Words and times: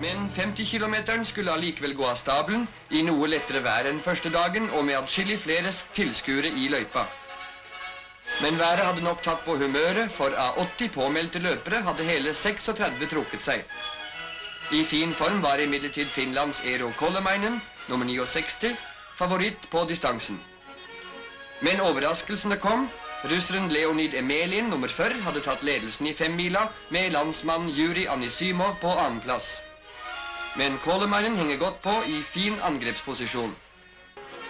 Men 0.00 0.28
50 0.30 0.64
km 0.64 1.24
skulle 1.24 1.52
allikevel 1.52 1.94
gå 1.94 2.06
av 2.06 2.14
stabelen, 2.14 2.68
i 2.90 3.02
noe 3.02 3.26
lettere 3.26 3.62
vær 3.64 3.88
enn 3.90 3.98
første 4.00 4.30
dagen 4.30 4.68
og 4.70 4.84
med 4.86 4.98
adskillig 5.00 5.40
flere 5.42 5.72
tilskuere 5.94 6.52
i 6.54 6.68
løypa. 6.70 7.06
Men 8.42 8.58
været 8.58 8.84
hadde 8.86 9.02
nok 9.02 9.22
tatt 9.22 9.42
på 9.44 9.56
humøret, 9.58 10.12
for 10.12 10.34
av 10.38 10.58
80 10.62 10.92
påmeldte 10.94 11.42
løpere 11.42 11.82
hadde 11.82 12.06
hele 12.06 12.34
36 12.34 13.08
trukket 13.10 13.42
seg. 13.42 13.64
I 14.70 14.84
fin 14.84 15.14
form 15.16 15.42
var 15.42 15.58
imidlertid 15.58 16.06
Finlands 16.12 16.60
Eero 16.64 16.92
Kolemainen, 16.98 17.60
nummer 17.88 18.06
69, 18.06 18.76
favoritt 19.16 19.70
på 19.70 19.84
distansen. 19.88 20.38
Men 21.60 21.80
overraskelsene 21.80 22.56
kom. 22.62 22.86
Russeren 23.24 23.72
Leonid 23.72 24.14
Emelin, 24.14 24.68
nummer 24.70 24.88
40, 24.88 25.24
hadde 25.24 25.42
tatt 25.42 25.64
ledelsen 25.66 26.06
i 26.06 26.14
femmila, 26.14 26.68
med 26.94 27.10
landsmann 27.16 27.66
Juri 27.74 28.06
Anisymov 28.06 28.76
på 28.80 28.92
annenplass. 28.94 29.56
Men 30.54 30.78
Kålemannen 30.78 31.36
henger 31.36 31.56
godt 31.56 31.82
på 31.82 31.94
i 32.06 32.22
fin 32.22 32.54
angrepsposisjon. 32.62 33.54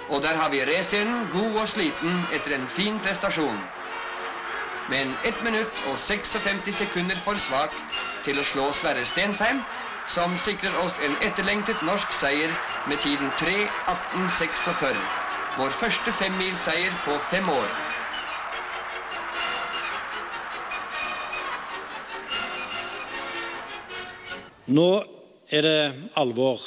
Og 0.08 0.22
der 0.22 0.36
har 0.36 0.48
vi 0.50 0.64
raceren, 0.64 1.26
god 1.32 1.60
og 1.60 1.68
sliten 1.68 2.22
etter 2.32 2.54
en 2.56 2.68
fin 2.68 3.00
prestasjon. 3.00 3.58
Men 4.88 5.12
1 5.24 5.42
minutt 5.44 5.82
og 5.86 5.98
56 5.98 6.72
sekunder 6.74 7.16
for 7.24 7.36
svak 7.36 7.74
til 8.24 8.40
å 8.40 8.44
slå 8.44 8.70
Sverre 8.72 9.04
Stensheim, 9.04 9.60
som 10.08 10.36
sikrer 10.40 10.76
oss 10.80 10.96
en 11.04 11.16
etterlengtet 11.20 11.84
norsk 11.84 12.12
seier 12.16 12.54
med 12.88 12.96
tiden 13.04 13.28
3.18,46. 13.42 14.96
Vår 15.58 15.76
første 15.76 16.12
femmilseier 16.12 16.96
på 17.04 17.18
fem 17.28 17.48
år. 17.52 17.68
Nå 24.68 25.17
er 25.52 25.60
det 25.62 25.92
alvor. 26.16 26.58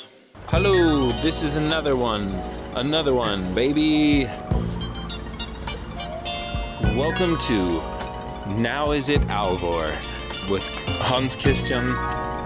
Hello, 0.48 1.12
this 1.12 1.44
is 1.44 1.56
another 1.56 1.96
one. 1.96 2.28
Another 2.76 3.14
one, 3.14 3.54
baby. 3.54 4.28
Welcome 6.98 7.38
to 7.38 7.82
Now 8.60 8.92
Is 8.92 9.10
It 9.10 9.22
Alvor 9.28 9.92
with 10.50 10.68
Hans 11.00 11.36
Christian 11.36 11.94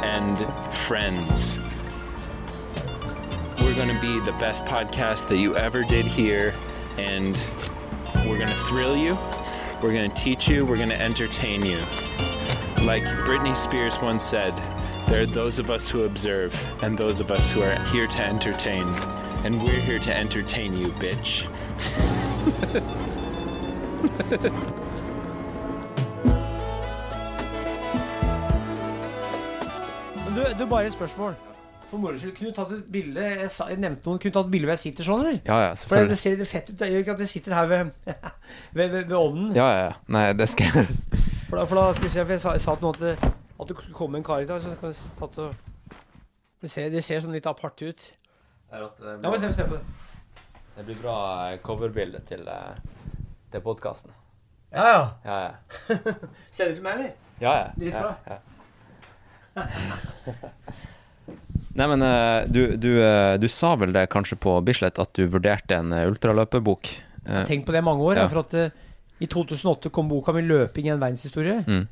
and 0.04 0.38
friends. 0.74 1.58
We're 3.62 3.76
going 3.76 3.96
to 3.96 4.02
be 4.02 4.20
the 4.20 4.36
best 4.38 4.66
podcast 4.66 5.30
that 5.30 5.38
you 5.38 5.56
ever 5.56 5.84
did 5.84 6.06
here, 6.06 6.54
and 6.98 7.38
we're 8.28 8.38
going 8.38 8.50
to 8.50 8.64
thrill 8.68 8.98
you, 8.98 9.18
we're 9.82 9.94
going 9.94 10.10
to 10.12 10.16
teach 10.16 10.50
you, 10.50 10.66
we're 10.66 10.78
going 10.78 10.90
to 10.90 11.02
entertain 11.02 11.66
you. 11.66 11.78
Like 12.84 13.04
Britney 13.24 13.56
Spears 13.56 14.02
once 14.02 14.22
said, 14.22 14.54
there 15.08 15.22
are 15.22 15.26
those 15.26 15.60
of 15.60 15.70
us 15.70 15.90
who 15.90 16.06
observe 16.06 16.54
and 16.84 16.98
those 16.98 17.20
of 17.20 17.32
us 17.32 17.52
who 17.52 17.62
are 17.62 17.76
here 17.86 18.08
to 18.08 18.20
entertain. 18.20 18.88
And 19.44 19.62
we're 19.62 19.80
here 19.80 20.00
to 20.00 20.16
entertain 20.16 20.76
you, 20.76 20.88
bitch. 21.00 21.48
Du, 30.36 30.42
du, 30.58 30.66
bare 30.66 30.86
et 30.86 30.94
spørsmål. 30.94 31.36
For 31.90 31.98
moro 31.98 32.18
skyld, 32.18 32.36
kunne 32.38 32.50
du 32.50 32.56
tatt 32.56 32.72
et 32.74 32.86
bilde 32.92 33.22
Jeg, 33.22 33.52
sa, 33.54 33.68
jeg 33.70 33.78
nevnte 33.78 34.10
noen, 34.10 34.18
kunne 34.20 34.32
du 34.34 34.36
tatt 34.36 34.48
et 34.50 34.52
bilde 34.52 34.66
hvor 34.66 34.74
jeg 34.74 34.82
sitter 34.82 35.06
sånn, 35.08 35.22
eller? 35.22 35.38
Ja, 35.46 35.60
ja, 35.62 35.72
For 35.78 36.10
det, 36.10 36.18
ser 36.18 36.36
litt 36.40 36.50
fett 36.50 36.72
ut. 36.72 36.76
Det 36.80 36.90
gjør 36.90 37.06
ikke 37.06 37.16
at 37.16 37.24
jeg 37.24 37.32
sitter 37.36 37.56
her 37.56 37.70
ved, 37.70 37.92
ved, 38.74 38.90
ved, 38.90 39.02
ved 39.04 39.16
ovnen. 39.20 39.54
Ja, 39.56 39.70
ja, 39.70 39.82
ja. 39.92 39.96
Nei, 40.12 40.26
det 40.34 40.50
skal 40.52 40.74
jeg 40.74 40.90
For 41.46 41.62
da, 41.62 41.64
for 41.70 41.78
da 41.78 41.90
skal 41.94 42.08
vi 42.08 42.14
se, 42.18 42.26
for 42.26 42.36
jeg 42.36 42.44
sa, 42.44 42.56
jeg 42.58 42.66
sa 42.66 42.76
til 42.76 42.90
noen 42.90 43.14
at 43.14 43.45
at 43.60 43.72
det 43.72 43.78
kom 43.96 44.16
en 44.16 44.26
kar 44.26 44.44
i 44.44 44.50
dag, 44.50 44.62
så 44.62 44.76
kan 44.80 44.92
vi 44.92 44.96
tatt 45.20 45.40
og 45.46 45.54
det 46.66 46.72
ser, 46.72 46.90
det 46.90 47.04
ser 47.06 47.20
sånn 47.22 47.36
litt 47.36 47.46
apart 47.46 47.82
ut. 47.86 48.04
Ja, 48.72 48.88
men 49.22 49.40
se, 49.40 49.52
se 49.54 49.66
på 49.68 49.78
det. 49.78 49.84
Det 50.76 50.84
blir 50.88 50.98
bra 51.00 51.18
eh, 51.52 51.60
coverbilde 51.64 52.20
til, 52.28 52.42
eh, 52.50 52.80
til 53.54 53.62
podkasten. 53.64 54.12
Ja, 54.74 54.88
ja. 54.90 55.04
Ja, 55.24 55.36
ja. 55.46 55.52
Ser 56.56 56.72
du 56.72 56.80
til 56.80 56.84
meg, 56.84 56.98
eller? 56.98 57.14
Ja, 57.40 57.54
ja. 57.60 57.68
Dritbra. 57.78 58.12
Ja, 58.26 58.34
ja. 58.34 58.42
Nei, 61.76 61.88
men 61.92 62.04
eh, 62.08 62.48
du, 62.52 62.62
du, 62.80 62.90
eh, 63.04 63.36
du 63.40 63.48
sa 63.52 63.76
vel 63.80 63.94
det 63.96 64.08
kanskje 64.12 64.40
på 64.42 64.58
Bislett 64.68 65.00
at 65.00 65.14
du 65.16 65.24
vurderte 65.32 65.78
en 65.78 65.94
ultraløpebok? 65.94 66.12
ultraløperbok? 66.12 66.92
Eh, 67.26 67.46
Tenk 67.48 67.66
på 67.68 67.76
det 67.76 67.82
i 67.84 67.88
mange 67.88 68.04
år. 68.10 68.20
Ja. 68.20 68.28
For 68.32 68.44
at 68.44 68.58
eh, 68.60 68.72
i 69.24 69.30
2008 69.32 69.92
kom 69.96 70.10
boka 70.12 70.34
mi 70.36 70.44
'Løping 70.44 70.90
i 70.90 70.94
en 70.96 71.00
verdenshistorie'. 71.04 71.64
Mm. 71.68 71.88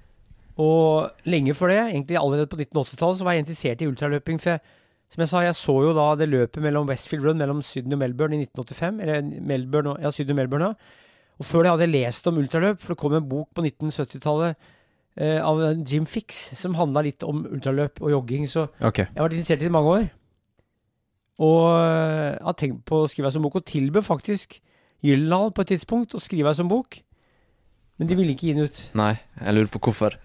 Og 0.62 1.10
lenge 1.26 1.56
før 1.58 1.72
det, 1.72 1.80
egentlig 1.80 2.18
allerede 2.20 2.50
på 2.52 2.60
1980-tallet, 2.60 3.18
så 3.18 3.26
var 3.26 3.36
jeg 3.36 3.46
interessert 3.46 3.82
i 3.82 3.88
ultraløping. 3.90 4.42
For 4.42 4.54
jeg, 4.54 4.60
som 5.14 5.24
jeg 5.24 5.32
sa, 5.32 5.42
jeg 5.46 5.58
så 5.58 5.78
jo 5.88 5.96
da 5.98 6.06
det 6.20 6.30
løpet 6.30 6.62
mellom 6.62 6.90
Westfield 6.90 7.26
Run 7.26 7.42
mellom 7.42 7.62
Sydney 7.66 7.98
og 7.98 8.04
Melbourne 8.04 8.38
i 8.38 8.46
1985. 8.46 9.02
Eller 9.02 9.42
Melbourne, 9.42 9.98
ja, 10.02 10.12
Sydney 10.14 10.36
og 10.36 10.42
Melbourne, 10.44 10.72
ja. 10.74 11.02
Og 11.42 11.48
før 11.50 11.66
det 11.66 11.72
hadde 11.74 11.86
jeg 11.88 11.94
lest 11.96 12.28
om 12.30 12.38
ultraløp, 12.38 12.82
for 12.82 12.94
det 12.94 13.02
kom 13.02 13.16
en 13.18 13.30
bok 13.30 13.50
på 13.58 13.64
1970-tallet 13.66 14.54
eh, 15.18 15.40
av 15.42 15.64
Jim 15.90 16.06
Fix 16.06 16.44
som 16.60 16.78
handla 16.78 17.02
litt 17.08 17.26
om 17.26 17.42
ultraløp 17.50 18.02
og 18.04 18.14
jogging. 18.14 18.46
Så 18.50 18.68
okay. 18.80 19.08
jeg 19.08 19.18
har 19.18 19.26
vært 19.26 19.40
interessert 19.40 19.64
i 19.64 19.66
det 19.66 19.72
i 19.72 19.74
mange 19.74 19.96
år. 19.98 20.06
Og 21.42 21.64
eh, 21.74 22.30
jeg 22.38 22.46
har 22.46 22.60
tenkt 22.62 22.86
på 22.90 23.02
å 23.02 23.10
skrive 23.10 23.28
meg 23.28 23.36
som 23.36 23.48
bok, 23.48 23.58
og 23.58 23.66
tilbød 23.74 24.06
faktisk 24.06 24.60
Gyldendal 25.04 25.50
på 25.52 25.66
et 25.66 25.74
tidspunkt 25.74 26.14
å 26.16 26.22
skrive 26.24 26.48
meg 26.48 26.56
som 26.56 26.70
bok. 26.72 27.02
Men 28.02 28.08
de 28.10 28.16
ville 28.18 28.34
ikke 28.34 28.48
gi 28.48 28.54
den 28.58 28.66
ut. 28.66 28.78
Nei, 28.98 29.12
jeg 29.38 29.54
lurer 29.54 29.68
på 29.70 29.80
hvorfor. 29.86 30.16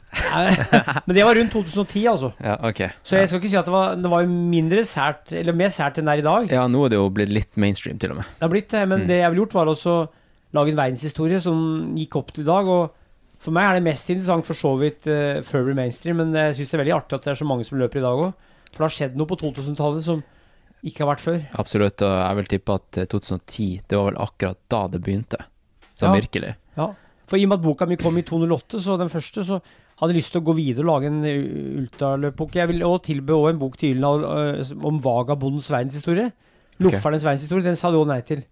Men 1.06 1.14
det 1.16 1.24
var 1.26 1.36
rundt 1.36 1.52
2010, 1.52 2.04
altså. 2.08 2.30
Ja, 2.40 2.54
ok. 2.64 2.80
Så 3.04 3.18
jeg 3.18 3.28
skal 3.28 3.40
ikke 3.42 3.50
si 3.52 3.58
at 3.60 3.66
det 3.68 3.74
var, 3.74 3.96
det 4.00 4.10
var 4.12 4.24
mindre 4.30 4.84
sært, 4.88 5.32
eller 5.36 5.52
mer 5.56 5.68
sært 5.74 5.98
enn 6.00 6.08
det 6.08 6.14
er 6.16 6.22
i 6.22 6.26
dag. 6.28 6.54
Ja, 6.56 6.62
nå 6.70 6.86
er 6.86 6.94
det 6.94 7.00
jo 7.00 7.08
blitt 7.12 7.32
litt 7.34 7.58
mainstream, 7.60 7.98
til 8.00 8.14
og 8.14 8.20
med. 8.22 8.30
Det 8.38 8.46
har 8.46 8.52
blitt 8.54 8.70
det, 8.72 8.84
men 8.88 9.02
Mm. 9.02 9.06
det 9.10 9.18
jeg 9.20 9.30
ville 9.34 9.42
gjort, 9.44 9.58
var 9.58 9.66
også 9.74 9.96
lage 10.56 10.72
en 10.72 10.80
verdenshistorie 10.80 11.40
som 11.44 11.60
gikk 11.98 12.16
opp 12.22 12.32
til 12.32 12.46
i 12.46 12.48
dag. 12.48 12.68
Og 12.72 12.94
for 13.38 13.52
meg 13.54 13.68
er 13.68 13.74
det 13.78 13.84
mest 13.90 14.08
interessant 14.10 14.46
for 14.48 14.56
så 14.56 14.72
vidt 14.80 15.06
uh, 15.12 15.42
furry 15.44 15.74
Mainstream, 15.76 16.16
men 16.22 16.32
jeg 16.32 16.56
syns 16.56 16.70
det 16.72 16.78
er 16.78 16.82
veldig 16.86 16.96
artig 16.96 17.18
at 17.18 17.26
det 17.28 17.30
er 17.34 17.40
så 17.42 17.46
mange 17.50 17.66
som 17.68 17.78
løper 17.78 18.00
i 18.00 18.06
dag 18.06 18.16
òg. 18.24 18.32
For 18.72 18.80
det 18.80 18.86
har 18.88 18.96
skjedd 18.96 19.16
noe 19.20 19.28
på 19.28 19.36
2000-tallet 19.44 20.02
som 20.08 20.24
ikke 20.88 21.04
har 21.04 21.12
vært 21.12 21.20
før. 21.24 21.38
Absolutt, 21.58 22.00
og 22.06 22.16
jeg 22.16 22.36
vil 22.40 22.48
tippe 22.54 22.74
at 22.80 22.98
eh, 23.02 23.06
2010, 23.12 23.68
det 23.90 23.98
var 23.98 24.08
vel 24.08 24.18
akkurat 24.24 24.58
da 24.72 24.80
det 24.88 25.00
begynte. 25.04 25.38
Sånn 25.98 26.14
Ja. 26.14 26.16
virkelig. 26.20 26.54
Ja. 26.78 26.88
For 27.28 27.36
i 27.36 27.44
og 27.44 27.52
med 27.52 27.60
at 27.60 27.64
boka 27.66 27.88
mi 27.88 27.98
kom 28.00 28.16
i 28.20 28.24
2008, 28.26 28.80
så 28.84 28.96
den 29.00 29.12
første, 29.12 29.44
så 29.44 29.60
hadde 30.00 30.14
jeg 30.14 30.20
lyst 30.22 30.32
til 30.34 30.40
å 30.40 30.46
gå 30.48 30.54
videre 30.56 30.86
og 30.86 30.90
lage 30.92 31.10
en 31.10 31.22
uh, 31.24 31.80
ultraløpbok. 31.82 32.54
Jeg 32.56 32.70
vil 32.72 32.84
også 32.86 33.04
tilby 33.10 33.34
også 33.34 33.52
en 33.52 33.62
bok 33.62 33.80
til 33.80 33.92
Gyldendal 33.92 34.28
uh, 34.28 34.86
om 34.88 35.00
vagabondens 35.04 35.70
verdenshistorie. 35.74 36.30
Loffernes 36.84 37.26
verdenshistorie. 37.26 37.66
Den 37.66 37.78
sa 37.78 37.90
du 37.92 37.98
òg 38.00 38.08
nei 38.08 38.20
til. 38.26 38.44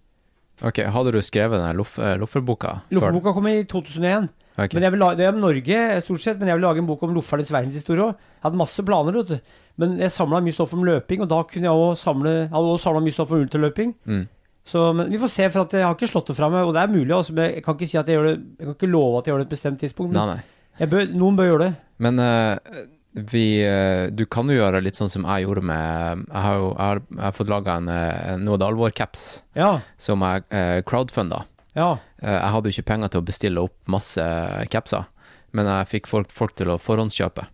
Ok, 0.65 0.81
hadde 0.89 1.13
du 1.13 1.21
skrevet 1.21 1.61
den 1.61 1.77
loff, 1.77 1.99
eh, 1.99 2.17
Lofferboka? 2.17 2.81
kom 3.37 3.49
i 3.49 3.63
2001. 3.69 4.31
Okay. 4.57 4.73
Men 4.73 4.87
jeg 4.87 4.93
vil 4.93 5.03
lage, 5.05 5.17
Det 5.17 5.25
er 5.27 5.35
om 5.35 5.41
Norge, 5.41 6.01
stort 6.01 6.21
sett, 6.21 6.39
men 6.39 6.49
jeg 6.49 6.57
vil 6.57 6.65
lage 6.65 6.79
en 6.81 6.87
bok 6.89 7.03
om 7.03 7.13
loffernes 7.13 7.53
verdenshistorie 7.53 8.01
òg. 8.01 8.15
Jeg 8.17 8.43
hadde 8.47 8.57
masse 8.57 8.83
planer, 8.83 9.13
vet 9.13 9.29
du. 9.29 9.39
Men 9.77 9.99
jeg 10.01 10.11
samla 10.11 10.41
mye 10.41 10.57
stoff 10.57 10.73
om 10.73 10.85
løping, 10.85 11.21
og 11.21 11.29
da 11.29 11.43
kunne 11.45 11.69
jeg 11.69 11.77
òg 11.77 11.99
samle 12.01 12.33
Jeg 12.49 12.49
hadde 12.55 12.73
også 12.73 12.89
samla 12.89 13.03
mye 13.05 13.13
stoff 13.13 13.33
om 13.33 13.45
ultraløping. 13.45 13.95
Mm. 14.07 14.29
Så 14.67 14.89
men 14.99 15.13
vi 15.13 15.21
får 15.23 15.31
se, 15.31 15.47
for 15.55 15.71
jeg 15.71 15.87
har 15.87 15.95
ikke 15.95 16.11
slått 16.11 16.33
det 16.33 16.37
fra 16.39 16.51
meg. 16.51 16.67
Og 16.67 16.75
det 16.75 16.83
er 16.83 16.91
mulig, 16.91 17.13
altså, 17.15 17.37
men 17.37 17.53
jeg 17.55 17.63
kan 17.63 17.77
ikke 17.79 17.87
si 17.87 17.99
at 18.01 18.11
jeg 18.11 18.19
gjør 18.19 18.29
det 18.33 18.35
Jeg 18.35 18.67
kan 18.67 18.75
ikke 18.75 18.91
love 18.91 19.21
at 19.21 19.29
jeg 19.29 19.33
gjør 19.33 19.43
det 19.43 19.47
et 19.47 19.55
bestemt 19.55 19.81
tidspunkt. 19.83 20.17
Nei, 20.17 20.27
nei. 20.35 20.89
bør, 20.91 21.09
noen 21.15 21.39
bør 21.39 21.51
gjøre 21.53 21.69
det. 21.69 21.73
Men 22.03 22.21
uh, 22.21 22.83
vi 23.17 23.45
uh, 23.65 24.11
Du 24.13 24.27
kan 24.29 24.51
jo 24.51 24.59
gjøre 24.59 24.83
litt 24.85 24.99
sånn 24.99 25.13
som 25.13 25.25
jeg 25.25 25.47
gjorde 25.47 25.63
med 25.65 26.27
Jeg 26.27 26.43
har 26.45 26.59
jo 26.61 26.67
jeg 26.75 26.83
har, 26.83 27.03
jeg 27.15 27.25
har 27.25 27.37
fått 27.39 27.53
laga 27.53 27.77
en, 27.81 27.89
eh, 27.89 28.33
en 28.35 28.45
Noe 28.45 28.61
det 28.61 28.67
alvor-caps 28.67 29.27
Ja. 29.57 29.71
som 29.97 30.25
jeg 30.27 30.45
uh, 30.51 30.81
crowdfunda. 30.85 31.45
Ja. 31.77 31.95
Uh, 32.21 32.35
jeg 32.35 32.53
hadde 32.57 32.69
jo 32.69 32.77
ikke 32.77 32.91
penger 32.91 33.13
til 33.13 33.23
å 33.23 33.29
bestille 33.31 33.65
opp 33.69 33.77
masse 33.89 34.25
capser, 34.73 35.07
men 35.57 35.71
jeg 35.71 35.93
fikk 35.95 36.11
folk, 36.11 36.33
folk 36.35 36.57
til 36.59 36.75
å 36.75 36.81
forhåndskjøpe. 36.83 37.47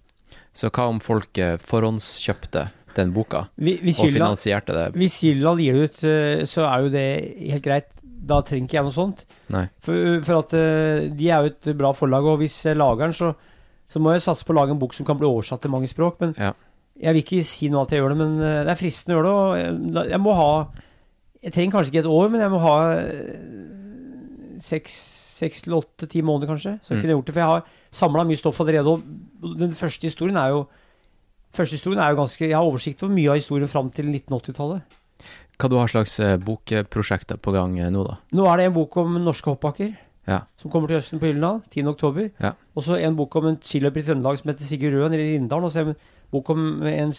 Så 0.56 0.68
hva 0.68 0.88
om 0.90 0.98
folk 1.00 1.38
forhåndskjøpte 1.64 2.66
den 2.94 3.12
boka, 3.12 3.46
Vi- 3.58 3.78
Hvis 3.82 3.98
og 4.00 4.06
Gyldendal 4.06 4.36
finansierte 4.36 4.72
det? 4.76 4.86
hvis 4.94 5.20
Gyldal 5.22 5.58
gir 5.58 5.72
det 5.72 5.82
ut, 5.90 6.04
eh, 6.04 6.44
så 6.44 6.66
er 6.68 6.82
jo 6.82 6.88
det 6.90 7.06
helt 7.50 7.62
greit. 7.64 7.86
Da 8.24 8.40
trenger 8.40 8.68
ikke 8.68 8.78
jeg 8.78 8.84
noe 8.84 8.94
sånt. 8.94 9.24
For, 9.82 10.20
for 10.22 10.38
at 10.38 10.52
eh, 10.54 11.08
de 11.10 11.28
er 11.30 11.42
jo 11.42 11.50
et 11.50 11.76
bra 11.76 11.92
forlag, 11.92 12.24
og 12.24 12.38
hvis 12.38 12.62
jeg 12.64 12.76
lager 12.76 13.08
den, 13.08 13.12
så, 13.12 13.34
så 13.90 13.98
må 14.00 14.12
jeg 14.12 14.22
satse 14.22 14.44
på 14.44 14.54
å 14.54 14.60
lage 14.60 14.70
en 14.70 14.78
bok 14.78 14.94
som 14.94 15.04
kan 15.06 15.18
bli 15.18 15.26
oversatt 15.26 15.60
til 15.60 15.70
mange 15.70 15.88
språk. 15.90 16.20
Men 16.20 16.34
Ja. 16.38 16.52
jeg 17.00 17.14
vil 17.14 17.22
ikke 17.24 17.44
si 17.44 17.68
nå 17.68 17.82
at 17.82 17.90
jeg 17.90 18.00
gjør 18.00 18.10
det, 18.14 18.18
men 18.18 18.38
eh, 18.40 18.62
det 18.64 18.70
er 18.70 18.78
fristende 18.78 19.16
å 19.16 19.18
gjøre 19.18 19.26
det. 19.26 19.34
Og 19.34 20.02
jeg, 20.04 20.10
jeg 20.10 20.20
må 20.20 20.34
ha 20.38 20.68
Jeg 21.42 21.52
trenger 21.52 21.72
kanskje 21.74 21.90
ikke 21.90 22.04
et 22.06 22.12
år, 22.14 22.28
men 22.30 22.40
jeg 22.40 22.50
må 22.52 22.60
ha 22.62 22.76
eh, 22.94 24.60
seks 24.62 25.00
seks 25.42 25.64
til 25.64 25.74
åtte-ti 25.74 26.20
måneder, 26.22 26.46
kanskje. 26.52 26.76
Så 26.84 26.92
jeg 26.94 26.98
Mm. 26.98 27.02
kunne 27.02 27.14
gjort 27.16 27.26
det, 27.26 27.34
For 27.34 27.40
jeg 27.40 27.50
har 27.50 27.62
samla 27.90 28.24
mye 28.28 28.38
stoff 28.38 28.60
allerede. 28.60 28.86
Og 28.86 29.58
den 29.58 29.70
første 29.74 30.02
historien 30.06 30.36
er 30.36 30.48
jo 30.50 30.68
Første 31.52 31.76
historien 31.76 32.00
er 32.00 32.14
jo 32.14 32.22
ganske 32.22 32.46
Jeg 32.46 32.56
har 32.56 32.64
oversikt 32.64 33.02
over 33.04 33.14
mye 33.14 33.32
av 33.32 33.40
historien 33.40 33.68
fram 33.70 33.90
til 33.92 34.08
1980-tallet. 34.08 34.98
Hva 35.60 35.68
du 35.70 35.76
har 35.78 35.90
slags 35.90 36.16
eh, 36.22 36.38
bokprosjekter 36.42 37.38
på 37.38 37.52
gang 37.54 37.76
eh, 37.78 37.92
nå, 37.92 38.02
da? 38.08 38.16
Nå 38.34 38.48
er 38.50 38.58
det 38.58 38.70
en 38.70 38.74
bok 38.78 38.96
om 39.02 39.20
norske 39.22 39.52
hoppbakker. 39.52 39.92
Ja. 40.26 40.40
Som 40.58 40.72
kommer 40.72 40.90
til 40.90 41.00
høsten 41.00 41.20
på 41.20 41.28
Gyldendal 41.28 41.60
10. 41.68 41.86
oktober. 41.92 42.28
Ja. 42.42 42.54
Og 42.74 42.86
så 42.86 42.98
en 42.98 43.18
bok 43.18 43.36
om 43.38 43.50
en 43.50 43.60
skiløper 43.62 44.02
i 44.02 44.06
Trøndelag 44.06 44.40
som 44.40 44.50
heter 44.50 44.66
Sigurd 44.66 44.96
Røen, 44.96 45.12
eller 45.12 45.24
i 45.24 45.36
Rindalen. 45.36 45.68
Og 45.68 45.74
så 45.74 45.84
en 45.84 45.96
bok 46.32 46.50
om 46.54 46.62
en 46.88 47.14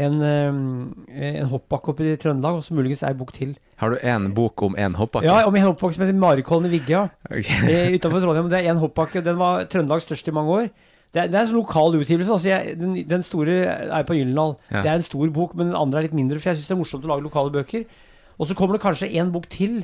en, 0.00 0.22
eh, 0.22 1.40
en 1.40 1.48
hoppbakke 1.50 1.92
oppe 1.92 2.06
i 2.06 2.16
Trøndelag, 2.16 2.60
og 2.60 2.64
så 2.64 2.74
muligens 2.74 3.02
ei 3.02 3.12
bok 3.18 3.32
til. 3.34 3.56
Har 3.82 3.90
du 3.90 3.98
en 4.02 4.32
bok 4.34 4.62
om 4.62 4.76
en 4.78 4.94
hoppbakke? 4.94 5.26
Ja, 5.26 5.46
om 5.46 5.56
en 5.56 5.66
hoppbakke 5.66 5.96
som 5.96 6.04
heter 6.04 6.18
Marikollen 6.18 6.70
i 6.70 6.78
Vigga. 6.78 7.08
Okay. 7.26 7.42
Ok. 7.42 7.98
Utenfor 7.98 8.20
Trondheim. 8.20 8.50
Det 8.50 8.60
er 8.60 8.70
en 8.70 8.78
hoppbakke. 8.78 9.24
Den 9.24 9.38
var 9.38 9.64
Trøndelags 9.64 10.06
største 10.06 10.30
i 10.30 10.36
mange 10.36 10.50
år. 10.50 10.70
Det 11.10 11.24
er, 11.24 11.30
det 11.30 11.38
er 11.40 11.48
en 11.48 11.56
lokal 11.56 11.96
utgivelse. 11.98 12.32
Altså 12.32 12.48
jeg, 12.52 12.76
den, 12.78 12.92
den 13.10 13.24
store 13.26 13.54
er 13.66 14.04
på 14.06 14.14
Gyllendal. 14.14 14.54
Ja. 14.70 14.82
Det 14.84 14.90
er 14.92 15.00
en 15.00 15.06
stor 15.06 15.32
bok, 15.34 15.56
men 15.58 15.72
den 15.72 15.78
andre 15.78 15.98
er 15.98 16.06
litt 16.06 16.14
mindre, 16.14 16.38
for 16.38 16.52
jeg 16.52 16.60
syns 16.60 16.68
det 16.68 16.76
er 16.76 16.78
morsomt 16.84 17.08
å 17.08 17.10
lage 17.10 17.26
lokale 17.26 17.54
bøker. 17.54 17.88
Og 18.38 18.46
så 18.46 18.54
kommer 18.56 18.78
det 18.78 18.84
kanskje 18.84 19.10
en 19.18 19.32
bok 19.34 19.48
til, 19.50 19.82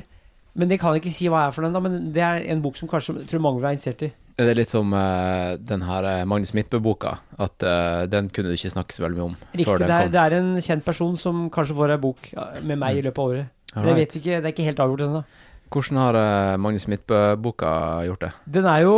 men 0.57 0.71
det 0.71 0.79
kan 0.81 0.95
jeg 0.95 1.03
ikke 1.03 1.13
si 1.17 1.27
hva 1.29 1.47
er 1.47 1.51
for 1.53 1.67
den, 1.67 1.75
da. 1.75 1.81
Men 1.83 2.13
det 2.15 2.23
er 2.23 2.47
en 2.53 2.63
bok 2.63 2.79
som 2.79 2.89
kanskje 2.89 3.27
tror 3.27 3.43
mange 3.43 3.59
vil 3.59 3.67
være 3.67 3.77
interessert 3.77 4.07
i. 4.07 4.11
Det 4.37 4.45
Er 4.53 4.57
litt 4.59 4.69
som 4.71 4.91
uh, 4.93 5.57
den 5.57 5.81
her 5.81 6.05
eh, 6.05 6.23
Magnus 6.29 6.53
Midtbø-boka? 6.53 7.15
At 7.41 7.63
uh, 7.65 8.05
den 8.05 8.29
kunne 8.29 8.51
du 8.51 8.57
ikke 8.57 8.69
snakke 8.69 8.93
så 8.93 9.03
veldig 9.03 9.17
mye 9.17 9.27
om 9.31 9.35
Riktig. 9.51 9.77
Det 9.81 9.95
er, 9.95 10.11
det 10.13 10.21
er 10.21 10.35
en 10.37 10.51
kjent 10.61 10.85
person 10.85 11.17
som 11.17 11.47
kanskje 11.53 11.77
får 11.77 11.95
ei 11.95 12.01
bok 12.03 12.29
med 12.61 12.77
meg 12.77 12.99
i 12.99 13.05
løpet 13.07 13.23
av 13.23 13.31
året. 13.33 13.53
Det 13.73 13.95
vet 13.97 14.13
vi 14.13 14.21
ikke, 14.21 14.37
det 14.37 14.45
er 14.45 14.53
ikke 14.53 14.67
helt 14.69 14.81
avgjort 14.85 15.03
ennå. 15.07 15.23
Hvordan 15.69 15.97
har 15.99 16.17
eh, 16.19 16.57
Magnus 16.61 16.85
Midtbø-boka 16.87 17.69
gjort 18.07 18.21
det? 18.25 18.31
Den 18.57 18.65
er 18.69 18.81
jo 18.85 18.95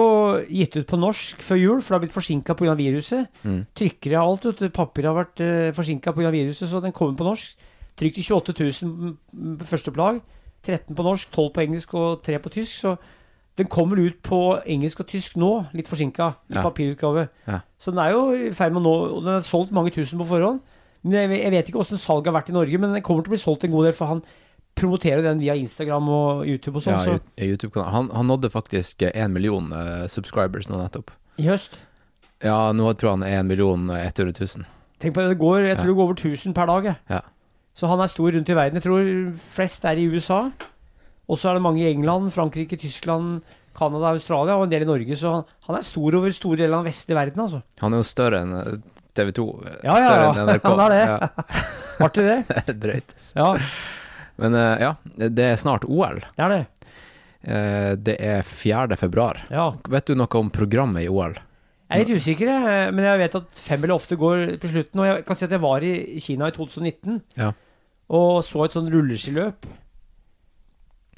gitt 0.48 0.78
ut 0.78 0.88
på 0.90 1.00
norsk 1.00 1.42
før 1.46 1.60
jul, 1.60 1.82
for 1.82 1.94
det 1.94 1.98
har 1.98 2.04
blitt 2.06 2.16
forsinka 2.16 2.56
pga. 2.60 2.76
viruset. 2.80 3.28
Mm. 3.44 3.62
Trykkere 3.76 4.20
og 4.22 4.34
alt. 4.46 4.64
Papir 4.76 5.08
har 5.10 5.18
vært 5.18 5.42
uh, 5.42 5.70
forsinka 5.78 6.14
pga. 6.14 6.32
viruset, 6.34 6.70
så 6.70 6.82
den 6.84 6.92
kommer 6.96 7.18
på 7.18 7.28
norsk. 7.28 7.56
Trykt 8.00 8.18
i 8.22 8.24
28 8.24 8.56
000 8.84 9.58
på 9.60 9.66
første 9.68 9.92
plag. 9.96 10.22
13 10.64 10.96
på 10.96 11.04
norsk, 11.04 11.32
12 11.32 11.50
på 11.56 11.62
engelsk 11.66 11.94
og 11.96 12.22
3 12.24 12.40
på 12.44 12.50
tysk. 12.54 12.78
Så 12.84 12.96
den 13.60 13.68
kommer 13.68 14.00
ut 14.00 14.22
på 14.24 14.40
engelsk 14.68 15.00
og 15.04 15.08
tysk 15.12 15.36
nå, 15.40 15.66
litt 15.76 15.88
forsinka, 15.88 16.34
i 16.50 16.56
Ja. 16.56 16.62
papirutgave. 16.64 17.28
Ja. 17.48 17.60
Så 17.80 17.92
den 17.92 18.00
er 18.00 18.12
jo 18.12 18.30
i 18.32 18.52
ferd 18.56 18.72
med 18.74 18.84
å 18.84 18.86
nå 18.88 18.94
Og 19.18 19.24
den 19.26 19.34
er 19.40 19.42
solgt 19.48 19.72
mange 19.76 19.92
tusen 19.92 20.20
på 20.20 20.28
forhånd. 20.28 20.62
Men 21.04 21.14
jeg, 21.32 21.42
jeg 21.44 21.52
vet 21.52 21.68
ikke 21.72 21.80
åssen 21.80 21.98
salget 21.98 22.28
har 22.28 22.36
vært 22.42 22.50
i 22.50 22.54
Norge, 22.56 22.78
men 22.80 22.92
den 22.94 23.02
kommer 23.02 23.24
til 23.24 23.32
å 23.32 23.36
bli 23.36 23.40
solgt 23.40 23.64
en 23.64 23.72
god 23.72 23.86
del, 23.88 23.94
for 23.96 24.06
han 24.12 24.22
promoterer 24.80 25.22
den 25.26 25.40
via 25.44 25.56
Instagram 25.60 26.08
og 26.10 26.48
YouTube 26.48 26.80
og 26.80 26.86
sånn. 26.88 26.98
Ja, 26.98 27.20
så 27.20 27.46
YouTube-kanal. 27.50 27.92
Han, 27.94 28.10
han 28.16 28.28
nådde 28.32 28.52
faktisk 28.54 29.04
én 29.10 29.32
million 29.36 29.72
eh, 29.76 30.08
subscribers 30.12 30.70
nå 30.72 30.80
nettopp. 30.82 31.12
i 31.40 31.48
høst 31.50 31.78
Ja, 32.44 32.72
nå 32.76 32.94
tror 32.96 33.10
jeg 33.12 33.18
han 33.18 33.28
er 33.28 33.38
én 33.42 33.48
million 33.52 33.90
100 33.92 34.34
000. 34.40 34.66
Tenk 35.00 35.16
på 35.16 35.22
det, 35.24 35.34
det 35.36 35.40
går, 35.40 35.60
jeg 35.68 35.78
tror 35.80 35.86
Ja. 35.88 35.92
det 35.94 35.98
går 36.00 36.08
over 36.10 36.18
1000 36.20 36.56
per 36.56 36.68
dag. 36.72 36.90
Ja. 37.12 37.22
Så 37.76 37.88
han 37.88 38.02
er 38.04 38.12
stor 38.12 38.32
rundt 38.36 38.50
i 38.52 38.56
verden. 38.58 38.80
Jeg 38.80 38.84
tror 38.84 39.08
flest 39.40 39.86
er 39.88 40.00
i 40.00 40.08
USA. 40.12 40.42
Og 41.30 41.38
så 41.40 41.52
er 41.52 41.60
det 41.60 41.62
mange 41.64 41.84
i 41.86 41.92
England, 41.94 42.32
Frankrike, 42.36 42.76
Tyskland, 42.82 43.44
Canada, 43.78 44.10
Australia 44.16 44.56
og 44.58 44.66
en 44.66 44.72
del 44.74 44.84
i 44.84 44.90
Norge. 44.90 45.16
Så 45.16 45.32
han, 45.32 45.44
han 45.68 45.78
er 45.78 45.86
stor 45.88 46.18
over 46.18 46.34
store 46.36 46.58
deler 46.60 46.74
av 46.80 46.84
den 46.84 46.90
vestlige 46.90 47.16
verden, 47.20 47.44
altså. 47.46 47.62
Han 47.84 47.94
er 47.96 48.02
jo 48.02 48.08
større 48.10 48.42
enn 48.44 48.56
eh, 48.58 48.80
TV 49.16 49.32
2. 49.38 49.46
Ja, 49.86 49.94
ja, 49.94 49.94
større 50.02 50.26
enn 50.34 50.42
NRK. 50.50 50.68
Han 50.74 50.82
er 50.88 50.96
det. 50.96 51.04
Ja, 51.06 51.30
Artig 52.08 52.26
det. 52.26 52.38
det 52.50 52.74
er 52.74 52.80
drøyt. 52.82 53.16
Ja, 53.38 53.50
Men 54.40 54.56
eh, 54.56 54.80
ja, 54.86 54.94
det 55.30 55.46
er 55.52 55.60
snart 55.60 55.84
OL. 55.86 56.22
det 56.38 56.46
er 56.46 56.54
det. 56.56 56.62
Eh, 57.44 57.92
det 57.96 58.16
er 58.24 58.42
4. 58.48 58.96
februar. 59.00 59.42
Ja. 59.52 59.70
Vet 59.90 60.08
du 60.10 60.16
noe 60.20 60.40
om 60.40 60.50
programmet 60.56 61.04
i 61.06 61.10
OL? 61.12 61.36
Jeg 61.90 61.96
er 61.96 62.06
litt 62.06 62.22
usikker, 62.22 62.50
jeg, 62.52 62.94
men 62.94 63.04
jeg 63.08 63.20
vet 63.24 63.36
at 63.40 63.48
femmila 63.66 63.96
ofte 63.98 64.16
går 64.20 64.58
på 64.62 64.70
slutten. 64.70 65.00
Og 65.02 65.08
jeg 65.10 65.24
kan 65.26 65.36
si 65.40 65.46
at 65.48 65.56
jeg 65.56 65.64
var 65.64 65.82
i 65.88 66.20
Kina 66.22 66.48
i 66.52 66.54
2019 66.54 67.22
Ja. 67.40 67.52
og 68.10 68.44
så 68.46 68.64
et 68.68 68.76
sånn 68.78 68.92
rulleskiløp. 68.94 69.66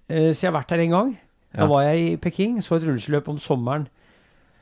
Eh, 0.09 0.31
Så 0.33 0.45
jeg 0.45 0.51
har 0.51 0.59
vært 0.62 0.69
der 0.73 0.79
en 0.85 0.95
gang. 0.95 1.12
Da 1.53 1.63
Ja. 1.63 1.68
var 1.68 1.83
jeg 1.83 2.13
i 2.13 2.15
Peking, 2.18 2.62
så 2.62 2.75
et 2.77 2.83
rulleskiløp 2.88 3.27
om 3.27 3.38
sommeren. 3.38 3.88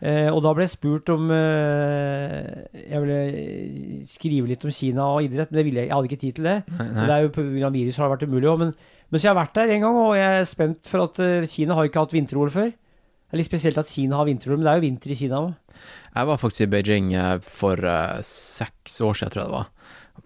Eh, 0.02 0.30
og 0.32 0.40
da 0.46 0.54
ble 0.56 0.64
jeg 0.64 0.72
spurt 0.78 1.10
om 1.12 1.26
eh, 1.36 2.68
jeg 2.88 3.02
ville 3.04 4.06
skrive 4.08 4.48
litt 4.48 4.64
om 4.64 4.72
Kina 4.72 5.08
og 5.16 5.26
idrett, 5.26 5.50
men 5.52 5.60
det 5.60 5.66
ville 5.68 5.82
jeg, 5.84 5.90
jeg 5.90 5.96
hadde 5.98 6.10
ikke 6.12 6.22
tid 6.22 6.38
til 6.38 6.48
det. 6.48 6.58
Nei, 6.78 6.88
nei. 6.96 7.06
Det 7.10 7.16
er 7.18 7.26
jo 7.26 7.32
Pga. 7.36 7.72
virus 7.74 7.98
har 8.00 8.08
det 8.08 8.14
vært 8.16 8.28
umulig 8.30 8.50
òg. 8.52 8.60
Men, 8.64 8.72
men 9.10 9.20
så 9.20 9.28
jeg 9.28 9.34
har 9.34 9.40
vært 9.42 9.58
der 9.60 9.74
en 9.76 9.84
gang, 9.88 9.98
og 10.06 10.14
jeg 10.16 10.38
er 10.42 10.48
spent 10.48 10.80
for 10.88 11.06
at 11.08 11.20
eh, 11.26 11.48
Kina 11.52 11.76
har 11.80 11.90
ikke 11.90 12.04
hatt 12.06 12.16
vinter-OL 12.16 12.54
før. 12.54 12.70
Det 12.72 13.36
er 13.38 13.42
litt 13.44 13.50
spesielt 13.52 13.78
at 13.78 13.92
Kina 13.92 14.18
har 14.22 14.26
vinter-OL, 14.30 14.58
men 14.58 14.66
det 14.66 14.72
er 14.72 14.80
jo 14.80 14.86
vinter 14.88 15.12
i 15.14 15.20
Kina 15.20 15.42
òg. 15.44 15.82
Jeg 16.16 16.30
var 16.32 16.40
faktisk 16.42 16.66
i 16.66 16.70
Beijing 16.78 17.12
eh, 17.14 17.34
for 17.46 17.84
eh, 17.86 18.22
seks 18.26 19.02
år 19.06 19.20
siden, 19.20 19.34
tror 19.36 19.44
jeg 19.44 19.52
det 19.52 19.58
var. 19.60 19.68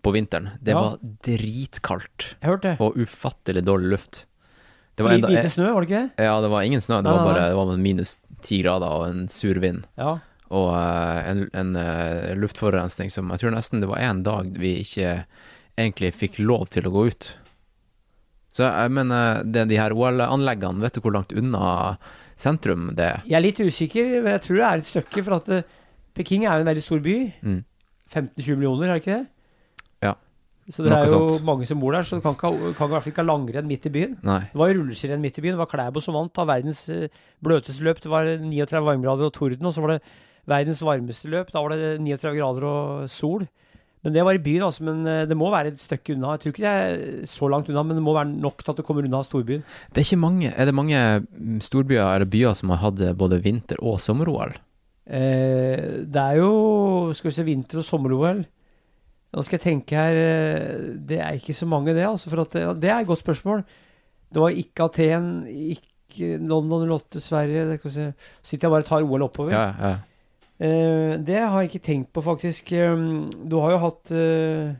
På 0.03 0.11
vinteren. 0.15 0.51
Det 0.61 0.73
Ja. 0.73 0.79
var 0.83 1.01
dritkaldt 1.25 2.29
Jeg 2.41 2.49
hørte 2.49 2.69
det. 2.73 2.77
og 2.81 2.95
ufattelig 2.99 3.63
dårlig 3.65 3.89
luft. 3.97 4.23
Det 4.95 5.01
var 5.05 5.15
enda, 5.15 5.29
lite 5.31 5.49
snø, 5.49 5.71
var 5.73 5.81
det 5.81 5.87
ikke 5.89 5.99
det? 6.05 6.25
ja, 6.27 6.33
det 6.43 6.49
var 6.53 6.61
ingen 6.67 6.81
snø. 6.85 6.99
Det 7.01 7.09
Nei, 7.09 7.13
var 7.17 7.25
bare 7.25 7.45
det 7.49 7.55
var 7.57 7.77
minus 7.81 8.11
ti 8.45 8.61
grader 8.63 8.99
og 8.99 9.07
en 9.09 9.25
sur 9.31 9.59
vind. 9.63 9.87
Ja. 9.99 10.17
Og 10.53 10.69
eh, 10.77 11.29
en, 11.31 11.45
en 11.57 11.75
eh, 11.79 12.33
luftforurensning 12.37 13.11
som 13.13 13.31
jeg 13.33 13.43
tror 13.43 13.55
nesten 13.55 13.81
det 13.83 13.89
var 13.89 14.03
en 14.03 14.21
dag 14.25 14.51
vi 14.59 14.77
ikke 14.83 15.23
egentlig 15.79 16.13
fikk 16.13 16.37
lov 16.43 16.67
til 16.73 16.87
å 16.87 16.93
gå 16.93 17.07
ut. 17.09 17.31
Så 18.53 18.67
jeg 18.67 18.93
mener, 18.93 19.41
det, 19.49 19.65
de 19.71 19.79
her 19.81 19.95
OL-anleggene, 19.97 20.83
vet 20.83 20.93
du 20.93 21.01
hvor 21.01 21.15
langt 21.15 21.33
unna 21.33 21.95
sentrum 22.37 22.91
det 22.93 23.07
er? 23.07 23.23
Jeg 23.25 23.37
er 23.39 23.45
litt 23.47 23.61
usikker, 23.63 24.11
men 24.19 24.35
jeg 24.35 24.43
tror 24.45 24.59
det 24.59 24.67
er 24.67 24.83
et 24.83 24.89
stykke. 24.91 25.23
For 25.25 25.37
at 25.39 25.49
eh, 25.55 25.69
Peking 26.13 26.45
er 26.45 26.59
jo 26.59 26.65
en 26.65 26.69
veldig 26.69 26.83
stor 26.85 27.01
by. 27.01 27.15
Mm. 27.41 27.61
15-20 28.13 28.59
millioner, 28.59 28.91
er 28.91 28.93
det 28.93 29.01
ikke 29.01 29.15
det? 29.15 29.32
Så 30.71 30.83
det 30.85 30.91
Noe 30.93 31.01
er 31.03 31.09
jo 31.11 31.23
sånt. 31.27 31.43
mange 31.43 31.65
som 31.67 31.79
bor 31.81 31.91
der, 31.91 32.05
så 32.07 32.15
du 32.15 32.21
kan 32.23 32.35
ikke, 32.37 32.73
kan 32.77 32.87
i 32.87 32.93
hvert 32.93 33.03
fall 33.03 33.11
ikke 33.11 33.23
ha 33.25 33.27
langrenn 33.27 33.67
midt 33.67 33.87
i 33.89 33.91
byen. 33.91 34.13
Nei. 34.23 34.39
Det 34.53 34.59
var 34.61 34.69
jo 34.71 34.77
rulleskirenn 34.81 35.19
midt 35.23 35.39
i 35.39 35.43
byen. 35.43 35.57
Det 35.57 35.63
var 35.63 35.71
Klæbo 35.73 35.99
som 36.03 36.15
vant 36.15 36.39
av 36.39 36.47
verdens 36.47 36.85
eh, 36.93 37.09
bløteste 37.43 37.83
løp. 37.83 37.99
Det 37.99 38.11
var 38.13 38.29
39 38.39 38.79
varmegrader 38.87 39.27
og 39.27 39.33
torden, 39.35 39.65
og 39.67 39.73
så 39.75 39.83
var 39.83 39.97
det 39.97 40.01
verdens 40.47 40.79
varmeste 40.85 41.27
løp. 41.33 41.51
Da 41.51 41.61
var 41.65 41.75
det 41.75 41.97
39 41.99 42.37
grader 42.39 42.63
og 42.69 43.09
sol. 43.11 43.43
Men 44.03 44.11
det 44.11 44.23
var 44.27 44.35
i 44.35 44.41
byen, 44.43 44.63
altså. 44.67 44.83
Men 44.87 45.03
eh, 45.07 45.25
det 45.27 45.35
må 45.39 45.51
være 45.51 45.71
et 45.71 45.79
stykke 45.83 46.15
unna. 46.15 46.33
Jeg 46.37 46.41
tror 46.45 46.55
ikke 46.55 46.63
det 46.63 46.71
er 46.71 47.27
så 47.31 47.47
langt 47.51 47.69
unna, 47.71 47.83
men 47.87 47.99
det 47.99 48.03
må 48.03 48.15
være 48.15 48.31
nok 48.31 48.63
til 48.63 48.71
at 48.71 48.79
du 48.79 48.83
kommer 48.87 49.03
unna 49.07 49.21
storbyen. 49.23 49.63
Det 49.91 49.99
er 50.01 50.07
ikke 50.07 50.19
mange 50.23 50.51
Er 50.55 50.65
det 50.67 50.73
mange 50.75 50.97
mm, 51.27 51.59
storbyer 51.63 52.07
eller 52.15 52.25
byer 52.27 52.55
som 52.59 52.71
har 52.71 52.81
hatt 52.87 52.99
eh, 53.03 53.13
både 53.15 53.39
vinter- 53.43 53.79
og 53.83 53.99
sommer-OL? 54.03 54.55
Eh, 55.07 56.03
det 56.07 56.23
er 56.23 56.39
jo 56.39 57.11
skal 57.15 57.31
vi 57.31 57.35
se, 57.35 57.43
vinter- 57.47 57.79
og 57.83 57.87
sommer-OL. 57.87 58.45
Nå 59.33 59.41
skal 59.41 59.57
jeg 59.57 59.65
tenke 59.65 59.97
her 59.97 60.19
eh, 60.19 60.91
Det 61.09 61.17
er 61.17 61.39
ikke 61.39 61.55
så 61.57 61.65
mange, 61.69 61.95
det. 61.95 62.05
altså, 62.05 62.29
for 62.29 62.43
at 62.45 62.53
det, 62.53 62.89
er 62.89 62.99
et 62.99 63.09
godt 63.09 63.23
spørsmål. 63.23 63.63
Det 64.33 64.41
var 64.41 64.49
ikke 64.49 64.83
Aten, 64.83 65.47
ikke 65.47 66.37
London 66.37 66.89
08, 66.89 67.21
Sverige 67.21 67.65
det. 67.71 67.79
Så 67.83 68.11
sitter 68.43 68.67
jeg 68.67 68.71
bare 68.71 68.85
og 68.85 68.85
tar 68.85 69.03
OL 69.03 69.25
oppover. 69.29 69.53
Ja, 69.53 69.69
ja. 69.79 69.95
Uh, 70.63 71.17
det 71.17 71.35
har 71.41 71.61
jeg 71.61 71.71
ikke 71.73 71.85
tenkt 71.85 72.13
på, 72.13 72.21
faktisk. 72.21 72.71
Um, 72.77 73.31
du 73.49 73.57
har 73.59 73.73
jo 73.73 73.79
hatt 73.81 74.11
uh, 74.13 74.75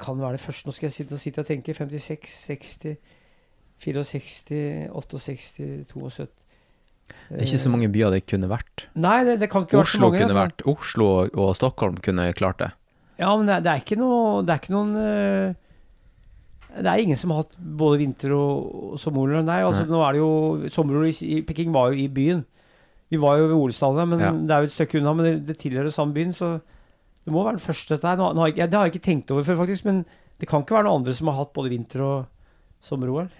Kan 0.00 0.18
være 0.18 0.38
det 0.38 0.40
første? 0.40 0.66
Nå 0.66 0.72
skal 0.72 0.88
jeg 0.88 0.96
sitte 0.96 1.14
og, 1.14 1.20
sitte 1.20 1.44
og 1.44 1.46
tenke. 1.46 1.74
56, 1.76 2.32
60, 2.48 2.96
64, 3.84 4.88
68, 4.88 5.52
72 5.92 6.16
Det 7.28 7.36
er 7.36 7.44
ikke 7.44 7.60
så 7.60 7.70
mange 7.70 7.92
byer 7.92 8.16
det 8.16 8.24
kunne 8.26 8.48
vært. 8.50 8.88
Nei, 8.96 9.20
det, 9.28 9.36
det 9.44 9.50
kan 9.52 9.68
ikke 9.68 9.78
være 9.78 9.92
så 9.92 9.98
Oslo 9.98 10.08
mange. 10.08 10.24
kunne 10.24 10.40
vært 10.40 10.66
Oslo 10.72 11.10
og 11.28 11.52
Stockholm 11.60 12.00
kunne 12.02 12.32
klart 12.32 12.64
det. 12.64 12.72
Ja, 13.18 13.30
men 13.36 13.46
det, 13.48 13.54
er- 13.56 13.62
det 13.64 13.74
ikke 13.80 13.96
noe 14.00 14.42
Det 14.44 14.52
er 14.52 14.58
ikke 14.60 14.74
noen 14.74 14.90
eh, 15.00 15.54
Det 16.82 16.90
er 16.90 17.00
ingen 17.00 17.16
som 17.16 17.30
har 17.32 17.44
hatt 17.44 17.54
både 17.56 17.98
vinter 18.02 18.34
og, 18.36 18.66
og 18.92 18.98
sommer. 19.00 19.32
Nei, 19.42 19.62
altså 19.64 19.86
nå 19.88 20.02
er 20.04 20.12
det 20.12 20.20
jo 20.20 20.68
Sommerol 20.74 21.06
i, 21.08 21.38
Peking 21.48 21.72
var 21.72 21.92
jo 21.94 22.02
i 22.04 22.08
byen. 22.12 22.42
Vi 23.08 23.16
var 23.22 23.38
jo 23.38 23.46
ved 23.48 23.56
OL-stallene, 23.56 24.04
men 24.10 24.20
Ja. 24.20 24.32
det 24.34 24.50
er 24.52 24.64
jo 24.64 24.68
et 24.68 24.74
stykke 24.74 24.98
unna. 25.00 25.14
Men 25.16 25.24
det, 25.28 25.34
det 25.48 25.56
tilhører 25.62 25.94
samme 25.94 26.12
byen, 26.12 26.34
så 26.36 26.58
det 27.24 27.32
må 27.32 27.44
være 27.46 27.56
den 27.56 27.64
første 27.64 27.94
dette 27.96 28.10
her. 28.10 28.18
Nå, 28.20 28.32
nå 28.36 28.42
har 28.44 28.50
jeg, 28.52 28.58
ja, 28.60 28.66
det 28.68 28.76
har 28.76 28.86
jeg 28.90 28.96
ikke 28.96 29.06
tenkt 29.08 29.30
over 29.32 29.46
før, 29.46 29.60
faktisk. 29.62 29.86
Men 29.88 30.02
det 30.42 30.48
kan 30.50 30.60
ikke 30.66 30.76
være 30.76 30.88
noen 30.90 31.00
andre 31.00 31.14
som 31.16 31.30
har 31.32 31.38
hatt 31.40 31.54
både 31.56 31.72
vinter- 31.72 32.04
og 32.04 32.26
sommer-OL. 32.84 33.30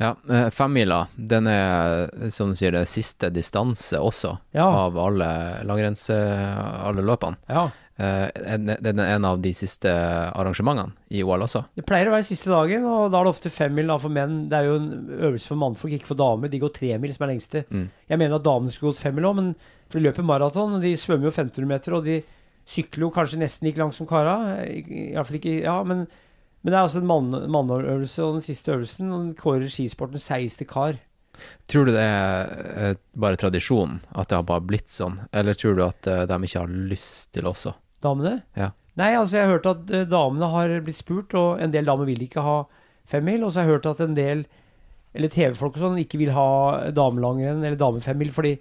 Ja, 0.00 0.14
eh, 0.28 0.48
Femmila, 0.52 1.02
den 1.16 1.46
er 1.48 2.08
som 2.32 2.50
du 2.52 2.56
sier, 2.58 2.72
det 2.76 2.86
siste 2.90 3.28
distanse 3.32 3.96
også 4.00 4.34
Ja. 4.56 4.66
av 4.68 4.96
alle 5.00 5.28
langrenns... 5.64 6.08
eh, 6.12 6.86
alle 6.88 7.04
løpene. 7.04 7.36
Ja. 7.48 7.68
Eh, 7.96 8.28
en- 8.34 8.70
er 8.70 8.98
en 9.14 9.24
av 9.24 9.40
de 9.40 9.52
siste 9.54 9.86
arrangementene 9.86 10.92
i 11.14 11.20
OL 11.22 11.44
også. 11.46 11.64
Det 11.76 11.84
pleier 11.86 12.08
å 12.10 12.14
være 12.16 12.26
siste 12.26 12.50
dagen, 12.50 12.82
og 12.84 13.12
da 13.12 13.20
er 13.20 13.24
det 13.28 13.34
ofte 13.36 13.52
femmil 13.54 13.92
for 14.02 14.10
menn. 14.10 14.48
Det 14.50 14.58
er 14.58 14.64
jo 14.66 14.74
en 14.80 14.88
øvelse 15.20 15.46
for 15.46 15.60
mannfolk, 15.60 15.92
ikke 15.94 16.10
for 16.10 16.18
damer. 16.18 16.50
De 16.50 16.58
går 16.58 16.72
tremil, 16.74 17.12
som 17.14 17.28
er 17.28 17.34
lengste. 17.34 17.62
Mm. 17.70 17.84
Jeg 18.10 18.18
mener 18.18 18.34
at 18.34 18.42
damene 18.42 18.74
skulle 18.74 18.92
gått 18.92 19.04
femmil 19.04 19.28
òg, 19.30 19.36
men 19.38 19.54
for 19.88 20.00
de 20.00 20.08
løper 20.08 20.26
maraton. 20.26 20.74
og 20.74 20.82
De 20.82 20.94
svømmer 20.98 21.30
jo 21.30 21.34
1500 21.36 21.66
meter, 21.70 21.94
og 21.94 22.04
de 22.04 22.18
sykler 22.66 23.06
jo 23.06 23.10
kanskje 23.14 23.38
nesten 23.38 23.68
like 23.68 23.78
langt 23.78 23.94
som 23.94 24.06
kara. 24.10 24.64
I, 24.66 24.82
i 24.82 25.14
hvert 25.14 25.26
fall 25.30 25.38
ikke, 25.38 25.62
ja, 25.62 25.76
men, 25.84 26.06
men 26.64 26.72
det 26.72 26.74
er 26.74 26.82
altså 26.88 26.98
en 26.98 27.06
mannøvelse 27.06 27.50
manneøvelse, 27.54 28.18
og 28.26 28.34
den 28.40 28.46
siste 28.48 28.74
øvelsen 28.74 29.12
og 29.12 29.20
den 29.20 29.34
kårer 29.38 29.70
skisporten 29.70 30.18
16. 30.18 30.66
kar. 30.66 30.98
Tror 31.70 31.86
du 31.86 31.92
det 31.94 32.02
er 32.02 32.90
eh, 32.90 32.94
bare 33.18 33.36
tradisjon, 33.38 34.00
at 34.14 34.28
det 34.30 34.36
har 34.38 34.46
bare 34.46 34.62
blitt 34.66 34.90
sånn, 34.90 35.20
eller 35.32 35.54
tror 35.54 35.74
du 35.78 35.82
at 35.86 36.06
eh, 36.10 36.26
de 36.26 36.34
ikke 36.46 36.60
har 36.62 36.74
lyst 36.90 37.32
til 37.34 37.46
også? 37.50 37.74
Damene? 38.04 38.34
Ja. 38.58 38.70
Nei, 39.00 39.10
altså 39.18 39.38
jeg 39.40 39.46
har 39.48 39.56
hørt 39.56 39.66
at 39.72 39.90
eh, 39.90 40.04
damene 40.06 40.50
har 40.52 40.74
blitt 40.86 41.00
spurt, 41.00 41.34
og 41.34 41.58
en 41.64 41.72
del 41.74 41.88
damer 41.88 42.06
vil 42.06 42.20
ikke 42.28 42.44
ha 42.46 42.58
femmil. 43.10 43.42
Og 43.42 43.50
så 43.50 43.60
har 43.62 43.66
jeg 43.68 43.78
hørt 43.78 43.88
at 43.90 44.04
en 44.04 44.14
del, 44.14 44.44
eller 45.14 45.32
TV-folk 45.34 45.74
og 45.78 45.82
sånn, 45.82 45.98
ikke 46.04 46.20
vil 46.20 46.30
ha 46.36 46.46
damelangrenn 46.94 47.62
eller 47.64 47.78
damefemmil 47.80 48.30
fordi 48.34 48.54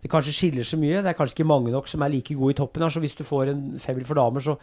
det 0.00 0.08
kanskje 0.10 0.32
skiller 0.32 0.64
så 0.64 0.78
mye. 0.80 1.02
Det 1.04 1.10
er 1.12 1.16
kanskje 1.18 1.36
ikke 1.40 1.48
mange 1.50 1.72
nok 1.74 1.90
som 1.90 2.02
er 2.06 2.12
like 2.14 2.34
gode 2.38 2.54
i 2.54 2.58
toppen 2.60 2.82
her, 2.86 2.92
så 2.94 3.02
hvis 3.02 3.16
du 3.18 3.24
får 3.26 3.50
en 3.52 3.64
femmil 3.82 4.06
for 4.08 4.16
damer, 4.16 4.40
så 4.46 4.54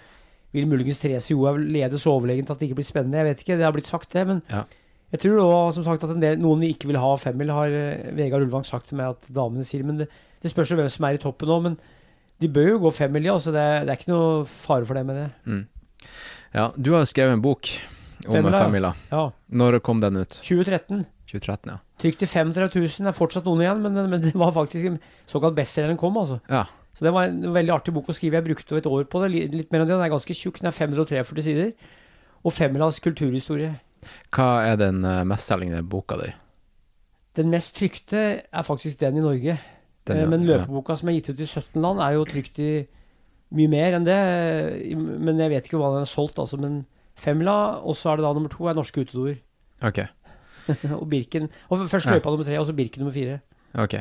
vil 0.56 0.66
muligens 0.72 1.00
Therese 1.04 1.30
Johaug 1.36 1.60
lede 1.62 2.00
så 2.02 2.16
overlegent 2.16 2.50
at 2.50 2.58
det 2.62 2.70
ikke 2.70 2.80
blir 2.80 2.88
spennende. 2.88 3.20
Jeg 3.20 3.28
vet 3.28 3.44
ikke, 3.44 3.58
det 3.60 3.68
har 3.68 3.76
blitt 3.76 3.92
sagt, 3.92 4.10
det. 4.16 4.24
Men 4.28 4.42
Ja. 4.50 4.64
jeg 5.12 5.20
tror 5.22 5.44
også, 5.44 5.76
som 5.76 5.84
sagt 5.92 6.04
at 6.08 6.16
en 6.16 6.24
del, 6.24 6.40
noen 6.42 6.64
ikke 6.64 6.88
vil 6.90 6.98
ha 7.04 7.12
femmil, 7.22 7.52
har 7.54 7.68
eh, 7.70 8.08
Vegard 8.18 8.48
Ulvang 8.48 8.66
sagt 8.66 8.88
til 8.90 8.98
meg 8.98 9.12
at 9.14 9.28
damene 9.36 9.68
sier. 9.68 9.84
Men 9.86 9.98
det, 10.02 10.08
det 10.42 10.52
spørs 10.52 10.72
jo 10.72 10.80
hvem 10.80 10.90
som 10.90 11.06
er 11.06 11.20
i 11.20 11.22
toppen 11.22 11.52
nå. 11.52 11.60
Men 11.68 11.78
de 12.42 12.50
bør 12.54 12.72
jo 12.74 12.80
gå 12.86 12.94
femmil, 12.96 13.30
ja. 13.32 13.36
Så 13.42 13.54
det, 13.56 13.66
det 13.88 13.94
er 13.94 14.00
ikke 14.00 14.14
noe 14.14 14.46
fare 14.50 14.88
for 14.88 14.98
det 14.98 15.06
med 15.08 15.22
det. 15.22 15.28
Mm. 15.50 15.64
Ja, 16.54 16.72
du 16.78 16.94
har 16.94 17.04
jo 17.04 17.10
skrevet 17.10 17.38
en 17.38 17.44
bok 17.44 17.70
om 18.28 18.50
Femmila, 18.54 18.96
ja. 19.12 19.28
Når 19.54 19.80
kom 19.86 20.02
den 20.02 20.20
ut? 20.20 20.40
2013. 20.42 21.06
2013, 21.28 21.72
ja. 21.74 21.78
Trykte 22.02 22.26
til 22.26 22.32
35 22.32 22.70
000. 22.76 23.06
Det 23.06 23.12
er 23.12 23.16
fortsatt 23.18 23.48
noen 23.48 23.64
igjen, 23.64 23.82
men, 23.84 23.98
men 24.12 24.24
det 24.24 24.34
var 24.38 24.54
faktisk 24.56 24.90
en 24.90 25.00
såkalt 25.30 25.58
bestselgeren 25.58 26.00
kom, 26.00 26.18
altså. 26.20 26.40
Ja. 26.52 26.66
Så 26.98 27.06
det 27.06 27.14
var 27.14 27.30
en 27.30 27.54
veldig 27.54 27.74
artig 27.76 27.94
bok 27.94 28.08
å 28.10 28.16
skrive. 28.16 28.40
Jeg 28.40 28.48
brukte 28.48 28.80
et 28.80 28.90
år 28.90 29.04
på 29.12 29.22
det. 29.22 29.30
Litt 29.54 29.70
mer 29.70 29.84
enn 29.84 29.90
det. 29.90 29.94
Den 29.94 30.06
er 30.08 30.10
ganske 30.10 30.34
tjukk. 30.34 30.58
Den 30.64 30.72
er 30.72 30.74
543 30.74 31.44
sider. 31.46 31.74
Og 32.42 32.56
Femmilas 32.56 32.98
kulturhistorie. 33.06 33.76
Hva 34.34 34.48
er 34.66 34.80
den 34.82 35.04
uh, 35.06 35.22
mestselgende 35.28 35.84
boka 35.86 36.18
di? 36.18 36.32
Den 37.38 37.52
mest 37.54 37.76
trykte 37.78 38.24
er 38.42 38.66
faktisk 38.66 38.98
den 39.04 39.20
i 39.20 39.26
Norge. 39.26 39.60
Den, 40.08 40.18
Eh, 40.18 40.24
ja. 40.24 40.30
men 40.32 40.46
løpeboka 40.48 40.96
som 40.98 41.10
er 41.10 41.18
gitt 41.20 41.30
ut 41.34 41.40
i 41.44 41.46
17 41.48 41.82
land, 41.82 42.00
er 42.00 42.14
jo 42.18 42.26
trykt 42.26 42.60
i 42.64 42.88
mye 43.54 43.70
mer 43.72 43.94
enn 43.98 44.06
det. 44.08 44.18
Men 44.98 45.38
jeg 45.40 45.50
vet 45.54 45.68
ikke 45.70 45.80
hva 45.82 45.94
den 45.96 46.06
er 46.06 46.12
solgt, 46.12 46.40
altså. 46.40 46.60
Men 46.60 46.86
Femla, 47.18 47.80
og 47.84 47.96
så 47.98 48.12
er 48.12 48.18
det 48.20 48.26
da 48.28 48.34
nummer 48.34 48.50
to, 48.54 48.68
er 48.70 48.76
norske 48.78 49.02
utedoer. 49.06 49.38
Ok. 49.84 50.00
og 51.00 51.08
Birken. 51.10 51.50
Og 51.70 51.80
først 51.88 52.06
Ja. 52.08 52.20
nummer 52.20 52.44
tre, 52.44 52.60
og 52.60 52.68
så 52.68 52.76
Birken 52.76 53.02
nummer 53.04 53.14
fire. 53.14 53.40
ok. 53.76 53.96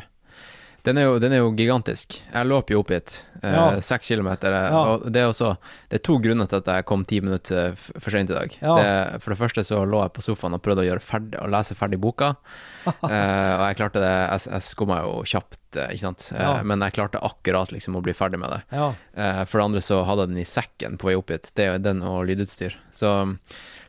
Den 0.87 0.99
er, 1.02 1.09
jo, 1.09 1.16
den 1.19 1.33
er 1.35 1.40
jo 1.43 1.49
gigantisk. 1.59 2.14
Jeg 2.31 2.47
løp 2.47 2.71
jo 2.71 2.78
opp 2.85 2.93
hit. 2.95 3.16
eh, 3.43 3.52
Ja. 3.52 3.81
Seks 3.83 4.09
kilometer. 4.09 4.55
Ja. 4.55 4.83
Og 4.95 5.07
det 5.12 5.21
er 5.25 5.26
også 5.33 5.57
Det 5.90 5.99
er 5.99 6.02
to 6.07 6.16
grunner 6.23 6.47
til 6.49 6.61
at 6.62 6.66
jeg 6.71 6.85
kom 6.87 7.02
ti 7.05 7.19
minutter 7.21 7.75
for 7.76 8.11
sent 8.14 8.31
i 8.31 8.37
dag. 8.37 8.55
Ja. 8.62 8.76
Det, 8.78 9.23
for 9.25 9.35
det 9.35 9.38
første 9.40 9.64
så 9.66 9.81
lå 9.87 10.00
jeg 10.05 10.14
på 10.16 10.23
sofaen 10.25 10.55
og 10.55 10.62
prøvde 10.62 10.87
å 10.87 11.00
ferdig 11.02 11.40
Å 11.43 11.49
lese 11.50 11.75
ferdig 11.75 11.99
boka. 12.00 12.37
eh, 12.87 13.52
og 13.59 13.64
jeg 13.66 13.76
klarte 13.83 14.00
det 14.02 14.12
Jeg, 14.14 14.47
jeg 14.52 14.62
skumma 14.71 15.00
jo 15.02 15.23
kjapt, 15.26 15.59
eh, 15.76 15.90
ikke 15.93 16.05
sant. 16.07 16.28
Eh, 16.38 16.62
Men 16.62 16.87
jeg 16.87 16.97
klarte 17.00 17.23
akkurat 17.23 17.75
liksom 17.75 17.99
å 17.99 18.02
bli 18.07 18.14
ferdig 18.14 18.38
med 18.38 18.55
det. 18.55 18.62
Eh, 18.78 19.45
for 19.45 19.59
det 19.59 19.64
andre 19.66 19.83
så 19.85 20.05
hadde 20.07 20.26
jeg 20.28 20.35
den 20.37 20.43
i 20.45 20.49
sekken 20.49 20.97
på 21.02 21.11
vei 21.11 21.16
opp 21.19 21.35
hit. 21.35 21.50
Det 21.59 21.66
er 21.66 21.73
jo 21.75 21.83
den 21.90 22.02
og 22.07 22.25
lydutstyr. 22.31 22.78
Så 22.95 23.12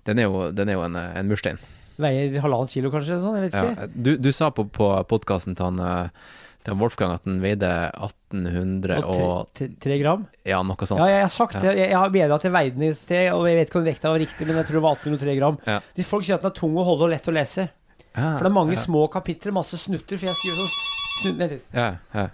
den 0.09 0.19
er 0.19 0.27
jo, 0.29 0.49
den 0.51 0.69
er 0.69 0.79
jo 0.79 0.85
en, 0.89 0.95
en 0.97 1.29
murstein. 1.29 1.57
Veier 1.97 2.35
halvannen 2.43 2.69
kilo, 2.69 2.91
kanskje? 2.93 3.15
Sånn, 3.23 3.39
jeg 3.39 3.47
vet 3.47 3.55
ikke. 3.57 3.87
Du, 3.95 4.11
du 4.21 4.29
sa 4.35 4.51
på, 4.53 4.67
på 4.69 4.89
podkasten 5.09 5.55
til 5.57 5.65
han 5.71 5.79
eh, 5.81 6.27
til 6.65 6.75
Wolfgang 6.81 7.13
at 7.15 7.23
den 7.27 7.37
veide 7.43 7.69
1800 7.95 9.05
Og 9.07 9.49
tre, 9.55 9.69
tre, 9.81 9.97
gram? 10.01 10.25
Ja, 10.47 10.59
noe 10.65 10.87
sånt. 10.89 10.99
Ja, 10.99 11.07
jeg 11.13 11.25
har 11.25 11.31
sagt 11.31 11.55
det. 11.59 11.75
Jeg, 11.77 11.91
jeg 11.93 11.99
har 12.01 12.11
bedret 12.11 12.35
at 12.39 12.47
jeg 12.47 12.55
veide 12.55 12.75
den 12.75 12.87
i 12.89 12.93
sted, 12.97 13.29
og 13.31 13.47
jeg 13.47 13.59
vet 13.59 13.71
ikke 13.71 13.79
om 13.79 13.87
vekta 13.87 14.11
var 14.11 14.23
riktig, 14.23 14.47
men 14.49 14.59
jeg 14.59 14.67
tror 14.67 14.79
det 14.79 14.83
var 14.87 14.99
1803 14.99 15.37
gram. 15.39 15.59
Ja. 15.69 15.77
De 15.95 16.07
folk 16.07 16.27
sier 16.27 16.39
at 16.39 16.43
den 16.43 16.51
er 16.51 16.57
tung 16.59 16.75
å 16.75 16.85
holde 16.87 17.07
og 17.07 17.13
lett 17.13 17.31
å 17.31 17.35
lese. 17.37 17.69
Ja, 18.17 18.33
For 18.33 18.43
det 18.43 18.51
er 18.51 18.57
mange 18.57 18.75
ja. 18.75 18.81
små 18.81 19.05
kapitler, 19.13 19.55
masse 19.55 19.79
snutter, 19.79 20.17
for 20.17 20.29
jeg 20.31 20.39
skriver 20.41 20.63
sånn 20.63 20.75
snutt, 21.21 21.39
Vent 21.39 21.55
litt. 21.55 21.65
Ja, 21.73 21.87
ja. 22.13 22.27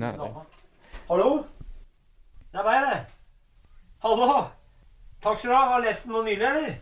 Nei, 0.00 0.10
Hallo? 1.08 1.28
Det 2.50 2.60
er 2.60 2.66
meg, 2.66 2.86
det. 2.88 3.00
Hallo? 4.04 4.28
Takk 5.24 5.38
skal 5.38 5.50
du 5.50 5.54
ha. 5.56 5.62
Har 5.72 5.84
lest 5.84 6.06
den 6.06 6.14
nå 6.16 6.22
nylig, 6.26 6.44
eller? 6.44 6.74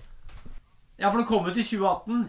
Ja, 0.98 1.10
for 1.10 1.20
den 1.20 1.28
kom 1.28 1.46
ut 1.46 1.56
i 1.56 1.64
2018. 1.64 2.24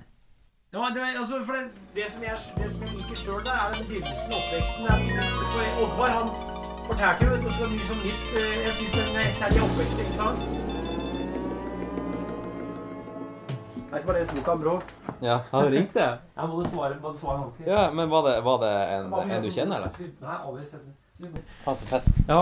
Det, 0.73 0.79
var, 0.79 0.89
det, 0.89 0.99
var, 0.99 1.07
altså, 1.21 1.35
for 1.45 1.53
det, 1.53 1.63
det, 1.95 2.05
som 2.11 2.21
jeg, 2.23 2.37
det 2.57 2.67
som 2.71 2.81
jeg 2.81 2.89
liker 2.97 3.17
sjøl, 3.21 3.41
er 3.45 3.73
den 3.75 3.83
begynnelsen 3.89 4.31
av 4.33 4.39
oppveksten. 4.39 4.81
Oddvar 5.83 6.09
han 6.17 6.31
fortalte 6.87 7.27
jo 7.27 7.51
så 7.57 7.67
mye 7.73 7.83
som 7.89 7.99
nytt. 8.01 8.23
eh, 8.39 8.55
Jeg 8.63 8.71
syns 8.77 8.95
den 8.97 9.19
er 9.21 9.27
særlig 9.41 9.59
oppveksten, 9.67 9.99
ikke 10.05 10.17
sant? 10.17 10.39
Jeg 13.91 14.01
skal 14.01 14.07
bare 14.09 14.17
lese 14.23 14.35
boka, 14.39 14.55
bror. 14.63 14.81
Ja, 15.21 15.35
han 15.51 15.69
ringte? 15.75 16.07
Jeg 16.39 16.49
må 16.49 16.57
du 16.63 16.65
svare, 16.71 16.97
må 17.03 17.13
du 17.13 17.21
svare 17.21 17.37
ordentlig. 17.43 17.67
Ja, 17.69 17.83
men 17.99 18.09
var 18.15 18.25
det, 18.31 18.33
var 18.49 18.57
det 18.65 18.73
en, 18.95 19.13
en 19.37 19.45
du 19.45 19.51
kjenner, 19.53 19.77
eller? 19.77 20.09
Nei, 20.25 20.39
aldri 20.49 20.65
sett 20.71 20.81
den. 21.21 21.37
Han 21.67 21.77
så 21.77 21.91
fett. 21.91 22.09
Ja. 22.27 22.41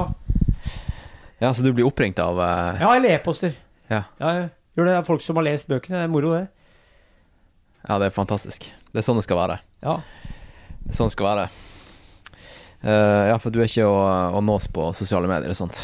Ja, 1.44 1.52
så 1.54 1.68
du 1.68 1.74
blir 1.76 1.84
oppringt 1.92 2.20
av 2.24 2.40
uh... 2.40 2.80
Ja, 2.80 2.96
eller 2.96 3.18
e-poster. 3.18 3.60
Ja. 3.92 4.06
Ja, 4.24 4.32
det. 4.40 4.50
Det 4.80 4.88
er 4.96 5.04
folk 5.04 5.20
som 5.22 5.36
har 5.36 5.50
lest 5.52 5.68
bøkene. 5.68 6.00
Det 6.00 6.08
er 6.08 6.16
moro, 6.16 6.32
det. 6.40 6.48
Ja, 7.88 7.98
det 8.02 8.10
er 8.12 8.16
fantastisk. 8.16 8.68
Det 8.92 9.02
er 9.02 9.06
sånn 9.08 9.18
det 9.20 9.26
skal 9.26 9.40
være. 9.40 9.60
Ja. 9.86 9.98
Det 10.84 10.92
er 10.94 10.98
sånn 10.98 11.10
det 11.10 11.16
skal 11.16 11.30
være. 11.32 11.48
Uh, 12.82 13.30
ja, 13.30 13.36
for 13.42 13.54
du 13.54 13.60
er 13.62 13.68
ikke 13.70 13.86
å, 13.86 13.98
å 14.38 14.42
nås 14.42 14.66
på 14.74 14.88
sosiale 14.98 15.30
medier 15.30 15.54
og 15.54 15.58
sånt. 15.60 15.84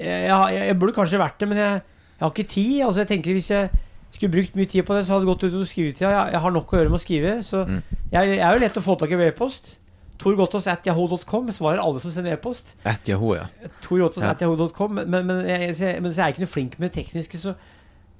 Jeg, 0.00 0.08
jeg, 0.26 0.32
jeg, 0.56 0.62
jeg 0.70 0.78
burde 0.80 0.94
kanskje 0.96 1.20
vært 1.20 1.40
det, 1.42 1.48
men 1.50 1.60
jeg, 1.60 1.82
jeg 2.16 2.24
har 2.24 2.32
ikke 2.32 2.48
tid. 2.52 2.76
Altså, 2.86 3.02
jeg 3.02 3.10
tenker 3.12 3.36
Hvis 3.36 3.50
jeg 3.52 3.68
skulle 4.16 4.32
brukt 4.32 4.54
mye 4.56 4.68
tid 4.70 4.86
på 4.88 4.96
det, 4.96 5.02
så 5.04 5.12
hadde 5.16 5.26
det 5.26 5.32
gått 5.34 5.44
utover 5.50 5.68
skrivetida. 5.68 6.12
Jeg, 6.14 6.32
jeg 6.36 6.40
har 6.46 6.54
nok 6.56 6.72
å 6.72 6.78
gjøre 6.80 6.92
med 6.92 7.00
å 7.00 7.02
skrive. 7.04 7.34
Så 7.44 7.64
Mm. 7.68 7.82
jeg, 8.14 8.38
er 8.38 8.52
jo 8.56 8.62
lett 8.64 8.78
å 8.80 8.84
få 8.84 8.96
tak 9.00 9.12
i 9.12 9.18
ved 9.20 9.32
e-post. 9.34 9.74
torgotos.yahoo.com. 10.22 10.86
yahoo.com, 10.88 11.50
svarer 11.52 11.82
alle 11.84 12.00
som 12.00 12.10
sender 12.14 12.32
e-post. 12.32 12.72
Et 12.88 13.08
Yahoo, 13.12 13.34
ja. 13.36 13.44
torgotos.yahoo.com. 13.84 14.94
Men, 15.02 15.10
men, 15.12 15.26
men, 15.26 15.74
så 15.76 15.90
jeg, 15.90 16.00
men 16.00 16.12
så 16.12 16.22
er 16.22 16.30
jeg 16.30 16.36
ikke 16.36 16.44
noe 16.46 16.52
flink 16.54 16.78
med 16.80 16.88
det 16.88 17.02
tekniske, 17.02 17.40
så, 17.42 17.52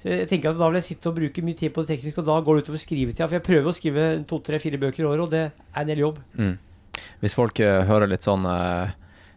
så 0.06 0.12
jeg 0.20 0.26
tenker 0.30 0.52
at 0.52 0.58
da 0.60 0.66
vil 0.70 0.78
jeg 0.78 0.86
sitte 0.86 1.10
og 1.10 1.16
bruke 1.16 1.42
mye 1.42 1.58
tid 1.58 1.72
på 1.74 1.82
det 1.82 1.96
tekniske, 1.96 2.20
og 2.22 2.28
da 2.28 2.36
går 2.46 2.58
det 2.58 2.62
utover 2.62 2.78
skrivetida. 2.78 3.26
For 3.26 3.34
jeg 3.40 3.42
prøver 3.42 3.66
å 3.66 3.74
skrive 3.74 4.04
to, 4.30 4.38
tre, 4.46 4.60
fire 4.62 4.78
bøker 4.78 5.02
i 5.02 5.06
året, 5.08 5.22
og 5.24 5.32
det 5.32 5.40
er 5.48 5.80
en 5.80 5.88
del 5.90 6.02
jobb. 6.04 6.20
Mm. 6.38 6.52
Hvis 7.24 7.34
folk 7.34 7.58
eh, 7.58 7.80
hører 7.88 8.12
litt 8.12 8.26
sånn 8.26 8.46
eh, 8.46 8.94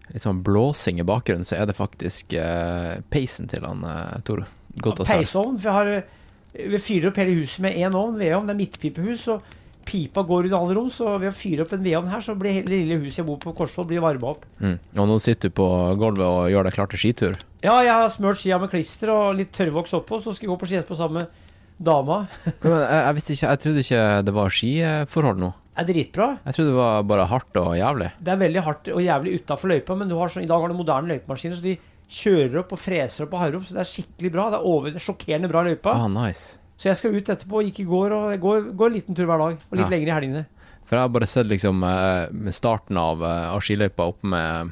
Litt 0.10 0.24
sånn 0.26 0.40
blåsing 0.42 1.02
i 1.02 1.06
bakgrunnen, 1.06 1.46
så 1.46 1.60
er 1.60 1.68
det 1.70 1.76
faktisk 1.78 2.32
uh, 2.34 2.96
peisen 3.14 3.46
til 3.46 3.62
han 3.62 3.84
Tor 4.26 4.40
Gottaas 4.82 5.12
her. 5.12 5.20
Peisovn. 5.22 5.60
For 5.62 5.70
jeg 5.70 5.76
har 5.76 6.70
Vi 6.72 6.80
fyrer 6.82 7.12
opp 7.12 7.20
hele 7.22 7.36
huset 7.38 7.62
med 7.62 7.78
én 7.78 7.94
ovn, 7.94 8.16
vedovn. 8.18 8.50
Det 8.50 8.56
er 8.56 8.58
midtpipehus, 8.58 9.28
og 9.30 9.59
pipa 9.90 10.24
går 10.28 10.48
under 10.48 10.58
alle 10.60 10.78
rom. 10.78 10.90
Så 10.94 11.18
ved 11.18 11.32
å 11.32 11.36
fyre 11.36 11.66
opp 11.66 11.74
en 11.76 11.84
vedovn 11.84 12.12
her, 12.14 12.24
så 12.24 12.38
blir 12.38 12.60
hele 12.60 12.72
lille 12.76 13.00
huset 13.02 13.24
jeg 13.24 13.28
bor 13.28 13.40
på 13.42 13.56
Korsvoll, 13.58 13.90
blir 13.90 14.04
varma 14.06 14.34
opp. 14.36 14.46
Mm. 14.62 14.78
Og 14.96 15.10
nå 15.10 15.20
sitter 15.24 15.52
du 15.52 15.58
på 15.60 15.68
gulvet 16.00 16.26
og 16.26 16.50
gjør 16.54 16.70
deg 16.70 16.78
klar 16.78 16.92
til 16.92 17.02
skitur. 17.02 17.40
Ja, 17.66 17.80
jeg 17.84 17.92
har 17.92 18.10
smurt 18.14 18.40
skia 18.40 18.60
med 18.62 18.72
klister 18.72 19.12
og 19.14 19.40
litt 19.40 19.52
tørrvoks 19.56 19.98
oppå, 19.98 20.22
så 20.24 20.36
skal 20.36 20.48
jeg 20.48 20.54
gå 20.54 20.60
på 20.62 20.70
ski 20.72 20.84
på 20.88 21.00
sammen 21.00 21.24
med 21.24 21.48
dama. 21.80 22.22
Men 22.64 22.78
jeg, 22.78 23.00
jeg 23.00 23.18
visste 23.18 23.36
ikke 23.36 23.50
Jeg 23.50 23.64
trodde 23.64 23.84
ikke 23.86 24.06
det 24.28 24.36
var 24.38 24.56
skiforhold 24.60 25.44
nå. 25.44 25.52
Det 25.80 25.86
er 25.86 25.94
dritbra. 25.94 26.26
Jeg 26.44 26.56
trodde 26.58 26.72
det 26.74 26.80
var 26.80 27.06
bare 27.08 27.28
hardt 27.32 27.60
og 27.62 27.70
jævlig. 27.80 28.10
Det 28.20 28.32
er 28.34 28.40
veldig 28.42 28.64
hardt 28.66 28.90
og 28.92 29.04
jævlig 29.04 29.38
utafor 29.40 29.72
løypa, 29.72 29.96
men 29.96 30.10
du 30.12 30.18
har 30.20 30.32
sånn, 30.34 30.44
i 30.44 30.50
dag 30.50 30.60
har 30.60 30.72
du 30.72 30.76
moderne 30.76 31.14
løypemaskiner, 31.14 31.56
så 31.56 31.64
de 31.64 31.78
kjører 32.10 32.58
opp 32.64 32.74
og 32.76 32.82
freser 32.82 33.24
opp 33.26 33.36
og 33.38 33.44
harrer 33.44 33.60
opp, 33.60 33.68
så 33.70 33.78
det 33.78 33.84
er 33.86 33.92
skikkelig 33.94 34.32
bra. 34.34 34.50
Det 34.52 34.60
er, 34.60 34.68
over, 34.74 34.92
det 34.92 35.00
er 35.00 35.06
sjokkerende 35.06 35.52
bra 35.52 35.64
løypa. 35.68 35.94
Ah, 35.96 36.10
nice. 36.12 36.59
Så 36.80 36.88
jeg 36.88 36.96
skal 37.02 37.16
ut 37.18 37.28
etterpå, 37.34 37.60
gikk 37.68 37.82
i 37.84 37.88
går, 37.90 38.14
og 38.16 38.40
går, 38.40 38.70
går 38.80 38.88
en 38.88 38.94
liten 38.96 39.16
tur 39.18 39.28
hver 39.28 39.42
dag. 39.44 39.58
Og 39.68 39.78
litt 39.78 39.86
Ja. 39.90 39.92
lenger 39.98 40.08
i 40.08 40.16
helgene. 40.16 40.46
For 40.88 40.96
jeg 40.96 41.04
har 41.04 41.10
bare 41.14 41.28
sett 41.28 41.46
liksom 41.52 41.84
eh, 41.84 42.32
med 42.32 42.56
starten 42.56 42.98
av, 42.98 43.22
eh, 43.22 43.50
av 43.52 43.60
skiløypa 43.62 44.08
oppe 44.08 44.24
med, 44.32 44.72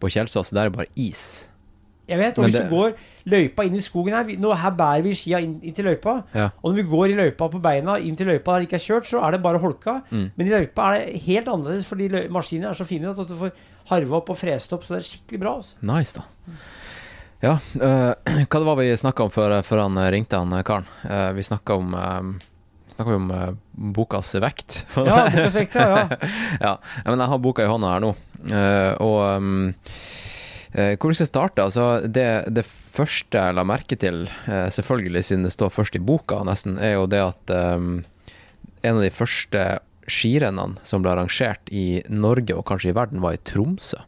på 0.00 0.08
Kjelsås, 0.10 0.50
der 0.50 0.64
er 0.66 0.70
det 0.70 0.78
bare 0.78 0.88
is. 0.96 1.46
Jeg 2.08 2.18
vet, 2.18 2.38
og 2.38 2.42
Men 2.42 2.50
hvis 2.50 2.56
det- 2.58 2.70
du 2.70 2.74
går 2.74 2.94
løypa 3.30 3.64
inn 3.68 3.76
i 3.76 3.80
skogen 3.84 4.12
her 4.16 4.24
nå, 4.40 4.56
Her 4.58 4.70
bærer 4.72 5.02
vi 5.04 5.12
skia 5.14 5.38
inn, 5.40 5.60
inn 5.62 5.72
til 5.76 5.84
løypa. 5.84 6.24
Ja. 6.34 6.48
Og 6.64 6.72
når 6.72 6.76
vi 6.82 6.82
går 6.90 7.06
i 7.12 7.16
løypa 7.20 7.48
på 7.52 7.60
beina 7.62 7.94
inn 8.00 8.16
til 8.16 8.26
løypa 8.26 8.44
der 8.56 8.60
det 8.64 8.68
ikke 8.70 8.80
er 8.80 8.86
kjørt, 8.88 9.06
så 9.06 9.22
er 9.22 9.30
det 9.36 9.42
bare 9.42 9.58
holka. 9.62 10.02
Mm. 10.10 10.32
Men 10.36 10.46
i 10.46 10.50
løypa 10.50 10.88
er 10.88 11.04
det 11.06 11.22
helt 11.22 11.46
annerledes, 11.46 11.84
fordi 11.86 12.08
maskinene 12.28 12.70
er 12.70 12.74
så 12.74 12.84
fine 12.84 13.08
at 13.12 13.16
du 13.28 13.34
får 13.36 13.52
harva 13.88 14.16
opp 14.16 14.30
og 14.30 14.36
frest 14.36 14.72
opp. 14.72 14.82
Så 14.82 14.96
det 14.96 15.04
er 15.04 15.08
skikkelig 15.12 15.40
bra. 15.40 15.54
Altså. 15.60 15.74
Nice, 15.82 16.14
da. 16.18 16.22
Ja, 17.42 17.56
uh, 17.82 18.12
hva 18.46 18.60
det 18.60 18.66
var 18.68 18.78
vi 18.78 18.92
snakka 18.96 19.26
om 19.26 19.34
før, 19.34 19.56
før 19.66 19.84
han 19.84 19.98
ringte, 20.14 20.38
han 20.38 20.54
eh, 20.54 20.64
karen? 20.66 20.86
Uh, 21.02 21.32
vi 21.34 21.42
snakka 21.46 21.78
om 21.80 21.94
uh, 21.98 22.48
Snakka 22.92 23.14
om 23.16 23.30
uh, 23.32 23.54
bokas 23.72 24.34
vekt. 24.36 24.82
Ja, 24.96 25.24
bokas 25.32 25.54
vekt, 25.56 25.78
ja. 25.80 26.02
ja. 26.60 26.72
ja, 26.76 27.06
men 27.08 27.22
jeg 27.22 27.30
har 27.32 27.40
boka 27.40 27.64
i 27.64 27.70
hånda 27.70 27.94
her 27.94 28.02
nå, 28.04 28.10
uh, 28.52 28.92
og 29.00 29.18
um, 29.40 29.54
uh, 30.76 30.92
hvor 31.00 31.14
skal 31.14 31.24
jeg 31.24 31.30
starte? 31.30 31.64
Altså, 31.64 31.86
det, 32.04 32.26
det 32.52 32.66
første 32.68 33.40
jeg 33.40 33.56
la 33.56 33.64
merke 33.64 33.96
til, 33.96 34.26
eh, 34.44 34.68
selvfølgelig 34.74 35.24
siden 35.24 35.48
det 35.48 35.54
står 35.54 35.72
først 35.72 35.96
i 35.96 36.02
boka, 36.04 36.42
nesten, 36.44 36.76
er 36.76 36.98
jo 36.98 37.08
det 37.08 37.22
at 37.24 37.54
um, 37.56 38.02
en 38.82 38.98
av 38.98 39.02
de 39.04 39.12
første 39.14 39.64
skirennene 40.10 40.82
som 40.86 41.04
ble 41.04 41.14
arrangert 41.14 41.72
i 41.72 42.02
Norge, 42.12 42.58
og 42.58 42.66
kanskje 42.68 42.92
i 42.92 42.96
verden, 42.98 43.22
var 43.24 43.38
i 43.38 43.44
Tromsø. 43.48 44.02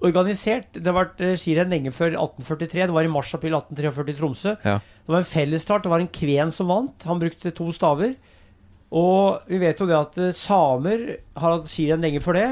Organisert. 0.00 0.72
Det 0.72 0.86
har 0.88 0.96
vært 0.96 1.20
eh, 1.24 1.36
skirenn 1.38 1.72
lenge 1.72 1.92
før 1.92 2.14
1843. 2.14 2.86
Det 2.88 2.96
var 2.96 3.06
i 3.06 3.12
mars-april 3.12 3.56
1843 3.58 4.14
i 4.14 4.18
Tromsø. 4.18 4.54
Ja. 4.64 4.76
Det 4.80 5.12
var 5.12 5.20
en 5.20 5.28
fellesstart. 5.28 5.84
Det 5.84 5.92
var 5.92 6.04
en 6.04 6.12
kven 6.14 6.52
som 6.54 6.70
vant. 6.72 7.08
Han 7.08 7.20
brukte 7.20 7.52
to 7.56 7.68
staver. 7.76 8.14
Og 8.90 9.44
vi 9.46 9.60
vet 9.62 9.78
jo 9.78 9.88
det 9.90 9.98
at 9.98 10.16
eh, 10.18 10.36
samer 10.36 11.04
har 11.36 11.56
hatt 11.58 11.68
skirenn 11.70 12.02
lenge 12.06 12.22
før 12.24 12.38
det. 12.38 12.46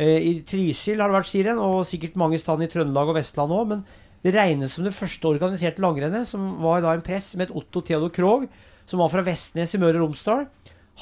Eh, 0.00 0.16
I 0.30 0.32
Trysil 0.48 1.02
har 1.02 1.12
det 1.12 1.18
vært 1.20 1.30
skirenn, 1.30 1.60
og 1.60 1.84
sikkert 1.88 2.18
mange 2.20 2.40
steder 2.40 2.66
i 2.66 2.72
Trøndelag 2.72 3.12
og 3.12 3.18
Vestland 3.20 3.52
òg. 3.54 3.68
Men 3.74 3.84
det 4.24 4.34
regnes 4.36 4.74
som 4.74 4.86
det 4.86 4.96
første 4.96 5.28
organiserte 5.28 5.82
langrennet, 5.82 6.28
som 6.30 6.56
var 6.62 6.82
da 6.84 6.96
en 6.96 7.04
press 7.04 7.34
med 7.38 7.52
Otto 7.54 7.82
Theodor 7.84 8.12
Krogh, 8.14 8.48
som 8.88 9.02
var 9.02 9.12
fra 9.12 9.24
Vestnes 9.26 9.76
i 9.76 9.80
Møre 9.82 10.00
og 10.00 10.08
Romsdal. 10.08 10.46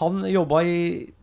Han 0.00 0.23
jobba 0.29 0.62
i 0.67 0.79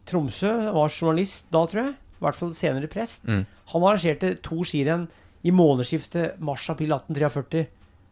Tromsø, 0.08 0.52
var 0.76 0.92
journalist 0.94 1.48
da, 1.54 1.64
tror 1.68 1.84
jeg. 1.84 1.96
I 2.18 2.24
hvert 2.26 2.36
fall 2.36 2.54
senere 2.58 2.88
prest. 2.90 3.24
Mm. 3.30 3.46
Han 3.74 3.82
arrangerte 3.86 4.36
to 4.42 4.64
skirenn 4.66 5.08
i 5.46 5.52
månedsskiftet 5.54 6.40
mars-april 6.40 6.92
1843. 6.98 7.68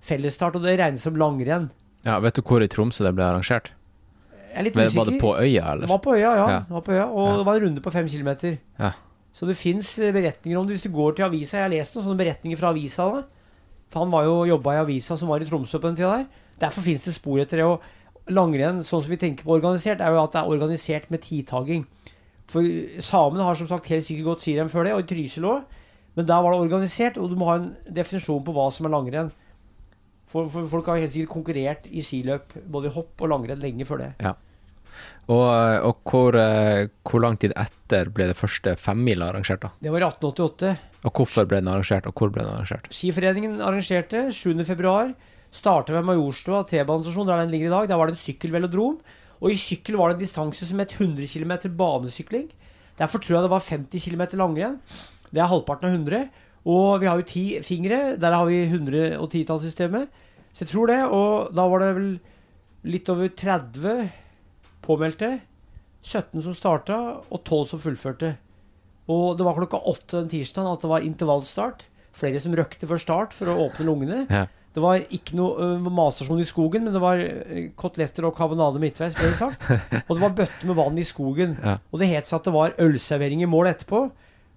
Fellesstart, 0.06 0.56
og 0.56 0.62
det 0.64 0.78
regnes 0.80 1.02
som 1.02 1.16
langrenn. 1.18 1.72
Ja, 2.06 2.20
vet 2.22 2.36
du 2.38 2.42
hvor 2.46 2.62
i 2.62 2.68
Tromsø 2.70 3.04
det 3.04 3.16
ble 3.18 3.26
arrangert? 3.26 3.72
Jeg 4.54 4.60
er 4.62 4.64
litt 4.68 4.76
usikker. 4.78 4.96
var 5.00 5.06
det 5.10 5.20
på 5.20 5.32
øya, 5.42 5.64
eller? 5.72 5.82
Det 5.88 5.90
var 5.90 6.00
på 6.06 6.14
øya, 6.16 6.30
ja. 6.38 6.46
Ja. 6.52 6.60
Det 6.68 6.76
var 6.78 6.82
på 6.86 6.94
øya, 6.94 7.06
og 7.10 7.28
Ja. 7.28 7.38
det 7.38 7.46
var 7.46 7.56
en 7.56 7.64
runde 7.66 7.82
på 7.82 7.92
fem 7.92 8.08
kilometer. 8.08 8.58
Ja. 8.80 8.92
Så 9.34 9.46
det 9.48 9.58
fins 9.58 9.96
beretninger 9.98 10.58
om 10.60 10.68
det 10.68 10.78
hvis 10.78 10.84
du 10.86 10.94
går 10.96 11.16
til 11.18 11.26
avisa. 11.26 11.58
Jeg 11.58 11.64
har 11.66 11.70
lest 11.74 11.96
noen 11.96 12.06
sånne 12.06 12.22
beretninger 12.22 12.58
fra 12.58 12.70
avisa. 12.72 13.10
da. 13.12 13.24
For 13.90 14.00
han 14.06 14.12
var 14.12 14.24
jo 14.24 14.46
jobba 14.46 14.72
i 14.78 14.84
avisa 14.86 15.18
som 15.18 15.28
var 15.28 15.40
i 15.42 15.46
Tromsø 15.46 15.80
på 15.80 15.90
den 15.90 15.96
tida 15.98 16.18
der. 16.18 16.26
Derfor 16.60 16.82
fins 16.82 17.04
det 17.06 17.14
spor 17.16 17.40
etter 17.42 17.58
det. 17.58 17.66
Og 17.66 17.82
langrenn, 18.30 18.80
sånn 18.80 19.02
som 19.02 19.10
vi 19.12 19.18
tenker 19.18 19.44
på 19.44 19.58
organisert, 19.60 20.00
er 20.00 20.12
jo 20.14 20.24
at 20.24 20.32
det 20.32 20.42
er 20.42 20.48
organisert 20.48 21.10
med 21.12 21.22
tidtagging. 21.22 21.86
For 22.52 22.66
samene 23.02 23.46
har 23.48 23.58
som 23.58 23.70
sagt 23.70 23.90
helt 23.90 24.06
sikkert 24.06 24.30
gått 24.30 24.46
sirenn 24.46 24.70
før 24.72 24.86
det, 24.86 24.94
og 24.94 25.04
i 25.04 25.10
Trysil 25.10 25.48
òg. 25.50 25.82
Men 26.16 26.28
der 26.30 26.44
var 26.44 26.54
det 26.54 26.64
organisert, 26.64 27.18
og 27.20 27.32
du 27.32 27.36
må 27.40 27.50
ha 27.50 27.58
en 27.60 27.72
definisjon 27.92 28.44
på 28.46 28.54
hva 28.56 28.70
som 28.72 28.88
er 28.88 28.94
langrenn. 28.94 29.34
For, 30.32 30.48
for 30.52 30.68
folk 30.70 30.88
har 30.90 31.02
helt 31.02 31.14
sikkert 31.14 31.34
konkurrert 31.34 31.88
i 31.92 32.04
skiløp, 32.06 32.56
både 32.72 32.90
i 32.90 32.96
hopp 32.96 33.24
og 33.24 33.32
langrenn, 33.32 33.62
lenge 33.62 33.88
før 33.88 34.04
det. 34.04 34.12
Og, 35.28 35.44
og 35.44 36.08
hvor, 36.08 36.38
eh, 36.40 36.88
hvor 37.04 37.24
lang 37.24 37.38
tid 37.42 37.54
etter 37.60 38.12
ble 38.14 38.30
det 38.30 38.38
første 38.40 38.76
femmila 38.80 39.32
arrangert, 39.32 39.66
da? 39.66 39.74
Det 39.84 39.92
var 39.92 40.06
i 40.06 40.08
1888. 40.08 40.74
Og 41.06 41.20
hvorfor 41.20 41.50
ble 41.50 41.62
den 41.62 41.72
arrangert, 41.72 42.08
og 42.10 42.16
hvor 42.18 42.32
ble 42.32 42.46
den 42.46 42.54
arrangert? 42.54 42.88
Skiforeningen 42.94 43.60
arrangerte 43.62 44.28
7. 44.34 44.64
februar. 44.68 45.12
Startet 45.56 45.96
ved 45.96 46.08
Majorstua 46.08 46.64
T-banestasjon, 46.68 47.28
der 47.30 47.44
den 47.44 47.54
ligger 47.54 47.70
i 47.70 47.76
dag. 47.76 47.92
Der 47.92 48.00
var 48.00 48.10
det 48.10 48.18
en 48.18 48.24
sykkelvelodrom. 48.24 48.98
Og 49.42 49.52
i 49.52 49.60
sykkel 49.60 49.98
var 50.00 50.12
det 50.12 50.20
en 50.20 50.26
distanse 50.26 50.68
som 50.68 50.80
het 50.82 50.96
100 50.96 51.28
km 51.28 51.54
banesykling. 51.78 52.50
Derfor 53.00 53.20
tror 53.20 53.38
jeg 53.38 53.46
det 53.46 53.52
var 53.52 53.66
50 53.66 54.06
km 54.08 54.24
langrenn. 54.40 54.78
Det 55.32 55.42
er 55.44 55.52
halvparten 55.52 55.90
av 55.90 55.98
100. 55.98 56.30
Og 56.66 57.02
vi 57.02 57.10
har 57.10 57.20
jo 57.20 57.28
ti 57.30 57.46
fingre. 57.66 58.16
Der 58.18 58.34
har 58.34 58.48
vi 58.48 58.64
110-tallssystemet. 58.66 60.08
Så 60.56 60.64
jeg 60.64 60.72
tror 60.72 60.88
det. 60.90 61.02
Og 61.12 61.52
da 61.56 61.68
var 61.70 61.84
det 61.84 61.92
vel 61.98 62.14
litt 62.88 63.12
over 63.12 63.30
30 63.30 64.08
påmeldte. 64.86 65.36
17 66.06 66.44
som 66.46 66.54
starta, 66.54 66.98
og 67.34 67.40
12 67.42 67.70
som 67.74 67.82
fullførte. 67.82 68.36
Og 69.10 69.38
det 69.38 69.46
var 69.46 69.58
klokka 69.58 69.82
åtte 69.90 70.20
den 70.20 70.30
tirsdagen 70.30 70.70
at 70.70 70.84
det 70.84 70.92
var 70.92 71.06
intervallstart. 71.06 71.88
Flere 72.16 72.40
som 72.42 72.54
røkte 72.56 72.88
før 72.90 73.02
start 73.02 73.34
for 73.36 73.52
å 73.52 73.58
åpne 73.68 73.88
lungene. 73.90 74.20
Ja. 74.30 74.46
Det 74.76 74.84
var 74.84 75.00
ikke 75.16 75.38
noe 75.40 75.70
uh, 75.80 75.88
matstasjon 75.88 76.42
i 76.44 76.48
skogen, 76.48 76.84
men 76.84 76.94
det 76.96 77.00
var 77.00 77.22
øh, 77.22 77.70
koteletter 77.80 78.28
og 78.28 78.34
karbonade 78.36 78.82
midtveis, 78.84 79.16
ble 79.16 79.30
det 79.32 79.38
sagt. 79.40 79.62
Og 80.10 80.14
det 80.18 80.22
var 80.26 80.34
bøtter 80.36 80.68
med 80.68 80.76
vann 80.76 80.98
i 81.00 81.06
skogen. 81.08 81.54
Ja. 81.64 81.78
Og 81.94 82.02
det 82.02 82.10
het 82.12 82.28
seg 82.28 82.42
at 82.42 82.50
det 82.50 82.54
var 82.58 82.76
ølservering 82.84 83.44
i 83.46 83.48
mål 83.50 83.72
etterpå. 83.72 84.02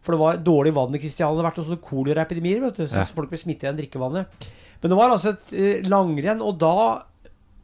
For 0.02 0.14
det 0.14 0.20
var 0.22 0.40
dårlig 0.42 0.72
vann 0.74 0.94
i 0.94 1.00
Kristiania. 1.02 1.36
Det 1.36 1.42
har 1.44 1.48
vært 1.50 1.60
noen 1.60 1.68
sånne 1.70 1.86
koleraepidemier, 1.86 2.64
vet 2.66 2.80
du. 2.80 2.84
Så 2.88 2.98
Ja. 2.98 3.06
folk 3.14 3.30
ble 3.30 3.38
smittet 3.38 3.68
igjen 3.68 3.78
drikkevannet. 3.78 4.48
Men 4.82 4.90
det 4.90 4.98
var 4.98 5.14
altså 5.14 5.36
et 5.36 5.54
uh, 5.54 5.88
langrenn, 5.88 6.42
og 6.42 6.58
da 6.58 6.74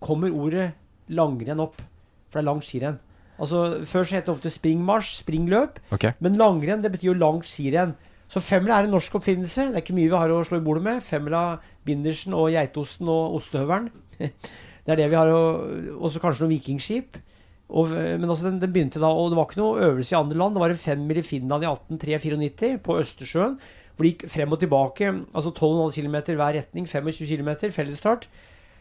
kommer 0.04 0.30
ordet 0.34 0.70
langrenn 1.11 1.62
opp. 1.62 1.82
For 2.30 2.38
det 2.38 2.44
er 2.44 2.50
langt 2.52 2.66
skirenn. 2.66 2.99
Altså, 3.34 3.82
Før 3.82 4.06
så 4.06 4.14
het 4.20 4.26
det 4.28 4.34
ofte 4.34 4.50
springmarsj, 4.54 5.16
springløp. 5.25 5.80
Okay. 5.94 6.14
Men 6.23 6.38
langrenn 6.38 6.82
det 6.87 6.92
betyr 6.94 7.11
jo 7.12 7.18
langt 7.18 7.50
skirenn. 7.50 7.96
Så 8.28 8.40
femmila 8.40 8.78
er 8.81 8.88
en 8.88 8.95
norsk 8.97 9.14
oppfinnelse. 9.19 9.69
Det 9.71 9.76
er 9.78 9.83
ikke 9.85 9.97
mye 9.97 10.09
vi 10.11 10.16
har 10.16 10.33
å 10.33 10.40
slå 10.47 10.59
i 10.59 10.64
bordet 10.64 10.83
med. 10.87 11.02
Femmila, 11.04 11.43
bindersen 11.87 12.35
og 12.35 12.50
geitosten 12.54 13.09
og 13.12 13.37
ostehøvelen. 13.40 13.90
Det 14.85 14.93
er 14.93 14.99
det 15.00 15.07
vi 15.09 15.16
har 15.16 15.31
Og 15.33 16.11
så 16.12 16.21
kanskje 16.21 16.45
noen 16.45 16.52
vikingskip. 16.59 17.16
Og, 17.73 17.88
men 17.88 18.28
også 18.28 18.45
den, 18.50 18.59
den 18.61 18.73
begynte 18.75 19.00
da, 19.00 19.09
og 19.09 19.31
det 19.33 19.38
var 19.38 19.47
ikke 19.49 19.61
noe 19.62 19.81
øvelse 19.87 20.12
i 20.12 20.19
andre 20.19 20.37
land. 20.37 20.52
Det 20.54 20.61
var 20.61 20.75
en 20.75 20.83
femmil 20.83 21.21
i 21.23 21.25
Finland 21.25 21.64
i 21.64 21.71
1893 21.71 22.75
på 22.85 22.99
Østersjøen. 23.00 23.54
Hvor 23.95 24.04
det 24.04 24.11
gikk 24.12 24.26
frem 24.35 24.52
og 24.52 24.61
tilbake. 24.61 25.09
Altså 25.33 25.54
12,5 25.57 25.97
km 25.97 26.19
hver 26.37 26.59
retning. 26.59 26.85
25 26.90 27.31
km 27.33 27.50
fellesstart. 27.73 28.28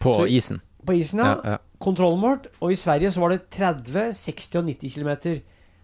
På 0.04 0.18
Så- 0.20 0.28
isen. 0.28 0.60
På 0.84 0.92
isen, 1.00 1.20
ja. 1.24 1.30
Ja, 1.38 1.52
ja. 1.54 1.58
Kontrollmålt. 1.80 2.50
Og 2.60 2.74
i 2.76 2.76
Sverige 2.76 3.12
så 3.16 3.24
var 3.24 3.30
det 3.32 3.46
30, 3.56 4.10
60 4.20 4.60
og 4.60 4.66
90 4.68 4.98
km. 4.98 5.14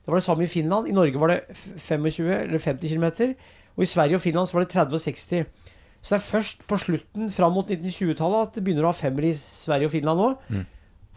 Det 0.10 0.15
var 0.15 0.24
det 0.24 0.26
samme 0.26 0.45
i 0.48 0.50
Finland. 0.50 0.88
I 0.89 0.93
Norge 0.98 1.19
var 1.22 1.30
det 1.30 1.41
25 1.54 2.30
eller 2.34 2.58
50 2.58 2.89
km. 2.89 3.36
Og 3.78 3.84
i 3.86 3.89
Sverige 3.89 4.17
og 4.17 4.24
Finland 4.24 4.50
så 4.50 4.58
var 4.58 4.63
det 4.65 4.72
30 4.74 4.95
og 4.98 5.02
60. 5.04 5.43
Så 6.02 6.15
det 6.15 6.17
er 6.17 6.24
først 6.26 6.63
på 6.65 6.80
slutten, 6.82 7.30
fram 7.30 7.54
mot 7.54 7.69
1920-tallet, 7.69 8.48
at 8.48 8.58
det 8.58 8.63
begynner 8.65 8.88
å 8.88 8.89
ha 8.89 8.98
femmer 8.98 9.28
i 9.30 9.34
Sverige 9.38 9.86
og 9.86 9.93
Finland 9.93 10.17
nå. 10.24 10.30
Mm. 10.50 10.65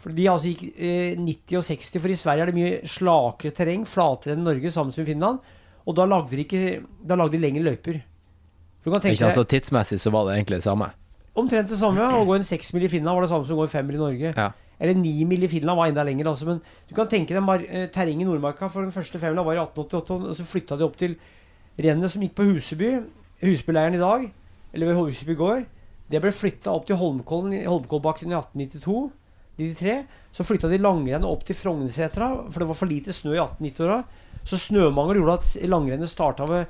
For 0.03 0.13
de 0.13 0.29
altså 0.29 0.51
gikk 0.51 0.63
eh, 0.77 1.17
90 1.17 1.57
og 1.57 1.65
60, 1.71 2.03
for 2.03 2.13
i 2.13 2.19
Sverige 2.21 2.45
er 2.45 2.51
det 2.51 2.57
mye 2.59 2.93
slakere 2.93 3.57
terreng, 3.57 3.87
flatere 3.89 4.37
enn 4.37 4.45
Norge, 4.45 4.73
sammen 4.75 4.93
som 4.93 5.07
Finland. 5.09 5.41
Og 5.89 5.97
da 5.97 6.05
lagde 6.05 6.37
de, 6.37 6.45
ikke, 6.45 6.83
da 7.01 7.17
lagde 7.17 7.33
de 7.33 7.41
lengre 7.41 7.65
løyper. 7.65 8.03
Ikke 8.83 8.99
sant, 8.99 9.39
deg 9.39 9.47
tidsmessig 9.55 9.97
så 10.03 10.13
var 10.13 10.27
det 10.27 10.37
egentlig 10.37 10.61
det 10.61 10.67
samme. 10.67 10.93
omtrent 11.33 11.71
det 11.71 11.79
samme. 11.79 12.03
Å 12.03 12.25
gå 12.27 12.37
en 12.37 12.45
seksmil 12.45 12.85
i 12.85 12.91
Finland 12.91 13.17
var 13.17 13.25
det 13.25 13.31
samme 13.33 13.47
som 13.47 13.57
å 13.57 13.63
gå 13.63 13.65
en 13.71 13.73
femmer 13.73 13.97
i 13.97 14.03
Norge. 14.03 14.33
Ja. 14.37 14.51
Eller 14.83 14.99
ni 14.99 15.13
mil 15.23 15.45
i 15.47 15.47
Finland 15.47 15.79
var 15.79 15.87
enda 15.87 16.03
lenger. 16.03 16.27
Altså, 16.33 16.49
men 16.49 16.59
du 16.89 16.95
kan 16.97 17.07
tenke 17.07 17.31
deg 17.31 17.67
eh, 17.69 17.87
terreng 17.93 18.19
i 18.19 18.27
Nordmarka. 18.27 18.67
For 18.67 18.83
den 18.83 18.91
første 18.91 19.21
femmila 19.21 19.45
var 19.47 19.55
i 19.55 19.63
1888, 19.63 20.17
og 20.27 20.35
så 20.35 20.47
flytta 20.47 20.77
de 20.79 20.83
opp 20.83 20.97
til 20.99 21.15
rennet 21.79 22.11
som 22.11 22.23
gikk 22.25 22.35
på 22.35 22.49
Huseby. 22.49 22.97
Husbyleiren 23.43 23.95
i 23.95 24.01
dag, 24.03 24.27
eller 24.73 24.91
ved 24.91 24.99
Huseby 24.99 25.37
gård. 25.39 25.65
Det 26.11 26.19
ble 26.21 26.33
flytta 26.35 26.73
opp 26.75 26.85
til 26.89 26.99
Holmkollen, 26.99 27.55
i 27.55 27.65
Holmenkollbakken 27.65 28.33
i 28.33 28.37
1892. 28.37 29.11
93. 29.57 29.95
Så 30.33 30.45
flytta 30.45 30.69
de 30.71 30.81
langrennet 30.81 31.29
opp 31.29 31.45
til 31.45 31.57
Frognersetra, 31.57 32.29
for 32.49 32.59
det 32.59 32.69
var 32.69 32.77
for 32.77 32.89
lite 32.89 33.13
snø 33.15 33.35
i 33.35 33.41
1890-åra. 33.41 33.99
Så 34.43 34.59
snømangel 34.59 35.21
gjorde 35.21 35.39
at 35.39 35.51
langrennet 35.69 36.11
starta 36.11 36.47
ved, 36.49 36.65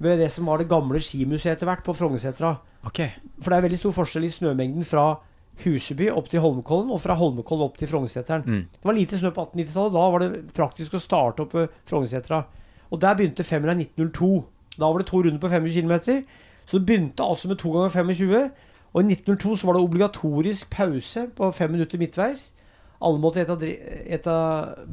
ved 0.00 0.22
det 0.22 0.30
som 0.32 0.48
var 0.48 0.60
det 0.60 0.70
gamle 0.70 1.00
skimuseet 1.02 1.58
etter 1.58 1.68
hvert, 1.68 1.84
på 1.84 1.94
Frognersetra. 1.96 2.54
Okay. 2.86 3.10
For 3.42 3.50
det 3.50 3.58
er 3.58 3.66
veldig 3.66 3.80
stor 3.82 3.96
forskjell 3.98 4.24
i 4.24 4.32
snømengden 4.32 4.86
fra 4.88 5.18
Huseby 5.64 6.08
opp 6.12 6.30
til 6.30 6.42
Holmenkollen, 6.44 6.90
og 6.92 7.00
fra 7.02 7.16
Holmenkollen 7.18 7.66
opp 7.66 7.76
til 7.80 7.90
Frognerseteren. 7.90 8.46
Mm. 8.46 8.62
Det 8.72 8.88
var 8.88 8.96
lite 8.96 9.18
snø 9.18 9.32
på 9.34 9.44
1890-tallet. 9.48 9.96
Da 9.96 10.06
var 10.14 10.24
det 10.24 10.42
praktisk 10.56 10.96
å 10.96 11.02
starte 11.02 11.44
opp 11.44 11.54
ved 11.56 11.74
Frognersetra. 11.88 12.44
Og 12.90 13.00
der 13.02 13.16
begynte 13.18 13.46
femmila 13.46 13.76
i 13.76 13.84
1902. 13.86 14.30
Da 14.76 14.88
var 14.88 15.02
det 15.02 15.08
to 15.10 15.22
runder 15.22 15.40
på 15.42 15.50
25 15.52 15.76
km. 15.76 16.22
Så 16.66 16.78
det 16.78 16.86
begynte 16.86 17.26
altså 17.26 17.50
med 17.50 17.60
to 17.60 17.72
ganger 17.74 17.94
25. 17.94 18.50
Og 18.90 19.02
i 19.02 19.12
1902 19.14 19.56
så 19.56 19.68
var 19.68 19.76
det 19.76 19.82
obligatorisk 19.84 20.70
pause 20.70 21.26
på 21.36 21.50
fem 21.54 21.70
minutter 21.70 21.98
midtveis. 21.98 22.50
Alle 23.00 23.20
måtte 23.22 23.42
ete, 23.44 24.36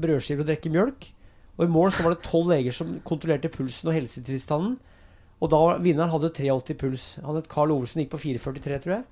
brødskiver 0.02 0.46
og 0.46 0.52
drikke 0.52 0.72
mjølk. 0.72 1.10
Og 1.58 1.66
i 1.66 1.72
mål 1.74 1.92
så 1.92 2.06
var 2.06 2.14
det 2.14 2.26
tolv 2.26 2.52
leger 2.54 2.76
som 2.76 3.00
kontrollerte 3.06 3.50
pulsen 3.50 3.90
og 3.90 3.98
helsetilstanden. 3.98 4.78
Og 5.42 5.50
da 5.52 5.60
vinneren 5.84 6.10
hadde 6.10 6.32
83 6.34 6.74
puls. 6.80 7.06
Han 7.24 7.36
het 7.38 7.48
Carl 7.52 7.72
Olsen, 7.72 8.02
gikk 8.02 8.10
på 8.16 8.18
4,43, 8.24 8.80
tror 8.82 8.96
jeg. 8.96 9.04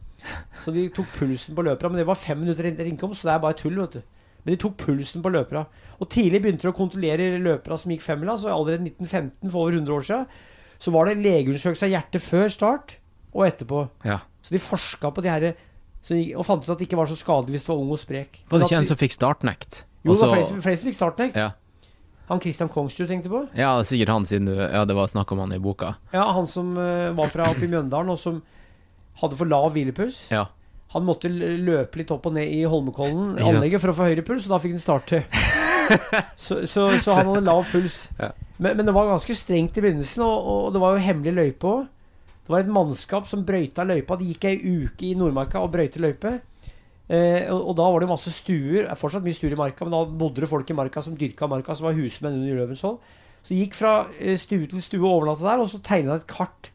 Så 0.64 0.74
de 0.74 0.88
tok 0.90 1.06
pulsen 1.20 1.54
på 1.58 1.64
løpera. 1.68 1.90
Men 1.92 1.98
det 2.02 2.08
var 2.08 2.16
fem 2.18 2.40
minutter 2.42 2.66
innkomst, 2.66 3.22
så 3.22 3.30
det 3.30 3.34
er 3.36 3.44
bare 3.44 3.54
tull, 3.60 3.76
vet 3.78 3.92
du. 4.00 4.02
Men 4.46 4.56
de 4.56 4.58
tok 4.62 4.78
pulsen 4.78 5.22
på 5.22 5.30
løpera. 5.34 5.66
Og 6.00 6.10
tidlig 6.10 6.42
begynte 6.42 6.66
de 6.66 6.72
å 6.72 6.78
kontrollere 6.78 7.38
løpera 7.42 7.78
som 7.78 7.92
gikk 7.94 8.02
femmila, 8.02 8.38
så 8.38 8.50
allerede 8.54 8.88
1915, 8.90 9.52
for 9.52 9.62
over 9.68 9.78
100 9.78 9.94
år 9.94 10.06
siden, 10.10 10.26
så 10.80 10.92
var 10.92 11.06
det 11.10 11.18
legeundersøkelse 11.22 11.86
av 11.88 11.94
hjertet 11.94 12.22
før 12.26 12.50
start 12.54 12.98
og 13.34 13.46
etterpå. 13.48 13.84
Ja. 14.06 14.20
Så 14.42 14.54
de 14.56 14.62
forska 14.62 15.12
på 15.14 15.22
de 15.26 15.30
her 15.30 15.48
og 16.38 16.46
fant 16.46 16.62
ut 16.62 16.70
at 16.70 16.78
det 16.78 16.86
ikke 16.86 16.98
var 17.00 17.08
så 17.10 17.16
skadelig 17.18 17.56
hvis 17.58 17.64
du 17.66 17.72
var 17.72 17.80
ung 17.82 17.90
og 17.96 17.98
sprek. 17.98 18.44
Var 18.50 18.60
det 18.62 18.68
ikke 18.68 18.78
en 18.78 18.86
som 18.86 18.98
fikk 19.00 19.16
startnekt? 19.16 19.84
Jo, 20.06 20.14
det 20.14 20.14
var 20.14 20.14
Og 20.14 20.18
så- 20.22 20.34
flere 20.36 20.46
som- 20.46 20.62
flere 20.62 20.78
som 20.78 20.90
fikk 20.90 20.98
startnekt. 21.00 21.36
ja. 21.36 21.52
Han 22.30 22.42
Christian 22.42 22.70
Kongsrud 22.74 23.08
tenkte 23.08 23.30
på. 23.30 23.44
ja, 23.54 23.76
er 23.78 23.86
sikkert 23.86 24.10
han 24.10 24.26
siden 24.26 24.50
du 24.50 24.56
Ja, 24.58 24.86
det 24.86 24.96
var 24.98 25.08
snakk 25.12 25.32
om 25.32 25.44
han 25.44 25.54
i 25.54 25.62
boka. 25.62 25.96
Ja, 26.14 26.32
Han 26.34 26.48
som 26.50 26.74
uh, 26.78 27.14
var 27.14 27.30
fra 27.34 27.52
oppe 27.52 27.68
i 27.68 27.70
Mjøndalen, 27.70 28.10
og 28.10 28.20
som 28.20 28.42
hadde 29.22 29.38
for 29.40 29.50
lav 29.50 29.70
hvilepuls. 29.76 30.26
Ja. 30.34 30.48
Han 30.96 31.06
måtte 31.06 31.30
løpe 31.30 32.00
litt 32.00 32.12
opp 32.14 32.26
og 32.30 32.36
ned 32.38 32.50
i 32.52 32.64
Holmenkollen-anlegget 32.70 33.84
for 33.84 33.92
å 33.92 33.98
få 33.98 34.10
høyere 34.10 34.26
puls, 34.26 34.48
og 34.48 34.56
da 34.56 34.62
fikk 34.64 34.76
han 34.78 34.84
starte. 34.84 35.22
så, 36.46 36.64
så, 36.66 36.88
så 37.04 37.18
han 37.20 37.30
hadde 37.30 37.46
lav 37.46 37.66
puls. 37.72 38.06
Ja. 38.20 38.32
Men, 38.58 38.78
men 38.80 38.88
det 38.88 38.94
var 38.96 39.10
ganske 39.10 39.36
strengt 39.38 39.78
i 39.78 39.84
begynnelsen, 39.84 40.24
og, 40.24 40.50
og 40.50 40.74
det 40.76 40.82
var 40.84 40.96
jo 40.96 41.06
hemmelig 41.06 41.36
løype 41.36 41.72
òg. 41.72 41.86
Det 42.46 42.54
var 42.54 42.62
et 42.62 42.70
mannskap 42.70 43.26
som 43.28 43.42
brøyta 43.46 43.84
løypa. 43.88 44.18
De 44.22 44.28
gikk 44.30 44.46
ei 44.46 44.58
uke 44.62 45.08
i 45.10 45.16
Nordmarka 45.18 45.64
og 45.66 45.72
brøyte 45.74 46.02
løype. 46.02 46.36
Eh, 47.06 47.46
og, 47.54 47.72
og 47.72 47.76
da 47.78 47.90
var 47.94 48.02
det 48.02 48.10
masse 48.10 48.34
stuer. 48.34 48.86
Det 48.86 48.92
er 48.92 49.00
fortsatt 49.00 49.26
mye 49.26 49.38
stuer 49.38 49.54
i 49.54 49.60
marka, 49.60 49.86
men 49.86 49.94
da 49.94 50.06
bodde 50.06 50.42
det 50.42 50.50
folk 50.50 50.70
i 50.70 50.78
marka 50.78 51.04
som 51.06 51.18
dyrka 51.18 51.50
marka, 51.50 51.76
som 51.78 51.90
var 51.90 51.98
husmenn 51.98 52.40
under 52.40 52.62
Løvenskiold. 52.64 52.98
Så 53.46 53.54
jeg 53.54 53.68
gikk 53.68 53.78
fra 53.78 53.94
eh, 54.18 54.40
stue 54.42 54.66
til 54.72 54.82
stue 54.82 55.04
og 55.04 55.20
overnatta 55.20 55.46
der, 55.46 55.62
og 55.62 55.70
så 55.70 55.82
tegna 55.86 56.18
et 56.18 56.26
kart. 56.30 56.72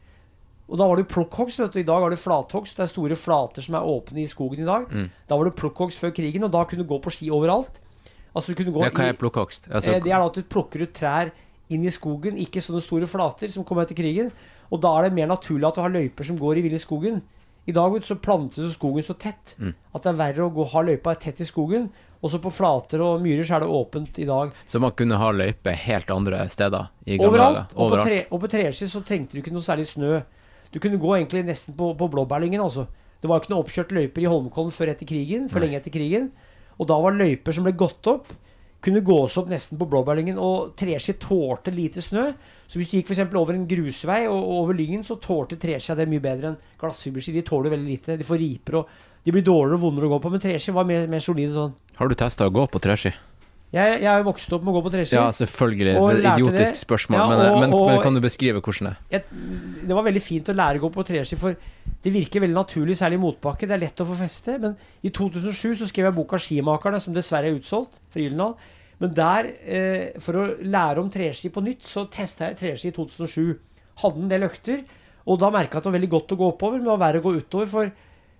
Og 0.71 0.79
da 0.79 0.87
var 0.87 0.95
det 0.95 1.09
plukkhogst. 1.11 1.59
vet 1.59 1.73
du. 1.75 1.79
I 1.81 1.87
dag 1.87 1.99
har 1.99 2.13
du 2.13 2.15
flathogst. 2.15 2.77
Det 2.77 2.85
er 2.85 2.91
store 2.93 3.17
flater 3.19 3.65
som 3.65 3.75
er 3.75 3.87
åpne 3.91 4.21
i 4.23 4.29
skogen 4.29 4.63
i 4.63 4.67
dag. 4.67 4.87
Mm. 4.87 5.09
Da 5.27 5.35
var 5.35 5.49
det 5.49 5.57
plukkhogst 5.59 5.99
før 5.99 6.13
krigen, 6.15 6.47
og 6.47 6.53
da 6.53 6.63
kunne 6.63 6.85
du 6.85 6.87
gå 6.87 6.99
på 7.03 7.11
ski 7.11 7.27
overalt. 7.27 7.81
Altså 8.31 8.53
du 8.53 8.55
kunne 8.55 8.71
gå 8.71 8.85
ja 8.85 8.91
hva 8.95 9.09
er 9.11 9.17
plukkhogst? 9.19 9.67
Altså, 9.67 9.91
eh, 9.91 9.99
Det 9.99 10.13
er 10.13 10.23
da 10.23 10.29
at 10.31 10.39
du 10.39 10.47
plukker 10.47 10.85
ut 10.85 10.93
trær 10.95 11.33
inn 11.71 11.83
i 11.83 11.91
skogen, 11.91 12.39
ikke 12.39 12.63
sånne 12.63 12.79
store 12.83 13.07
flater 13.07 13.51
som 13.51 13.67
kom 13.67 13.79
etter 13.83 13.95
krigen. 13.95 14.31
Og 14.71 14.79
da 14.79 14.93
er 14.97 15.09
det 15.09 15.17
mer 15.19 15.27
naturlig 15.27 15.67
at 15.67 15.75
du 15.75 15.83
har 15.83 15.91
løyper 15.91 16.23
som 16.23 16.39
går 16.39 16.61
i 16.61 16.63
ville 16.63 16.79
skogen. 16.79 17.19
I 17.67 17.71
dag 17.75 17.93
så 18.03 18.15
plantes 18.17 18.73
skogen 18.73 19.03
så 19.05 19.13
tett 19.13 19.55
Mm. 19.59 19.73
at 19.93 20.01
det 20.03 20.09
er 20.09 20.17
verre 20.17 20.47
å 20.47 20.53
gå, 20.53 20.65
ha 20.71 20.81
løypa 20.81 21.13
tett 21.19 21.39
i 21.41 21.45
skogen. 21.45 21.89
Også 22.23 22.39
på 22.41 22.51
flater 22.53 23.01
og 23.01 23.21
myrer 23.21 23.43
så 23.45 23.55
er 23.55 23.59
det 23.65 23.69
åpent 23.69 24.19
i 24.19 24.25
dag. 24.25 24.51
Så 24.67 24.79
man 24.79 24.91
kunne 24.91 25.17
ha 25.17 25.31
løype 25.31 25.73
helt 25.73 26.09
andre 26.11 26.47
steder 26.49 26.89
Overalt. 27.19 27.69
dager? 27.69 27.77
Og 27.77 27.91
på, 27.91 28.01
tre, 28.01 28.25
og 28.31 28.41
på 28.41 28.49
treski 28.49 28.85
så 28.89 29.01
trengte 29.05 29.33
du 29.33 29.41
ikke 29.41 29.53
noe 29.53 29.61
særlig 29.65 29.85
snø. 29.89 30.21
Du 30.71 30.79
kunne 30.79 30.97
gå 31.01 31.15
egentlig 31.17 31.45
nesten 31.45 31.73
på, 31.75 31.93
på 31.97 32.09
blåbærlyngen, 32.09 32.61
altså. 32.61 32.87
Det 33.21 33.29
var 33.29 33.41
ikke 33.41 33.51
noe 33.53 33.63
oppkjørt 33.63 33.91
løyper 33.93 34.21
i 34.21 34.29
Holmenkollen 34.29 34.71
før 34.73 34.89
etter 34.93 35.05
krigen, 35.05 35.49
for 35.49 35.59
Nei. 35.59 35.67
lenge 35.67 35.81
etter 35.81 35.91
krigen. 35.93 36.31
Og 36.79 36.87
da 36.87 36.97
var 37.01 37.11
løyper 37.13 37.53
som 37.53 37.63
ble 37.65 37.73
gått 37.77 38.07
opp, 38.07 38.27
kunne 38.81 39.03
gås 39.05 39.37
opp 39.37 39.49
nesten 39.51 39.79
på 39.79 39.87
blåbærlyngen. 39.89 40.39
Og 40.41 40.73
treski 40.79 41.17
tålte 41.21 41.73
lite 41.73 42.03
snø. 42.03 42.27
Så 42.65 42.79
hvis 42.79 42.91
du 42.91 42.97
gikk 42.97 43.13
eksempel 43.13 43.39
over 43.41 43.57
en 43.57 43.67
grusvei 43.69 44.23
og, 44.27 44.37
og 44.37 44.57
over 44.63 44.77
lyngen, 44.77 45.05
så 45.07 45.19
tålte 45.21 45.59
treski 45.61 45.97
det 45.97 46.09
mye 46.09 46.23
bedre 46.23 46.51
enn 46.51 46.59
glassfiberski. 46.81 47.35
De 47.37 47.47
tåler 47.47 47.73
veldig 47.73 47.89
lite. 47.89 48.19
De 48.19 48.27
får 48.27 48.41
riper 48.41 48.81
og 48.81 48.93
de 49.21 49.33
blir 49.35 49.45
dårligere 49.45 49.77
og 49.77 49.83
vondere 49.85 50.07
å 50.09 50.15
gå 50.15 50.21
på. 50.23 50.33
Men 50.33 50.43
treski 50.43 50.73
var 50.75 50.87
mer, 50.89 51.05
mer 51.11 51.23
solide 51.23 51.53
sånn. 51.57 51.75
Har 51.99 52.09
du 52.09 52.17
testa 52.17 52.47
å 52.47 52.53
gå 52.53 52.65
på 52.71 52.81
treski? 52.81 53.13
Jeg, 53.71 54.01
jeg 54.03 54.07
er 54.11 54.17
jo 54.19 54.25
vokst 54.27 54.51
opp 54.51 54.63
med 54.67 54.73
å 54.73 54.81
gå 54.81 54.83
på 54.83 54.91
treski. 54.91 55.15
Ja, 55.15 55.29
selvfølgelig. 55.31 55.93
Et 55.95 56.25
idiotisk 56.27 56.73
det. 56.73 56.79
spørsmål, 56.81 57.17
Ja, 57.21 57.27
men, 57.29 57.39
og- 57.39 57.59
men, 57.61 57.73
og- 57.73 57.87
men 57.87 58.01
kan 58.03 58.13
du 58.13 58.19
beskrive 58.19 58.59
hvordan 58.61 58.89
det 59.09 59.21
er? 59.21 59.23
det 59.87 59.95
var 59.95 60.03
veldig 60.03 60.21
fint 60.21 60.49
å 60.51 60.53
lære 60.53 60.79
å 60.79 60.81
gå 60.81 60.89
på 60.91 61.05
treski, 61.07 61.37
for 61.37 61.55
det 62.03 62.11
virker 62.13 62.41
veldig 62.41 62.53
naturlig, 62.57 62.97
særlig 62.99 63.13
i 63.15 63.23
motbakke. 63.23 63.59
Det 63.67 63.71
er 63.71 63.77
lett 63.85 63.95
å 63.95 64.05
få 64.05 64.17
feste. 64.19 64.59
Men 64.59 64.75
i 65.01 65.09
2007 65.09 65.75
så 65.79 65.87
skrev 65.87 66.05
jeg 66.11 66.15
boka 66.15 66.35
'Skimakerne', 66.35 66.99
som 66.99 67.13
dessverre 67.13 67.47
er 67.47 67.55
utsolgt 67.59 67.99
fra 68.11 68.19
Gyldendal. 68.21 68.55
Men 68.99 69.13
der, 69.13 69.45
eh, 69.65 70.19
for 70.19 70.33
å 70.33 70.57
lære 70.61 70.97
om 70.99 71.09
treski 71.09 71.49
på 71.49 71.63
nytt, 71.63 71.83
så 71.83 72.09
testa 72.11 72.49
jeg 72.53 72.57
treski 72.57 72.87
i 72.89 72.91
2007. 72.91 73.57
Hadde 74.03 74.17
en 74.21 74.27
del 74.29 74.41
økter, 74.41 74.83
og 75.25 75.39
da 75.39 75.49
merka 75.49 75.71
jeg 75.71 75.77
at 75.77 75.83
det 75.83 75.91
var 75.93 75.99
veldig 75.99 76.09
godt 76.09 76.27
å 76.27 76.37
gå 76.37 76.57
oppover, 76.57 76.73
men 76.77 76.83
det 76.83 76.97
var 76.99 77.13
verre 77.13 77.21
å 77.21 77.23
gå 77.23 77.41
utover. 77.41 77.67
for 77.67 77.91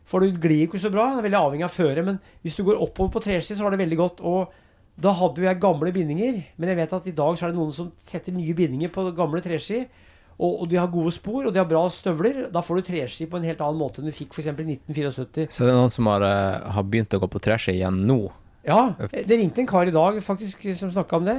for 0.04 0.20
du 0.20 0.32
glir 0.34 0.67
ikke 0.67 0.80
så 0.82 0.91
bra. 0.91 1.15
Det 1.15 1.24
er 1.24 1.30
veldig 1.30 1.39
avhengig 1.39 1.63
av 1.63 1.72
føret. 1.72 2.04
Men 2.04 2.20
hvis 2.44 2.56
du 2.58 2.63
går 2.63 2.76
oppover 2.82 3.12
på 3.13 3.22
treski, 3.24 3.56
så 3.56 3.62
var 3.62 3.70
det 3.72 3.80
veldig 3.80 3.98
godt. 3.98 4.20
Og 4.22 4.50
da 4.99 5.13
hadde 5.15 5.43
jeg 5.45 5.60
gamle 5.62 5.91
bindinger. 5.95 6.41
Men 6.60 6.71
jeg 6.71 6.80
vet 6.82 6.95
at 6.97 7.08
i 7.10 7.15
dag 7.15 7.38
så 7.38 7.47
er 7.47 7.54
det 7.54 7.60
noen 7.60 7.75
som 7.75 7.91
setter 8.06 8.36
nye 8.36 8.56
bindinger 8.58 8.91
på 8.93 9.06
gamle 9.17 9.41
treski. 9.43 9.86
Og, 10.41 10.63
og 10.63 10.69
de 10.71 10.77
har 10.80 10.89
gode 10.89 11.12
spor, 11.13 11.45
og 11.45 11.54
de 11.54 11.62
har 11.62 11.67
bra 11.69 11.84
støvler. 11.93 12.47
Da 12.54 12.63
får 12.65 12.80
du 12.80 12.88
treski 12.89 13.27
på 13.30 13.38
en 13.38 13.45
helt 13.45 13.62
annen 13.62 13.77
måte 13.77 14.01
enn 14.01 14.10
du 14.10 14.15
fikk 14.15 14.34
f.eks. 14.34 14.49
i 14.49 14.54
1974. 14.54 15.49
Så 15.54 15.67
det 15.67 15.73
er 15.73 15.77
noen 15.77 15.93
som 15.93 16.10
har, 16.10 16.25
eh, 16.25 16.69
har 16.75 16.88
begynt 16.88 17.13
å 17.13 17.21
gå 17.21 17.30
på 17.30 17.41
treski 17.43 17.75
igjen 17.77 18.04
nå? 18.10 18.23
Ja, 18.65 18.93
det 19.10 19.38
ringte 19.38 19.62
en 19.63 19.69
kar 19.69 19.89
i 19.89 19.93
dag 19.93 20.19
faktisk 20.21 20.65
som 20.77 20.93
snakka 20.93 21.17
om 21.17 21.27
det. 21.30 21.38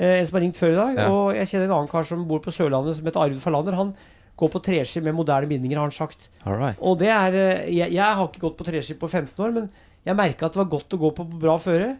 Eh, 0.00 0.18
en 0.18 0.26
som 0.28 0.38
har 0.38 0.44
ringt 0.46 0.60
før 0.60 0.72
i 0.72 0.78
dag. 0.78 0.96
Ja. 0.96 1.10
Og 1.12 1.36
jeg 1.36 1.52
kjenner 1.52 1.68
en 1.68 1.76
annen 1.78 1.92
kar 1.92 2.08
som 2.08 2.24
bor 2.28 2.40
på 2.44 2.52
Sørlandet, 2.52 2.96
som 2.96 3.08
heter 3.08 3.24
Arvid 3.26 3.40
Farlander. 3.42 3.76
Han 3.76 3.94
går 4.40 4.52
på 4.54 4.62
treski 4.64 5.02
med 5.04 5.16
moderne 5.16 5.48
bindinger, 5.48 5.80
har 5.80 5.88
han 5.88 5.96
sagt. 5.96 6.30
Alright. 6.48 6.80
Og 6.80 6.96
det 7.00 7.12
er 7.12 7.36
eh, 7.36 7.66
jeg, 7.76 7.92
jeg 7.92 8.20
har 8.20 8.28
ikke 8.28 8.44
gått 8.46 8.56
på 8.60 8.68
treski 8.68 8.96
på 9.00 9.08
15 9.08 9.36
år, 9.44 9.52
men 9.56 9.68
jeg 10.06 10.16
merka 10.16 10.48
at 10.48 10.56
det 10.56 10.62
var 10.62 10.72
godt 10.72 10.96
å 10.96 11.00
gå 11.00 11.12
på 11.16 11.28
bra 11.42 11.58
føre. 11.60 11.90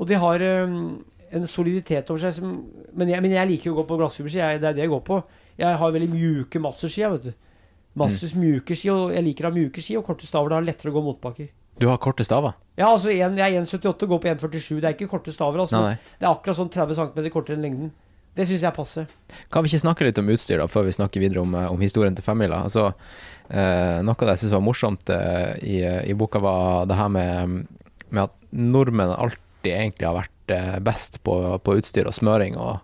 Og 0.00 0.08
de 0.08 0.18
har 0.18 0.44
um, 0.64 0.76
en 1.32 1.46
soliditet 1.48 2.10
over 2.10 2.20
seg 2.24 2.36
som 2.38 2.52
Men 2.96 3.08
jeg, 3.08 3.22
men 3.24 3.32
jeg 3.32 3.48
liker 3.48 3.72
å 3.72 3.80
gå 3.80 3.86
på 3.88 3.96
glassfiberski. 4.00 4.42
Det 4.60 4.68
er 4.68 4.76
det 4.76 4.84
jeg 4.84 4.92
går 4.92 5.02
på. 5.06 5.22
Jeg 5.60 5.80
har 5.80 5.94
veldig 5.94 6.10
mjuke 6.12 6.60
Matsus-ski. 6.60 7.32
Matsus 7.98 8.34
mjuke 8.36 8.76
ski, 8.76 8.90
og 8.92 9.12
jeg 9.12 9.24
liker 9.24 9.46
å 9.46 9.50
ha 9.50 9.56
mjuke 9.56 9.84
ski 9.84 9.96
og 10.00 10.06
korte 10.06 10.28
staver. 10.28 10.52
Da 10.52 10.60
er 10.60 10.68
lettere 10.68 10.92
å 10.92 10.96
gå 10.96 11.04
motbakker. 11.04 11.50
Du 11.80 11.88
har 11.88 11.98
korte 12.00 12.24
staver? 12.24 12.54
Ja, 12.76 12.90
altså 12.90 13.10
en, 13.12 13.36
jeg 13.40 13.56
er 13.56 13.64
1,78 13.64 14.06
og 14.06 14.14
går 14.14 14.22
på 14.22 14.30
1,47. 14.32 14.80
Det 14.80 14.88
er 14.88 14.96
ikke 14.96 15.10
korte 15.10 15.32
staver. 15.34 15.64
altså. 15.64 15.80
Nei, 15.80 15.96
nei. 15.96 16.16
Det 16.20 16.28
er 16.28 16.32
akkurat 16.32 16.58
sånn 16.60 16.72
30 16.72 16.98
cm 17.00 17.28
kortere 17.34 17.58
enn 17.58 17.66
lengden. 17.66 17.92
Det 18.32 18.46
syns 18.48 18.64
jeg 18.64 18.72
passer. 18.72 19.08
Kan 19.52 19.64
vi 19.64 19.68
ikke 19.68 19.82
snakke 19.82 20.06
litt 20.06 20.20
om 20.20 20.30
utstyr 20.32 20.62
da, 20.62 20.68
før 20.70 20.86
vi 20.86 20.94
snakker 20.96 21.20
videre 21.20 21.42
om, 21.42 21.52
eh, 21.54 21.68
om 21.68 21.80
historien 21.84 22.14
til 22.16 22.24
femmila? 22.24 22.62
Altså, 22.64 22.86
eh, 23.50 24.00
noe 24.00 24.16
av 24.16 24.24
det 24.24 24.36
jeg 24.38 24.44
syns 24.46 24.54
var 24.56 24.64
morsomt 24.64 25.12
eh, 25.12 25.50
i, 25.60 25.76
i 26.08 26.16
boka, 26.16 26.40
var 26.40 26.88
det 26.88 26.96
her 26.96 27.10
med, 27.12 27.66
med 28.08 28.22
at 28.24 28.32
nordmenn 28.52 29.12
alltid 29.62 29.72
egentlig 29.78 30.06
har 30.08 30.16
vært 30.18 30.50
eh, 30.54 30.78
best 30.82 31.20
på, 31.24 31.36
på 31.62 31.76
utstyr 31.78 32.06
og 32.10 32.14
smøring 32.16 32.56
og, 32.58 32.80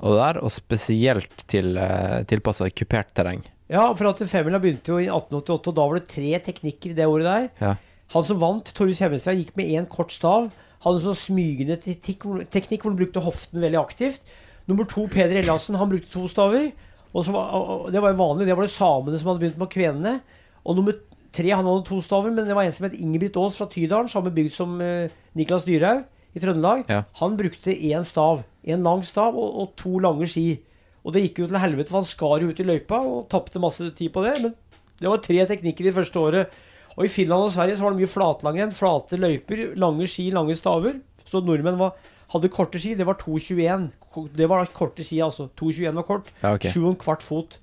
og 0.00 0.14
det 0.14 0.18
der, 0.20 0.40
og 0.42 0.50
spesielt 0.52 1.44
til, 1.48 1.76
eh, 1.78 2.24
tilpassa 2.28 2.68
kupert 2.70 3.12
terreng. 3.14 3.44
Ja, 3.68 3.92
for 3.94 4.08
at 4.08 4.18
Femmila 4.30 4.58
begynte 4.58 4.88
jo 4.94 4.98
i 4.98 5.08
1888, 5.10 5.68
og 5.68 5.76
da 5.76 5.84
var 5.86 5.98
det 5.98 6.08
tre 6.08 6.38
teknikker 6.40 6.90
i 6.90 6.96
det 6.96 7.06
året 7.06 7.26
der. 7.28 7.48
Ja. 7.60 7.74
Han 8.14 8.24
som 8.24 8.38
vant, 8.40 8.70
Torjus 8.74 9.02
Hemmelstveit, 9.04 9.42
gikk 9.44 9.56
med 9.60 9.68
én 9.76 9.86
kort 9.88 10.10
stav. 10.14 10.48
Hadde 10.80 11.00
en 11.02 11.04
sånn 11.10 11.18
smygende 11.18 11.76
teknikk, 11.76 12.22
hvor- 12.24 12.88
han 12.88 12.96
brukte 12.96 13.20
hoften 13.20 13.60
veldig 13.60 13.78
aktivt. 13.82 14.22
Nummer 14.66 14.84
to, 14.88 15.06
Peder 15.08 15.36
Eliassen, 15.42 15.76
han 15.76 15.90
brukte 15.90 16.10
to 16.12 16.26
staver. 16.28 16.72
Var, 17.12 17.90
det 17.90 18.00
var 18.00 18.12
jo 18.12 18.16
vanlig, 18.16 18.46
det 18.46 18.56
var 18.56 18.64
det 18.64 18.72
samene 18.72 19.18
som 19.18 19.28
hadde 19.28 19.40
begynt 19.44 19.58
med 19.58 19.70
kvenene. 19.70 20.20
Og 20.64 20.76
nummer 20.76 20.94
tre, 21.38 21.50
han 21.54 21.66
hadde 21.66 21.86
to 21.86 22.00
staver, 22.04 22.34
men 22.34 22.48
det 22.48 22.56
var 22.58 22.66
en 22.66 22.74
som 22.74 22.88
het 22.88 22.98
Ingebrigt 22.98 23.38
Aas 23.40 23.58
fra 23.60 23.68
Tydalen, 23.70 24.10
samme 24.10 24.32
bygd 24.34 24.54
som 24.54 24.78
eh, 24.84 25.12
Niklas 25.38 25.66
Dyrhaug 25.68 26.06
i 26.34 26.42
Trøndelag. 26.42 26.86
Ja. 26.90 27.02
Han 27.22 27.36
brukte 27.38 27.74
én 27.74 28.06
stav. 28.06 28.42
En 28.68 28.84
lang 28.86 29.04
stav 29.06 29.36
og, 29.38 29.54
og 29.62 29.76
to 29.80 29.98
lange 30.02 30.28
ski. 30.30 30.58
Og 31.06 31.14
det 31.14 31.24
gikk 31.24 31.44
jo 31.44 31.50
til 31.50 31.62
helvete, 31.62 31.92
for 31.92 32.02
han 32.02 32.08
skar 32.08 32.42
jo 32.42 32.50
ut 32.52 32.60
i 32.60 32.66
løypa 32.66 32.98
og 33.00 33.28
tapte 33.32 33.62
masse 33.62 33.86
tid 33.96 34.12
på 34.14 34.24
det. 34.26 34.34
Men 34.44 34.56
det 34.98 35.08
var 35.08 35.22
tre 35.24 35.38
teknikker 35.48 35.86
i 35.86 35.90
det 35.90 35.96
første 35.96 36.20
året. 36.20 36.58
Og 36.98 37.06
i 37.06 37.12
Finland 37.12 37.46
og 37.46 37.54
Sverige 37.54 37.78
så 37.78 37.86
var 37.86 37.94
det 37.94 38.02
mye 38.02 38.10
flatlangrenn. 38.10 38.74
Flate 38.74 39.18
løyper, 39.20 39.64
lange 39.78 40.08
ski, 40.10 40.28
lange 40.34 40.56
staver. 40.58 40.98
Så 41.28 41.40
nordmenn 41.44 41.78
var, 41.80 41.94
hadde 42.34 42.50
korte 42.52 42.80
ski. 42.82 42.96
Det 42.98 43.06
var 43.06 43.20
2,21. 43.22 43.88
Det 44.34 44.48
var 44.50 44.68
korte 44.74 45.06
ski, 45.06 45.20
altså. 45.24 45.48
2,21 45.60 46.00
var 46.00 46.08
kort. 46.08 46.32
Ja, 46.42 46.56
okay. 46.56 46.72
Sju 46.74 46.82
og 46.82 46.92
en 46.96 47.00
kvart 47.00 47.24
fot. 47.24 47.60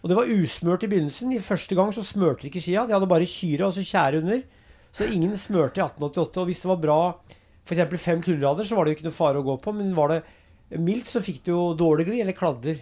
Og 0.00 0.08
det 0.08 0.16
var 0.16 0.30
usmørt 0.32 0.84
i 0.86 0.88
begynnelsen. 0.90 1.32
I 1.36 1.42
første 1.44 1.76
gang 1.76 1.90
så 1.92 2.04
smørte 2.06 2.46
de 2.46 2.50
ikke 2.52 2.62
skia. 2.64 2.86
De 2.88 2.94
hadde 2.96 3.08
bare 3.10 3.26
kyre, 3.28 3.66
og 3.68 3.74
så 3.76 3.84
tjære 3.84 4.22
under. 4.22 4.42
Så 4.96 5.06
ingen 5.12 5.34
smørte 5.38 5.80
i 5.80 5.84
1888. 5.84 6.40
Og 6.40 6.46
hvis 6.48 6.62
det 6.62 6.70
var 6.70 6.80
bra 6.80 7.00
f.eks. 7.68 7.82
fem 8.02 8.22
kuldegrader, 8.24 8.64
så 8.66 8.76
var 8.78 8.84
det 8.88 8.94
jo 8.94 8.98
ikke 8.98 9.08
noe 9.10 9.16
fare 9.18 9.42
å 9.42 9.46
gå 9.46 9.56
på. 9.60 9.74
Men 9.76 9.92
var 9.98 10.14
det 10.14 10.22
mildt, 10.80 11.10
så 11.10 11.20
fikk 11.22 11.42
du 11.44 11.52
jo 11.52 11.64
dårlig 11.78 12.08
glid 12.08 12.22
eller 12.24 12.36
kladder. 12.38 12.80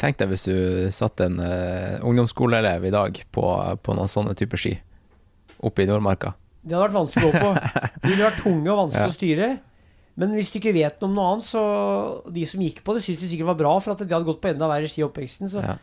Tenk 0.00 0.16
deg 0.22 0.30
hvis 0.32 0.46
du 0.48 0.54
satt 0.94 1.20
en 1.20 1.36
uh, 1.36 2.00
ungdomsskoleelev 2.08 2.86
i 2.88 2.94
dag 2.94 3.18
på, 3.34 3.44
på 3.84 3.94
noen 3.98 4.08
sånne 4.08 4.32
typer 4.38 4.56
ski 4.62 4.72
oppe 5.62 5.84
i 5.84 5.86
Nordmarka. 5.90 6.32
Det 6.62 6.72
hadde 6.74 6.86
vært 6.88 6.96
vanskelig 6.96 7.28
å 7.28 7.32
gå 7.34 7.42
på. 7.44 7.52
De 8.02 8.08
ville 8.08 8.24
vært 8.24 8.40
tunge 8.40 8.72
og 8.72 8.80
vanskelig 8.86 9.04
Ja. 9.04 9.12
å 9.12 9.18
styre. 9.18 9.50
Men 10.22 10.32
hvis 10.36 10.50
du 10.52 10.58
ikke 10.58 10.72
vet 10.76 10.98
noe 11.00 11.08
om 11.10 11.14
noe 11.16 11.28
annet, 11.34 11.46
så 11.48 11.60
de 12.32 12.42
som 12.48 12.60
gikk 12.64 12.80
på 12.84 12.96
det, 12.96 13.04
syntes 13.04 13.22
de 13.24 13.30
sikkert 13.34 13.48
var 13.52 13.60
bra, 13.60 13.70
for 13.84 13.92
at 13.94 14.02
de 14.02 14.08
hadde 14.12 14.28
gått 14.28 14.40
på 14.42 14.50
enda 14.50 14.68
verre 14.70 14.88
ski 14.90 15.00
i 15.04 15.06
oppveksten. 15.06 15.52
Så 15.52 15.62
Ja. 15.64 15.76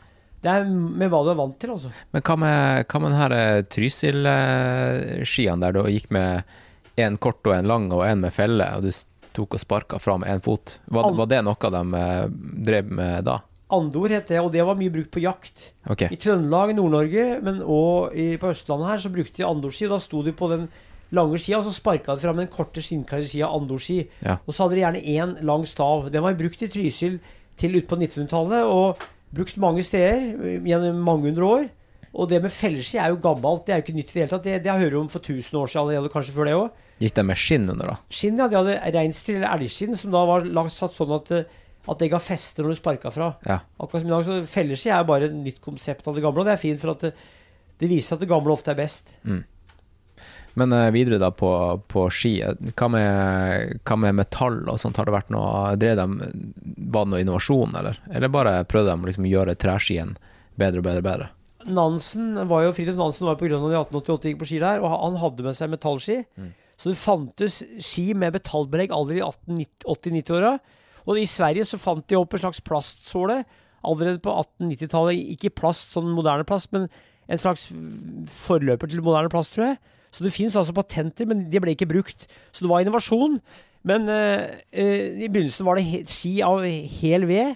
Det 0.43 0.51
er 0.51 0.65
med 0.69 1.11
hva 1.11 1.19
du 1.25 1.33
er 1.33 1.39
vant 1.39 1.57
til, 1.59 1.73
altså. 1.75 1.91
Men 2.15 2.23
hva 2.23 2.35
med, 2.39 2.87
hva 2.87 3.01
med 3.03 3.15
denne 3.15 3.39
eh, 3.43 3.61
Trysil-skiene 3.75 5.65
der 5.65 5.75
du 5.75 5.81
gikk 5.91 6.09
med 6.15 6.55
en 6.99 7.19
kort 7.19 7.43
og 7.47 7.55
en 7.57 7.67
lang 7.67 7.89
og 7.95 8.05
en 8.07 8.23
med 8.23 8.35
felle, 8.35 8.67
og 8.77 8.87
du 8.87 8.91
tok 9.35 9.57
og 9.57 9.61
sparka 9.61 9.99
fra 10.01 10.17
med 10.21 10.31
én 10.31 10.43
fot? 10.43 10.77
Var, 10.87 11.11
var 11.17 11.29
det 11.31 11.43
noe 11.43 11.73
de 11.75 11.83
eh, 11.99 12.25
drev 12.69 12.91
med 13.01 13.27
da? 13.27 13.41
Andor 13.69 14.09
het 14.09 14.31
det, 14.31 14.39
og 14.41 14.49
det 14.53 14.63
var 14.65 14.77
mye 14.79 14.91
brukt 14.93 15.11
på 15.13 15.21
jakt. 15.21 15.67
Okay. 15.85 16.09
I 16.09 16.17
Trøndelag, 16.17 16.71
Nord-Norge, 16.77 17.25
men 17.45 17.59
òg 17.61 18.15
på 18.41 18.49
Østlandet 18.49 18.89
her, 18.89 19.03
så 19.03 19.11
brukte 19.13 19.43
de 19.43 19.45
andorski. 19.45 19.85
Og 19.85 19.93
da 19.93 19.99
sto 20.01 20.23
de 20.25 20.33
på 20.33 20.49
den 20.49 20.65
lange 21.13 21.37
skia, 21.37 21.59
og 21.59 21.67
så 21.67 21.75
sparka 21.75 22.15
de 22.15 22.23
fram 22.23 22.41
den 22.41 22.49
korte 22.49 22.81
skinnkledde 22.81 23.29
skia, 23.29 23.51
andorski. 23.53 23.99
Ja. 24.25 24.39
Og 24.45 24.55
så 24.55 24.65
hadde 24.65 24.79
de 24.79 24.81
gjerne 24.81 25.03
én 25.13 25.35
lang 25.45 25.67
stav. 25.69 26.09
Den 26.09 26.25
var 26.25 26.39
brukt 26.39 26.65
i 26.65 26.71
Trysil 26.71 27.19
til 27.61 27.77
utpå 27.77 27.99
1900-tallet, 27.99 28.65
og 28.65 29.05
brukt 29.35 29.57
mange 29.61 29.83
steder 29.85 30.25
øh, 30.35 30.65
gjennom 30.65 31.03
mange 31.05 31.29
hundre 31.29 31.45
år. 31.45 31.69
Og 32.09 32.29
det 32.31 32.41
med 32.41 32.49
felleski 32.49 32.97
er 32.97 33.11
jo 33.13 33.19
gammelt, 33.21 33.67
det 33.67 33.73
er 33.73 33.81
jo 33.81 33.85
ikke 33.85 33.97
nytt 33.99 34.09
i 34.09 34.13
det 34.15 34.21
hele 34.23 34.31
tatt. 34.31 34.45
Det, 34.47 34.55
det 34.63 34.71
jeg 34.71 34.83
hører 34.85 34.97
om 34.97 35.09
for 35.13 35.21
1000 35.21 35.59
år 35.59 35.69
siden 35.69 35.81
allerede, 35.83 36.11
kanskje 36.13 36.33
før 36.33 36.49
det 36.49 36.55
òg. 36.57 36.85
Gikk 36.99 37.15
de 37.15 37.25
med 37.29 37.39
skinn 37.39 37.69
under, 37.69 37.91
da? 37.93 37.97
Skinn, 38.11 38.39
ja. 38.41 38.47
De 38.49 38.57
hadde 38.57 38.77
reinsdyr 38.95 39.37
eller 39.37 39.53
elgskinn 39.53 39.97
som 39.99 40.15
da 40.15 40.23
var 40.27 40.47
lagt 40.47 40.73
satt 40.73 40.97
sånn 40.97 41.13
at, 41.15 41.29
øh, 41.37 41.59
at 41.89 42.01
det 42.01 42.09
ga 42.11 42.19
feste 42.21 42.65
når 42.65 42.73
du 42.73 42.79
sparka 42.79 43.13
fra. 43.13 43.29
Ja. 43.45 43.59
Akkurat 43.77 44.03
som 44.03 44.09
i 44.09 44.15
dag, 44.15 44.25
så 44.25 44.39
Felleski 44.49 44.91
er 44.93 45.05
bare 45.07 45.29
et 45.29 45.37
nytt 45.37 45.61
konsept 45.63 46.09
av 46.09 46.17
det 46.17 46.25
gamle, 46.25 46.41
og 46.43 46.49
det 46.49 46.57
er 46.57 46.61
fint 46.65 46.81
for 46.81 46.95
at 46.95 47.05
det, 47.07 47.13
det 47.79 47.89
viser 47.93 48.17
at 48.17 48.25
det 48.25 48.29
gamle 48.33 48.53
ofte 48.57 48.73
er 48.73 48.81
best. 48.81 49.15
Men 50.57 50.73
eh, 50.73 50.89
videre 50.95 51.19
da 51.21 51.29
på, 51.35 51.49
på 51.91 52.05
ski, 52.13 52.39
eh, 52.45 52.55
hva 52.79 52.89
med, 52.91 53.81
hva 53.85 53.97
med 54.05 54.17
metall 54.21 54.61
og 54.65 54.79
sånt? 54.81 54.97
Har 54.97 55.09
det 55.09 55.15
vært 55.15 55.33
noe 55.33 55.75
Drev 55.79 55.99
de 55.99 56.07
Var 56.15 57.05
det 57.05 57.11
noe 57.13 57.21
innovasjon, 57.23 57.75
eller? 57.79 57.99
Eller 58.09 58.33
bare 58.33 58.63
prøvde 58.69 58.95
de 58.95 59.11
liksom 59.11 59.27
å 59.27 59.33
gjøre 59.33 59.57
treskien 59.59 60.15
bedre 60.59 60.81
og 60.81 60.87
bedre 60.89 61.03
og 61.03 61.09
bedre? 61.09 61.29
Nansen 61.69 62.33
var 62.49 62.63
jo, 62.65 62.73
Fridtjof 62.73 62.97
Nansen 62.97 63.27
var 63.27 63.37
på 63.37 63.49
Grønland 63.49 63.75
i 63.75 63.79
1888 63.81 64.31
gikk 64.31 64.41
på 64.41 64.47
ski 64.47 64.59
der, 64.63 64.81
og 64.81 64.93
han 64.95 65.17
hadde 65.21 65.45
med 65.45 65.57
seg 65.57 65.71
metallski. 65.73 66.21
Så 66.79 66.93
det 66.93 66.99
fantes 67.01 67.57
ski 67.83 68.13
med 68.15 68.37
metallbelegg 68.37 68.93
allerede 68.95 69.19
i 69.19 69.65
1880-90-åra. 69.83 70.53
Og 71.09 71.19
i 71.19 71.27
Sverige 71.27 71.65
så 71.67 71.79
fant 71.81 72.05
de 72.07 72.15
opp 72.15 72.35
en 72.35 72.43
slags 72.45 72.61
plastsåle 72.63 73.41
allerede 73.83 74.21
på 74.23 74.31
1890-tallet. 74.31 75.19
Ikke 75.35 75.51
plast, 75.51 75.91
sånn 75.95 76.11
moderne 76.15 76.47
plast, 76.47 76.71
men 76.75 76.87
en 77.29 77.41
slags 77.41 77.67
forløper 78.31 78.91
til 78.91 79.03
moderne 79.03 79.31
plast, 79.31 79.55
tror 79.55 79.73
jeg. 79.73 79.79
Så 80.11 80.23
det 80.25 80.33
fins 80.33 80.55
altså 80.57 80.73
patenter, 80.73 81.27
men 81.29 81.45
de 81.51 81.59
ble 81.61 81.75
ikke 81.75 81.87
brukt. 81.89 82.25
Så 82.51 82.63
det 82.65 82.69
var 82.71 82.81
innovasjon. 82.81 83.39
Men 83.87 84.09
eh, 84.11 84.59
eh, 84.73 85.23
i 85.23 85.29
begynnelsen 85.31 85.67
var 85.67 85.77
det 85.79 86.05
ski 86.09 86.39
av 86.43 86.63
hel 86.65 87.27
ved. 87.29 87.55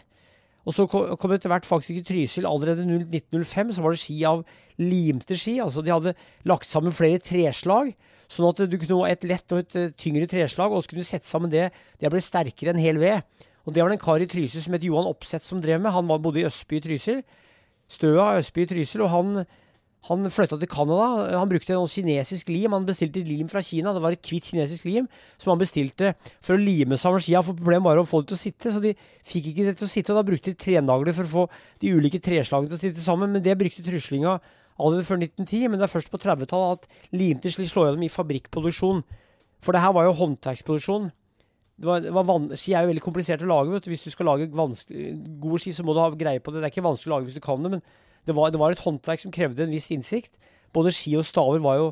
Og 0.63 0.71
så 0.77 0.85
ko- 0.87 1.15
kom 1.19 1.33
det 1.33 1.41
etter 1.41 1.51
hvert 1.51 1.65
faktisk 1.67 1.97
ikke 1.97 2.07
Trysil 2.13 2.45
allerede 2.47 2.85
1905 2.87 3.73
så 3.75 3.83
var 3.83 3.91
det 3.91 3.99
ski 3.99 4.21
av 4.29 4.45
limte 4.79 5.35
ski. 5.35 5.57
Altså 5.59 5.83
de 5.83 5.91
hadde 5.91 6.13
lagt 6.47 6.69
sammen 6.69 6.93
flere 6.95 7.19
treslag, 7.19 7.91
sånn 8.31 8.47
at 8.53 8.61
du 8.71 8.77
kunne 8.79 9.01
ha 9.01 9.09
et 9.11 9.25
lett 9.27 9.51
og 9.51 9.59
et 9.65 9.75
eh, 9.81 9.89
tyngre 9.99 10.29
treslag, 10.31 10.71
og 10.71 10.79
så 10.85 10.93
kunne 10.93 11.03
du 11.03 11.09
sette 11.09 11.27
sammen 11.27 11.51
det. 11.51 11.67
Det 11.99 12.13
ble 12.13 12.21
sterkere 12.23 12.71
enn 12.71 12.79
hel 12.79 13.01
ved. 13.01 13.25
Og 13.67 13.73
det 13.75 13.83
var 13.83 13.91
det 13.91 13.97
en 13.99 14.05
kar 14.05 14.23
i 14.23 14.27
Trysil 14.29 14.63
som 14.63 14.73
het 14.77 14.83
Johan 14.87 15.07
Opseth 15.11 15.43
som 15.47 15.59
drev 15.63 15.81
med. 15.83 15.91
Han 15.95 16.07
bodde 16.07 16.39
i 16.41 16.47
Østby 16.47 16.79
i 16.79 16.83
Trysil. 16.85 17.19
Støa, 17.91 18.37
Østby 18.39 18.63
i 18.63 18.69
Trysil, 18.71 19.03
og 19.05 19.11
han, 19.11 19.43
han 20.09 20.27
flytta 20.27 20.57
til 20.59 20.67
Canada. 20.67 21.29
Han 21.37 21.47
brukte 21.47 21.75
noe 21.77 21.87
kinesisk 21.87 22.49
lim. 22.51 22.73
Han 22.75 22.87
bestilte 22.87 23.21
lim 23.23 23.47
fra 23.51 23.61
Kina. 23.63 23.93
Det 23.95 24.01
var 24.03 24.15
et 24.15 24.27
hvitt 24.27 24.49
kinesisk 24.51 24.87
lim 24.89 25.07
som 25.39 25.53
han 25.53 25.61
bestilte 25.61 26.11
for 26.43 26.57
å 26.57 26.59
lime 26.59 26.97
sammen 26.99 27.23
skia. 27.23 27.39
For 27.45 27.55
problemet 27.55 27.87
var 27.87 28.01
å 28.01 28.07
få 28.07 28.19
det 28.23 28.33
til 28.33 28.39
å 28.39 28.41
sitte, 28.41 28.73
så 28.73 28.81
de 28.83 28.91
fikk 29.23 29.53
ikke 29.53 29.69
det 29.69 29.77
til 29.79 29.87
å 29.87 29.93
sitte. 29.93 30.11
Og 30.11 30.19
da 30.19 30.25
brukte 30.27 30.51
de 30.51 30.59
trenagler 30.59 31.15
for 31.15 31.23
å 31.23 31.31
få 31.31 31.45
de 31.79 31.95
ulike 31.95 32.19
treslagene 32.23 32.73
til 32.73 32.79
å 32.79 32.83
sitte 32.83 33.05
sammen. 33.05 33.31
Men 33.31 33.45
det 33.45 33.55
brukte 33.59 33.85
truslinga 33.85 34.35
allerede 34.75 35.07
før 35.07 35.23
1910. 35.23 35.65
Men 35.71 35.79
det 35.79 35.87
er 35.87 35.95
først 35.95 36.11
på 36.11 36.19
30-tallet 36.27 36.83
at 36.83 37.15
limte 37.15 37.55
slik 37.55 37.71
slår 37.71 37.93
gjennom 37.93 38.03
i 38.03 38.11
fabrikkproduksjon. 38.11 39.03
For 39.63 39.71
det 39.71 39.87
her 39.87 39.95
var 39.95 40.09
jo 40.09 40.17
håndverksproduksjon. 40.19 41.11
Det 41.79 41.87
var, 41.87 42.03
det 42.03 42.11
var 42.13 42.27
ski 42.59 42.75
er 42.75 42.83
jo 42.83 42.91
veldig 42.91 43.07
komplisert 43.07 43.43
å 43.47 43.49
lage. 43.49 43.71
vet 43.71 43.87
du. 43.87 43.93
Hvis 43.95 44.03
du 44.03 44.11
skal 44.11 44.27
lage 44.29 44.51
gode 44.51 45.63
ski, 45.63 45.71
så 45.71 45.87
må 45.87 45.95
du 45.95 46.03
ha 46.03 46.11
greie 46.11 46.43
på 46.43 46.51
det. 46.51 46.59
Det 46.59 46.67
er 46.67 46.75
ikke 46.75 46.89
vanskelig 46.91 47.13
å 47.13 47.15
lage 47.15 47.31
hvis 47.31 47.39
du 47.39 47.45
kan 47.47 47.63
det, 47.63 47.77
men 47.77 47.87
det 48.27 48.35
var, 48.37 48.51
det 48.53 48.59
var 48.61 48.73
et 48.73 48.83
håndverk 48.83 49.21
som 49.21 49.33
krevde 49.33 49.65
en 49.65 49.73
viss 49.73 49.89
innsikt. 49.91 50.33
Både 50.73 50.93
ski 50.95 51.15
og 51.19 51.27
staver 51.27 51.61
var 51.63 51.79
jo 51.79 51.91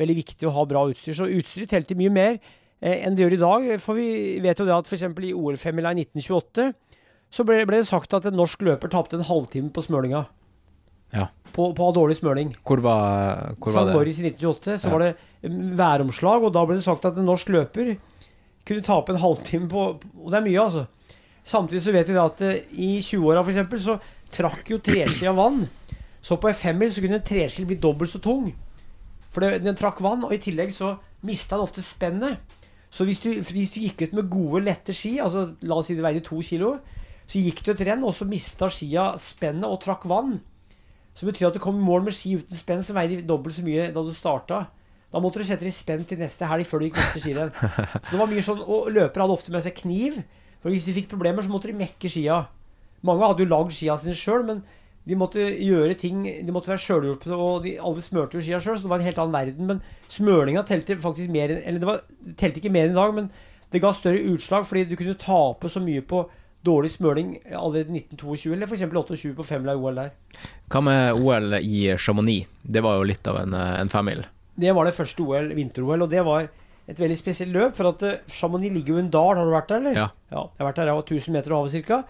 veldig 0.00 0.16
viktig 0.20 0.48
å 0.48 0.54
ha 0.54 0.66
bra 0.68 0.84
utstyr. 0.90 1.16
Så 1.16 1.28
utstyret 1.28 1.72
telte 1.72 1.96
mye 1.98 2.12
mer 2.12 2.36
eh, 2.36 3.00
enn 3.00 3.16
det 3.16 3.24
gjør 3.24 3.36
i 3.36 3.42
dag. 3.42 3.68
For 3.82 3.98
vi 3.98 4.38
vet 4.44 4.60
jo 4.60 4.68
det 4.68 4.76
at 4.76 4.90
f.eks. 4.90 5.06
i 5.08 5.34
OL-femmila 5.36 5.94
i 5.94 6.04
1928 6.04 6.70
så 7.30 7.46
ble, 7.46 7.62
ble, 7.62 7.78
det 7.78 7.88
sagt 7.88 8.14
at 8.16 8.26
en 8.26 8.38
norsk 8.38 8.62
løper 8.66 8.90
tapte 8.90 9.18
en 9.18 9.26
halvtime 9.26 9.70
på 9.74 9.84
smølinga. 9.86 10.24
Ja. 11.14 11.28
På, 11.54 11.70
på 11.74 11.90
dårlig 11.94 12.18
smøling. 12.18 12.54
Hvor 12.66 12.82
var, 12.82 13.54
hvor 13.58 13.74
var 13.74 13.88
det? 13.88 13.96
Moritz 13.98 14.20
i 14.22 14.30
1928 14.30 14.78
så 14.82 14.88
ja. 14.88 14.94
var 14.94 15.04
det 15.04 15.74
væromslag, 15.78 16.46
og 16.46 16.54
da 16.54 16.64
ble 16.66 16.78
det 16.78 16.86
sagt 16.86 17.06
at 17.08 17.18
en 17.18 17.28
norsk 17.30 17.50
løper 17.54 17.94
kunne 18.66 18.84
tape 18.86 19.14
en 19.14 19.22
halvtime 19.22 19.70
på 19.70 19.84
Og 19.96 20.26
det 20.30 20.38
er 20.38 20.44
mye, 20.44 20.62
altså. 20.62 20.84
Samtidig 21.46 21.82
så 21.82 21.94
vet 21.94 22.10
vi 22.10 22.18
at 22.20 22.42
uh, 22.44 22.50
i 22.76 22.90
20-åra 23.00 23.42
f.eks. 23.42 23.82
så 23.82 23.96
trakk 24.32 24.72
jo 24.72 24.80
treski 24.84 25.28
av 25.30 25.38
vann. 25.40 25.64
Så 26.20 26.36
på 26.40 26.50
F5-mil 26.50 26.92
så 26.92 27.04
kunne 27.04 27.20
en 27.20 27.26
treski 27.26 27.66
bli 27.68 27.78
dobbelt 27.80 28.12
så 28.12 28.20
tung. 28.22 28.50
For 29.30 29.44
det, 29.44 29.62
den 29.64 29.78
trakk 29.78 30.00
vann, 30.04 30.24
og 30.26 30.34
i 30.34 30.40
tillegg 30.42 30.72
så 30.74 30.96
mista 31.26 31.56
den 31.56 31.66
ofte 31.66 31.84
spennet. 31.84 32.40
Så 32.90 33.06
hvis 33.06 33.22
du, 33.22 33.30
hvis 33.38 33.74
du, 33.76 33.80
gikk 33.84 34.02
ut 34.02 34.16
med 34.18 34.30
gode, 34.32 34.64
lette 34.66 34.94
ski, 34.96 35.18
altså 35.22 35.52
la 35.62 35.78
oss 35.78 35.90
si 35.90 35.94
det 35.94 36.04
veide 36.04 36.24
to 36.26 36.40
kilo, 36.42 36.74
så 37.30 37.38
gikk 37.38 37.62
du 37.62 37.70
et 37.72 37.84
renn, 37.86 38.02
og 38.02 38.14
så 38.16 38.26
mista 38.26 38.66
skia 38.72 39.12
spennet 39.20 39.68
og 39.68 39.78
trakk 39.84 40.08
vann. 40.10 40.40
Så 41.14 41.28
betyr 41.28 41.50
at 41.50 41.56
du 41.56 41.62
kom 41.62 41.78
i 41.78 41.86
mål 41.86 42.08
med 42.08 42.16
ski 42.16 42.40
uten 42.40 42.58
spenn, 42.58 42.82
så 42.82 42.96
veide 42.96 43.20
de 43.20 43.28
dobbelt 43.28 43.54
så 43.54 43.62
mye 43.66 43.88
da 43.94 44.02
du 44.02 44.10
starta. 44.14 44.64
Da 45.10 45.22
måtte 45.22 45.42
du 45.42 45.46
sette 45.46 45.66
deg 45.66 45.74
spent 45.74 46.06
til 46.10 46.20
neste 46.20 46.46
helg 46.46 46.66
før 46.66 46.82
du 46.82 46.86
gikk 46.86 46.98
neste 47.00 47.22
skirenn. 47.22 47.50
Så 48.04 48.12
det 48.12 48.18
var 48.20 48.28
mye 48.30 48.44
sånn, 48.46 48.60
Og 48.62 48.92
løpere 48.94 49.24
hadde 49.24 49.34
ofte 49.34 49.50
med 49.50 49.64
seg 49.64 49.74
kniv. 49.74 50.20
For 50.62 50.70
hvis 50.70 50.86
de 50.86 50.94
fikk 50.94 51.08
problemer, 51.10 51.42
så 51.42 51.50
måtte 51.50 51.66
de 51.66 51.74
mekke 51.74 52.10
skia. 52.12 52.44
Mange 53.06 53.26
hadde 53.26 53.44
jo 53.44 53.50
lagd 53.50 53.74
skia 53.74 53.96
sine 54.00 54.16
sjøl, 54.16 54.44
men 54.48 54.62
de 55.08 55.16
måtte 55.16 55.40
gjøre 55.40 55.94
ting 55.98 56.22
De 56.44 56.52
måtte 56.52 56.68
være 56.68 56.82
sjølhjulpne, 56.84 57.36
og 57.36 57.62
de 57.64 57.76
alle 57.80 58.02
smurte 58.04 58.36
jo 58.36 58.44
skia 58.44 58.60
sjøl, 58.60 58.76
så 58.76 58.86
det 58.86 58.92
var 58.92 59.00
en 59.00 59.08
helt 59.08 59.22
annen 59.22 59.36
verden. 59.36 59.70
Men 59.70 59.80
smøringa 60.12 60.64
telte 60.68 60.98
faktisk 61.00 61.32
mer 61.32 61.54
Eller 61.56 61.80
det 61.80 61.88
var, 61.88 62.04
telte 62.40 62.60
ikke 62.60 62.74
mer 62.74 62.88
enn 62.88 62.94
i 62.96 63.00
dag, 63.00 63.16
men 63.16 63.30
det 63.70 63.82
ga 63.82 63.92
større 63.94 64.22
utslag 64.32 64.66
fordi 64.66 64.88
du 64.90 64.96
kunne 64.98 65.14
tape 65.18 65.70
så 65.70 65.82
mye 65.82 66.02
på 66.02 66.24
dårlig 66.66 66.90
smøling 66.92 67.36
allerede 67.46 67.94
1922, 67.94 68.52
eller 68.52 68.68
f.eks. 68.68 68.82
28 68.84 69.34
på 69.38 69.46
femmila 69.46 69.76
i 69.76 69.80
OL 69.80 70.00
der. 70.02 70.10
Hva 70.68 70.82
med 70.84 71.20
OL 71.22 71.56
i 71.60 71.86
Chamonix? 71.96 72.50
Det 72.60 72.82
var 72.84 72.98
jo 72.98 73.06
litt 73.08 73.30
av 73.30 73.38
en, 73.40 73.54
en 73.54 73.92
femmil? 73.92 74.26
Det 74.60 74.74
var 74.76 74.84
det 74.84 74.96
første 74.96 75.24
OL, 75.24 75.54
vinter-OL, 75.56 76.04
og 76.04 76.10
det 76.12 76.24
var 76.26 76.50
et 76.90 76.98
veldig 77.00 77.16
spesielt 77.16 77.54
løp. 77.54 77.76
For 77.78 77.88
at 77.92 78.04
uh, 78.04 78.18
Chamonix 78.28 78.74
ligger 78.74 78.96
jo 78.96 79.00
i 79.00 79.04
en 79.06 79.12
dal. 79.14 79.38
Har 79.38 79.46
du 79.46 79.54
vært 79.54 79.70
der, 79.70 79.80
eller? 79.80 79.96
Ja. 79.96 80.08
ja 80.34 80.42
jeg 80.42 80.62
har 80.62 80.68
vært 80.68 80.82
der, 80.82 80.90
jeg 80.90 80.98
var 80.98 81.14
1000 81.16 81.38
meter 81.38 81.54
over 81.56 81.70
havet 81.70 81.88
ca. 81.88 82.02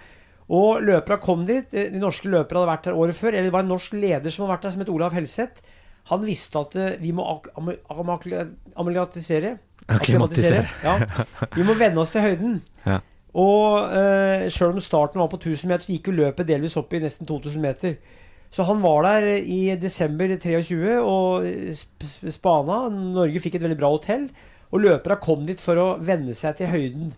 Og 0.51 0.83
løpera 0.83 1.21
kom 1.23 1.45
dit. 1.47 1.69
Eh, 1.75 1.91
de 1.93 2.01
norske 2.03 2.31
løperne 2.31 2.63
hadde 2.63 2.73
vært 2.73 2.89
der 2.89 2.99
året 2.99 3.19
før. 3.19 3.35
Eller 3.35 3.49
det 3.49 3.55
var 3.55 3.67
en 3.67 3.73
norsk 3.75 3.95
leder 3.95 4.33
som 4.33 4.45
hadde 4.45 4.55
vært 4.57 4.67
der, 4.67 4.75
som 4.75 4.85
het 4.85 4.93
Olav 4.93 5.15
Helseth. 5.17 5.77
Han 6.11 6.25
visste 6.27 6.59
at 6.59 6.75
uh, 6.81 6.89
vi 6.99 7.13
må 7.15 7.27
amalgatisere. 8.81 9.59
Akklimatisere. 9.91 10.65
Ja. 10.83 10.97
Vi 11.55 11.67
må 11.67 11.77
venne 11.79 12.03
oss 12.03 12.15
til 12.15 12.27
høyden. 12.27 12.61
Ja. 12.91 12.99
Og 13.39 13.93
uh, 13.93 14.49
sjøl 14.51 14.73
om 14.73 14.81
starten 14.83 15.21
var 15.21 15.29
på 15.31 15.39
1000 15.39 15.69
meter, 15.71 15.85
så 15.85 15.93
gikk 15.93 16.09
jo 16.11 16.17
løpet 16.17 16.49
delvis 16.49 16.75
opp 16.81 16.91
i 16.97 16.99
nesten 16.99 17.29
2000 17.29 17.63
meter. 17.63 17.93
Så 18.51 18.65
han 18.67 18.81
var 18.83 19.05
der 19.07 19.37
i 19.39 19.77
desember 19.79 20.33
23 20.35 20.97
og 20.99 21.47
spana. 22.03 22.81
Norge 22.91 23.43
fikk 23.45 23.61
et 23.61 23.63
veldig 23.63 23.79
bra 23.79 23.93
hotell. 23.93 24.27
Og 24.75 24.83
løpera 24.83 25.21
kom 25.23 25.45
dit 25.47 25.63
for 25.63 25.79
å 25.79 25.87
venne 26.03 26.35
seg 26.35 26.59
til 26.59 26.73
høyden. 26.73 27.13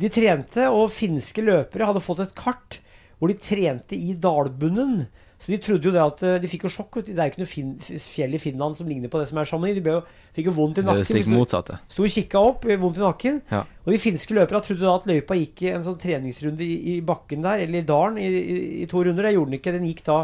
De 0.00 0.10
trente, 0.10 0.66
og 0.70 0.90
finske 0.90 1.44
løpere 1.44 1.86
hadde 1.90 2.02
fått 2.02 2.24
et 2.24 2.34
kart 2.38 2.80
hvor 3.18 3.30
de 3.30 3.36
trente 3.38 3.96
i 3.96 4.16
dalbunnen. 4.18 5.04
Så 5.38 5.52
de 5.52 5.58
trodde 5.60 5.84
jo 5.88 5.92
det 5.92 6.00
at 6.00 6.22
eh, 6.24 6.36
de 6.40 6.48
fikk 6.48 6.64
jo 6.64 6.70
sjokk. 6.72 7.00
Det 7.04 7.14
er 7.18 7.28
jo 7.28 7.34
ikke 7.34 7.42
noe 7.42 8.00
fjell 8.00 8.36
i 8.36 8.40
Finland 8.40 8.78
som 8.78 8.88
ligner 8.88 9.10
på 9.12 9.20
det 9.20 9.26
som 9.28 9.40
er 9.40 9.48
Chamonix. 9.48 9.76
De 9.76 9.92
jo, 9.92 9.98
fikk 10.36 10.48
jo 10.48 10.54
vondt 10.56 10.80
i 10.80 10.84
nakken. 10.86 11.02
Det 11.02 11.08
stikk 11.10 11.28
motsatte. 11.32 11.76
Sto 11.92 12.06
og 12.06 12.14
kikka 12.14 12.40
opp, 12.40 12.64
vondt 12.64 13.00
i 13.00 13.04
nakken. 13.04 13.42
Ja. 13.52 13.60
Og 13.84 13.92
de 13.92 14.00
finske 14.00 14.36
løperne 14.36 14.62
trodde 14.64 14.86
da 14.86 14.94
at 14.96 15.08
løypa 15.10 15.36
gikk 15.36 15.66
en 15.74 15.84
sånn 15.84 15.98
treningsrunde 16.00 16.64
i, 16.64 16.78
i 16.94 16.96
bakken 17.04 17.44
der, 17.44 17.66
eller 17.66 17.82
i 17.82 17.88
dalen, 17.90 18.16
i, 18.22 18.30
i, 18.30 18.56
i, 18.80 18.88
to 18.88 19.04
runder. 19.04 19.28
Det 19.28 19.34
gjorde 19.36 19.52
den 19.52 19.58
ikke. 19.60 19.76
Den 19.76 19.88
gikk 19.90 20.00
da 20.08 20.18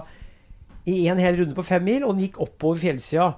i 0.88 0.96
en 1.12 1.20
hel 1.20 1.36
runde 1.42 1.58
på 1.58 1.66
fem 1.68 1.84
mil, 1.84 2.06
og 2.06 2.14
den 2.14 2.24
gikk 2.24 2.40
oppover 2.46 2.80
fjellsida. 2.86 3.28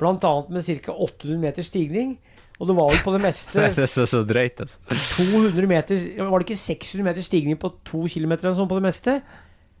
Blant 0.00 0.24
annet 0.24 0.54
med 0.54 0.64
ca. 0.86 0.96
800 0.96 1.42
meter 1.44 1.66
stigning. 1.66 2.16
Og 2.58 2.66
det 2.66 2.74
var 2.74 2.88
vel 2.90 3.02
på 3.06 3.14
det 3.14 3.20
meste 3.22 3.66
Det 3.76 3.84
er 3.84 3.90
så, 3.90 4.06
så 4.10 4.24
drøyt, 4.26 4.64
altså. 4.64 4.80
200 5.18 5.68
meter 5.70 6.00
Var 6.18 6.32
det 6.42 6.48
ikke 6.48 6.58
600 6.58 7.06
meter 7.06 7.26
stigning 7.26 7.60
på 7.60 7.70
to 7.86 8.02
kilometer 8.10 8.48
eller 8.48 8.58
sånn 8.58 8.70
på 8.70 8.78
det 8.80 8.86
meste? 8.88 9.18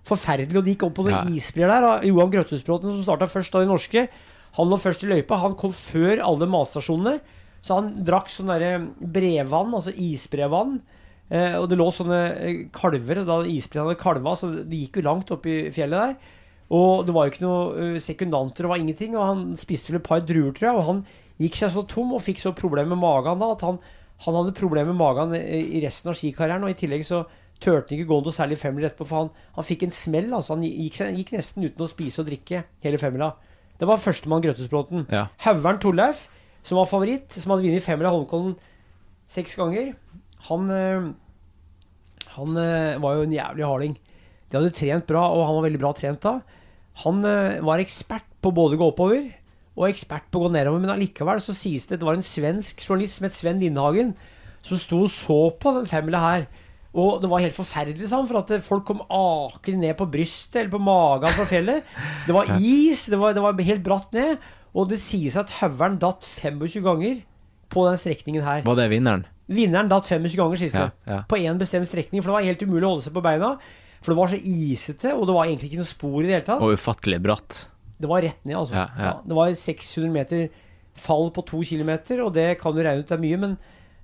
Forferdelig. 0.08 0.56
Og 0.56 0.64
de 0.64 0.74
gikk 0.74 0.86
opp 0.86 0.94
på 1.00 1.08
noen 1.08 1.18
ja. 1.18 1.24
isbreer 1.36 1.72
der. 1.72 2.06
Johan 2.08 2.30
Grøttesbråten, 2.32 2.94
som 2.94 3.02
starta 3.04 3.28
først 3.28 3.56
av 3.58 3.64
de 3.64 3.68
norske, 3.68 4.06
han 4.56 4.70
lå 4.70 4.78
først 4.80 5.02
i 5.04 5.10
løypa. 5.10 5.40
Han 5.42 5.56
kom 5.58 5.74
før 5.74 6.22
alle 6.24 6.48
matstasjonene. 6.48 7.18
Så 7.60 7.76
han 7.76 7.90
drakk 8.06 8.30
sånn 8.32 8.48
derre 8.48 8.78
brevvann, 8.96 9.74
altså 9.76 9.92
isbrevann. 9.92 10.78
Eh, 11.28 11.58
og 11.58 11.66
det 11.68 11.76
lå 11.76 11.90
sånne 11.92 12.20
eh, 12.40 12.60
kalver, 12.72 13.20
og 13.20 13.28
da 13.28 13.38
isbreen 13.50 13.84
hadde 13.84 14.00
kalva, 14.00 14.32
så 14.38 14.48
det 14.56 14.78
gikk 14.86 15.00
jo 15.00 15.08
langt 15.10 15.32
opp 15.34 15.44
i 15.50 15.66
fjellet 15.74 15.98
der. 16.00 16.36
Og 16.78 17.04
det 17.08 17.14
var 17.16 17.26
jo 17.26 17.32
ikke 17.34 17.44
noe 17.44 18.02
sekundanter, 18.04 18.64
det 18.64 18.72
var 18.72 18.80
ingenting. 18.80 19.16
Og 19.16 19.24
han 19.24 19.44
spiste 19.60 19.92
vel 19.92 20.00
et 20.00 20.08
par 20.08 20.24
druer, 20.24 20.52
tror 20.56 20.70
jeg. 20.70 20.78
Og 20.78 20.88
han 20.88 21.02
gikk 21.38 21.58
seg 21.60 21.72
så 21.74 21.84
tom 21.88 22.14
og 22.16 22.24
fikk 22.24 22.40
så 22.42 22.54
problemer 22.56 22.94
med 22.94 23.02
magen 23.02 23.42
da 23.42 23.52
at 23.54 23.64
han, 23.66 23.78
han 24.24 24.38
hadde 24.40 24.56
problemer 24.58 24.90
med 24.92 25.00
magen 25.00 25.34
i 25.38 25.82
resten 25.84 26.10
av 26.10 26.18
skikarrieren. 26.18 26.64
Og 26.66 26.72
i 26.72 26.78
tillegg 26.78 27.04
så 27.06 27.22
turte 27.62 27.92
han 27.92 27.98
ikke 27.98 28.08
gå 28.10 28.18
noe 28.22 28.34
særlig 28.34 28.58
femmil 28.60 28.88
etterpå, 28.88 29.06
for 29.08 29.24
han, 29.24 29.30
han, 29.56 29.66
fikk 29.66 29.86
en 29.86 29.94
smell. 29.94 30.32
altså 30.34 30.56
Han 30.56 30.66
gikk, 30.66 31.00
gikk, 31.18 31.32
nesten 31.36 31.68
uten 31.68 31.86
å 31.86 31.90
spise 31.90 32.22
og 32.22 32.28
drikke 32.30 32.64
hele 32.84 33.00
femmila. 33.00 33.32
Det 33.78 33.86
var 33.86 34.02
førstemann 34.02 34.42
Grøttesbråten. 34.42 35.06
Ja. 35.14 35.28
Haugern 35.44 35.78
Torleif, 35.82 36.26
som 36.66 36.80
var 36.80 36.90
favoritt, 36.90 37.30
som 37.34 37.54
hadde 37.54 37.66
vunnet 37.66 37.84
femmila 37.84 38.12
Holmenkollen 38.14 38.56
seks 39.30 39.54
ganger, 39.58 39.92
han, 40.48 40.70
han 42.34 42.60
var 43.02 43.18
jo 43.18 43.26
en 43.26 43.34
jævlig 43.34 43.66
harding. 43.66 43.98
De 44.48 44.56
hadde 44.56 44.74
trent 44.74 45.06
bra, 45.08 45.26
og 45.28 45.44
han 45.46 45.58
var 45.58 45.66
veldig 45.66 45.82
bra 45.82 45.92
trent 45.96 46.22
da. 46.24 46.38
Han 47.04 47.20
uh, 47.22 47.58
var 47.66 47.82
ekspert 47.82 48.26
på 48.42 48.52
både 48.54 48.78
å 48.78 48.80
gå 48.80 48.88
oppover 48.92 49.26
og 49.78 49.86
ekspert 49.88 50.26
på 50.32 50.40
å 50.40 50.46
gå 50.46 50.54
nedover, 50.56 50.82
men 50.82 50.90
allikevel 50.92 51.40
så 51.42 51.54
sies 51.54 51.86
det 51.86 51.96
at 51.96 52.02
det 52.02 52.08
var 52.08 52.18
en 52.18 52.26
svensk 52.26 52.82
journalist 52.82 53.20
som 53.20 53.28
het 53.28 53.36
Sven 53.36 53.62
Lindhagen, 53.62 54.16
som 54.66 54.80
sto 54.80 55.04
og 55.06 55.12
så 55.14 55.38
på 55.62 55.74
den 55.76 55.86
femmila 55.86 56.22
her. 56.24 56.48
Og 56.98 57.20
det 57.22 57.30
var 57.30 57.42
helt 57.44 57.54
forferdelig, 57.54 58.08
sånn, 58.10 58.26
for 58.26 58.40
at 58.40 58.52
folk 58.64 58.86
kom 58.88 59.04
akende 59.06 59.86
ned 59.86 59.98
på 59.98 60.08
brystet 60.10 60.62
eller 60.62 60.72
på 60.72 60.80
magen 60.82 61.34
fra 61.36 61.46
fjellet. 61.46 61.86
Det 62.26 62.34
var 62.34 62.50
is, 62.58 63.06
det 63.12 63.20
var, 63.20 63.36
det 63.36 63.44
var 63.44 63.58
helt 63.70 63.84
bratt 63.86 64.14
ned. 64.16 64.38
Og 64.74 64.88
det 64.90 64.98
sies 65.02 65.36
at 65.38 65.52
Haugern 65.60 65.98
datt 66.02 66.26
25 66.26 66.82
ganger 66.84 67.20
på 67.72 67.84
den 67.86 68.00
strekningen 68.00 68.44
her. 68.44 68.64
Var 68.66 68.80
det 68.80 68.88
vinneren? 68.92 69.26
Vinneren 69.48 69.88
datt 69.88 70.08
25 70.08 70.34
ganger 70.36 70.60
siste. 70.60 70.88
Ja, 70.90 71.12
ja. 71.12 71.20
På 71.28 71.38
én 71.40 71.60
bestemt 71.60 71.88
strekning, 71.88 72.24
for 72.24 72.32
det 72.32 72.38
var 72.40 72.48
helt 72.48 72.64
umulig 72.66 72.84
å 72.84 72.96
holde 72.96 73.06
seg 73.06 73.14
på 73.16 73.24
beina. 73.24 73.54
For 74.02 74.12
det 74.12 74.18
var 74.18 74.32
så 74.32 74.38
isete, 74.38 75.14
og 75.16 75.26
det 75.28 75.34
var 75.36 75.48
egentlig 75.48 75.72
ikke 75.72 75.82
noe 75.82 75.90
spor 75.90 76.18
i 76.20 76.26
det 76.26 76.36
hele 76.36 76.46
tatt. 76.46 76.62
Og 76.64 76.76
ufattelig 76.78 77.20
bratt. 77.24 77.62
Det 77.98 78.10
var 78.10 78.22
rett 78.22 78.40
ned, 78.46 78.56
altså. 78.60 78.76
Ja, 78.78 78.86
ja. 78.98 79.12
Det 79.26 79.36
var 79.38 79.54
600 79.58 80.12
meter 80.14 80.48
fall 80.98 81.30
på 81.34 81.44
to 81.46 81.62
kilometer, 81.66 82.22
og 82.24 82.32
det 82.34 82.52
kan 82.60 82.74
du 82.74 82.82
regne 82.82 83.04
ut 83.04 83.14
er 83.14 83.22
mye, 83.22 83.38
men 83.38 83.56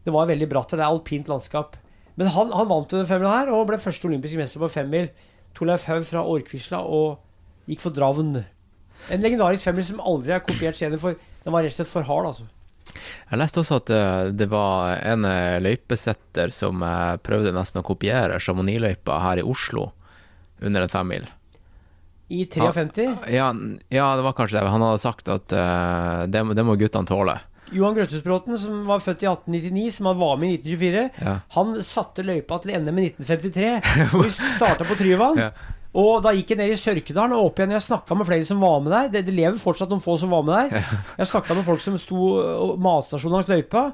det 0.04 0.14
var 0.14 0.30
veldig 0.30 0.48
bratt. 0.50 0.74
Det 0.74 0.82
er 0.82 0.88
alpint 0.88 1.30
landskap. 1.30 1.78
Men 2.18 2.30
han, 2.30 2.50
han 2.54 2.68
vant 2.70 2.92
jo 2.92 3.00
den 3.00 3.08
femmila 3.08 3.38
her, 3.40 3.52
og 3.54 3.68
ble 3.70 3.80
første 3.82 4.06
olympiske 4.10 4.38
mester 4.38 4.62
på 4.62 4.70
femmil. 4.70 5.08
Torleif 5.54 5.86
Haug 5.90 6.04
fra 6.06 6.22
Årkvisla 6.26 6.82
og 6.82 7.70
gikk 7.70 7.82
for 7.82 7.94
Dravn. 7.94 8.36
En 9.12 9.22
legendarisk 9.22 9.66
femmil 9.66 9.86
som 9.86 10.02
aldri 10.02 10.34
er 10.34 10.44
kopiert 10.44 10.78
senere, 10.78 11.00
for 11.02 11.18
den 11.18 11.54
var 11.54 11.64
rett 11.64 11.74
og 11.74 11.80
slett 11.80 11.90
for 11.90 12.06
hard, 12.06 12.30
altså. 12.30 12.46
Jeg 13.30 13.40
leste 13.40 13.62
også 13.62 13.78
at 13.80 13.90
eh, 13.94 14.30
det 14.36 14.46
var 14.52 14.98
en 15.00 15.24
eh, 15.26 15.60
løypesetter 15.64 16.52
som 16.54 16.82
eh, 16.84 17.16
prøvde 17.24 17.54
nesten 17.56 17.80
å 17.80 17.86
kopiere 17.86 18.38
Chamonix-løypa 18.42 19.18
her 19.24 19.40
i 19.40 19.46
Oslo 19.46 19.88
under 20.64 20.84
en 20.84 20.92
femmil. 20.92 21.26
I 22.28 22.44
53? 22.48 23.08
Ja, 23.34 23.50
ja, 23.92 24.06
det 24.16 24.24
var 24.24 24.36
kanskje 24.36 24.60
det. 24.60 24.70
Han 24.72 24.84
hadde 24.84 25.02
sagt 25.02 25.28
at 25.28 25.52
uh, 25.52 26.24
det, 26.30 26.40
det, 26.56 26.64
må 26.64 26.76
guttene 26.80 27.08
tåle. 27.08 27.36
Johan 27.74 27.96
Grøttesbråten, 27.96 28.56
som 28.60 28.84
var 28.88 29.02
født 29.02 29.24
i 29.24 29.28
1899, 29.28 29.86
som 29.96 30.08
han 30.10 30.20
var 30.20 30.40
med 30.40 30.54
i 30.54 30.58
1924, 30.60 31.04
ja. 31.24 31.36
han 31.56 31.78
satte 31.84 32.24
løypa 32.24 32.60
til 32.62 32.76
NM 32.80 33.00
i 33.00 33.08
1953. 33.12 33.70
Og 34.14 34.24
vi 34.24 34.34
starta 34.36 34.88
på 34.88 34.98
Tryvann. 35.00 35.40
ja. 35.48 35.54
Og 35.94 36.24
da 36.24 36.32
gikk 36.34 36.48
jeg 36.50 36.58
ned 36.58 36.72
i 36.74 36.78
Sørkedalen 36.78 37.36
og 37.36 37.52
opp 37.52 37.60
igjen. 37.60 37.76
Jeg 37.76 37.84
snakka 37.84 38.16
med 38.18 38.26
flere 38.26 38.46
som 38.48 38.62
var 38.64 38.80
med 38.82 38.90
der. 38.90 39.12
Det, 39.12 39.20
det 39.28 39.34
lever 39.36 39.60
fortsatt 39.60 39.92
noen 39.92 40.02
få 40.02 40.16
som 40.18 40.32
var 40.34 40.42
med 40.42 40.72
der. 40.72 40.88
Jeg 41.20 41.30
snakka 41.30 41.54
med 41.54 41.66
folk 41.68 41.84
som 41.84 41.98
sto 42.02 42.32
matstasjonen 42.82 43.36
langs 43.36 43.50
løypa. 43.52 43.84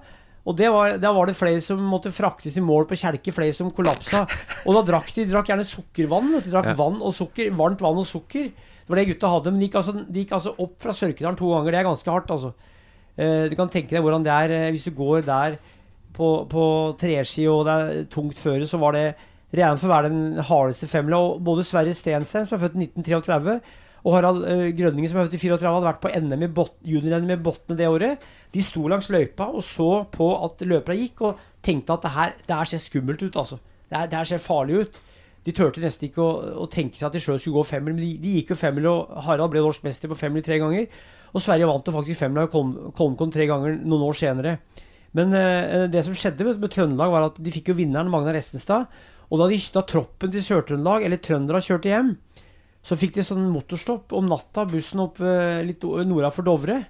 Og 0.48 0.56
det 0.56 0.70
var, 0.72 0.94
da 1.02 1.10
var 1.12 1.28
det 1.28 1.36
flere 1.36 1.60
som 1.60 1.80
måtte 1.84 2.08
fraktes 2.14 2.56
i 2.56 2.62
mål 2.64 2.86
på 2.88 2.96
kjelke, 2.96 3.32
flere 3.36 3.52
som 3.52 3.68
kollapsa. 3.76 4.22
Og 4.64 4.74
da 4.78 4.82
drakk 4.88 5.10
de, 5.14 5.26
de 5.26 5.32
drakk 5.34 5.50
gjerne 5.52 5.66
sukkervann. 5.68 6.30
De 6.40 6.50
drakk 6.50 6.70
Ja. 6.72 6.76
vann 6.78 7.00
og 7.04 7.12
sukker, 7.14 7.50
varmt 7.58 7.80
vann 7.84 8.00
og 8.00 8.06
sukker. 8.08 8.48
Det 8.50 8.88
var 8.88 8.96
det 9.02 9.08
gutta 9.12 9.28
hadde. 9.34 9.52
Men 9.52 9.60
de 9.60 9.68
gikk 9.68 9.76
altså, 9.82 9.92
de 10.00 10.22
gikk 10.24 10.32
altså 10.38 10.54
opp 10.58 10.78
fra 10.80 10.94
Sørkedalen 10.96 11.36
to 11.38 11.50
ganger. 11.52 11.70
Det 11.76 11.80
er 11.82 11.88
ganske 11.90 12.10
hardt, 12.14 12.30
altså. 12.32 12.54
Eh, 13.20 13.48
du 13.52 13.56
kan 13.58 13.68
tenke 13.68 13.92
deg 13.92 14.02
hvordan 14.02 14.24
det 14.24 14.32
er 14.32 14.50
eh, 14.56 14.70
hvis 14.72 14.86
du 14.88 14.94
går 14.96 15.26
der 15.28 15.58
på, 16.16 16.30
på 16.48 16.64
treski 16.98 17.44
og 17.52 17.66
det 17.68 17.74
er 17.76 18.04
tungt 18.10 18.38
føre, 18.40 18.64
så 18.66 18.80
var 18.80 18.96
det 18.96 19.04
regnet 19.52 19.80
for 19.82 19.90
å 19.90 19.92
være 19.92 20.08
den 20.10 20.40
hardeste 20.48 20.88
femmila. 20.88 21.18
Og 21.34 21.44
både 21.44 21.66
Sverre 21.68 21.92
Stensheim, 21.94 22.48
som 22.48 22.56
er 22.56 22.64
født 22.64 22.80
i 22.80 22.88
1933, 22.88 23.60
og 24.00 24.14
Harald 24.16 24.44
uh, 24.46 24.66
Grønningen, 24.76 25.10
som 25.10 25.20
er 25.20 25.28
født 25.28 25.36
i 25.36 25.42
34, 25.42 25.74
hadde 25.74 25.88
vært 25.88 26.02
på 26.02 26.12
NM 26.14 26.46
i 26.46 26.50
bot, 26.56 26.72
junior-NM 26.86 27.34
i 27.34 27.42
Botne 27.44 27.76
det 27.76 27.88
året. 27.90 28.24
De 28.54 28.64
sto 28.64 28.86
langs 28.88 29.10
løypa 29.12 29.50
og 29.50 29.62
så 29.66 29.90
på 30.12 30.30
at 30.46 30.64
løperne 30.64 30.98
gikk, 31.02 31.24
og 31.28 31.46
tenkte 31.64 31.96
at 31.96 32.06
det 32.06 32.14
her, 32.16 32.34
det 32.46 32.56
her 32.56 32.70
ser 32.72 32.82
skummelt 32.82 33.22
ut, 33.22 33.36
altså. 33.36 33.60
Det 33.90 33.98
her, 33.98 34.10
det 34.10 34.18
her 34.20 34.30
ser 34.32 34.42
farlig 34.44 34.84
ut. 34.84 35.00
De 35.44 35.54
turte 35.56 35.80
nesten 35.80 36.08
ikke 36.08 36.20
å, 36.24 36.32
å 36.64 36.66
tenke 36.70 36.98
seg 36.98 37.08
at 37.08 37.16
de 37.16 37.22
sjøl 37.22 37.38
skulle 37.40 37.60
gå 37.60 37.68
femmil, 37.70 37.96
men 37.96 38.04
de, 38.04 38.10
de 38.20 38.36
gikk 38.38 38.52
jo 38.54 38.60
femmil, 38.60 38.88
og 38.90 39.20
Harald 39.24 39.52
ble 39.52 39.62
norsk 39.64 39.84
mester 39.86 40.10
på 40.10 40.18
femmil 40.20 40.44
tre 40.44 40.60
ganger. 40.60 40.88
Og 41.30 41.44
Sverige 41.44 41.68
vant 41.70 41.86
det 41.86 41.94
faktisk 41.94 42.24
femmila 42.24 42.46
i 42.48 42.52
Kolm- 42.52 42.90
Kolmkon 42.96 43.32
tre 43.32 43.46
ganger 43.48 43.78
noen 43.80 44.04
år 44.08 44.18
senere. 44.18 44.56
Men 45.16 45.32
uh, 45.34 45.86
det 45.90 46.04
som 46.06 46.14
skjedde 46.16 46.46
med, 46.46 46.60
med 46.62 46.72
Trøndelag, 46.74 47.14
var 47.14 47.30
at 47.30 47.40
de 47.42 47.54
fikk 47.54 47.72
jo 47.72 47.78
vinneren 47.78 48.10
Magnar 48.12 48.36
Restenstad. 48.36 48.90
Og 49.30 49.38
da, 49.38 49.46
de, 49.50 49.58
da 49.74 49.84
troppen 49.86 50.32
til 50.34 50.44
Sør-Trøndelag, 50.44 51.06
eller 51.06 51.22
trøndere, 51.22 51.62
kjørte 51.62 51.90
hjem, 51.90 52.14
så 52.84 52.96
fikk 52.96 53.18
de 53.18 53.26
sånn 53.26 53.50
motorstopp 53.52 54.14
om 54.16 54.28
natta, 54.30 54.64
bussen 54.68 55.02
opp 55.04 55.20
eh, 55.20 55.60
litt 55.66 55.84
norda 55.84 56.32
for 56.34 56.46
Dovre. 56.46 56.80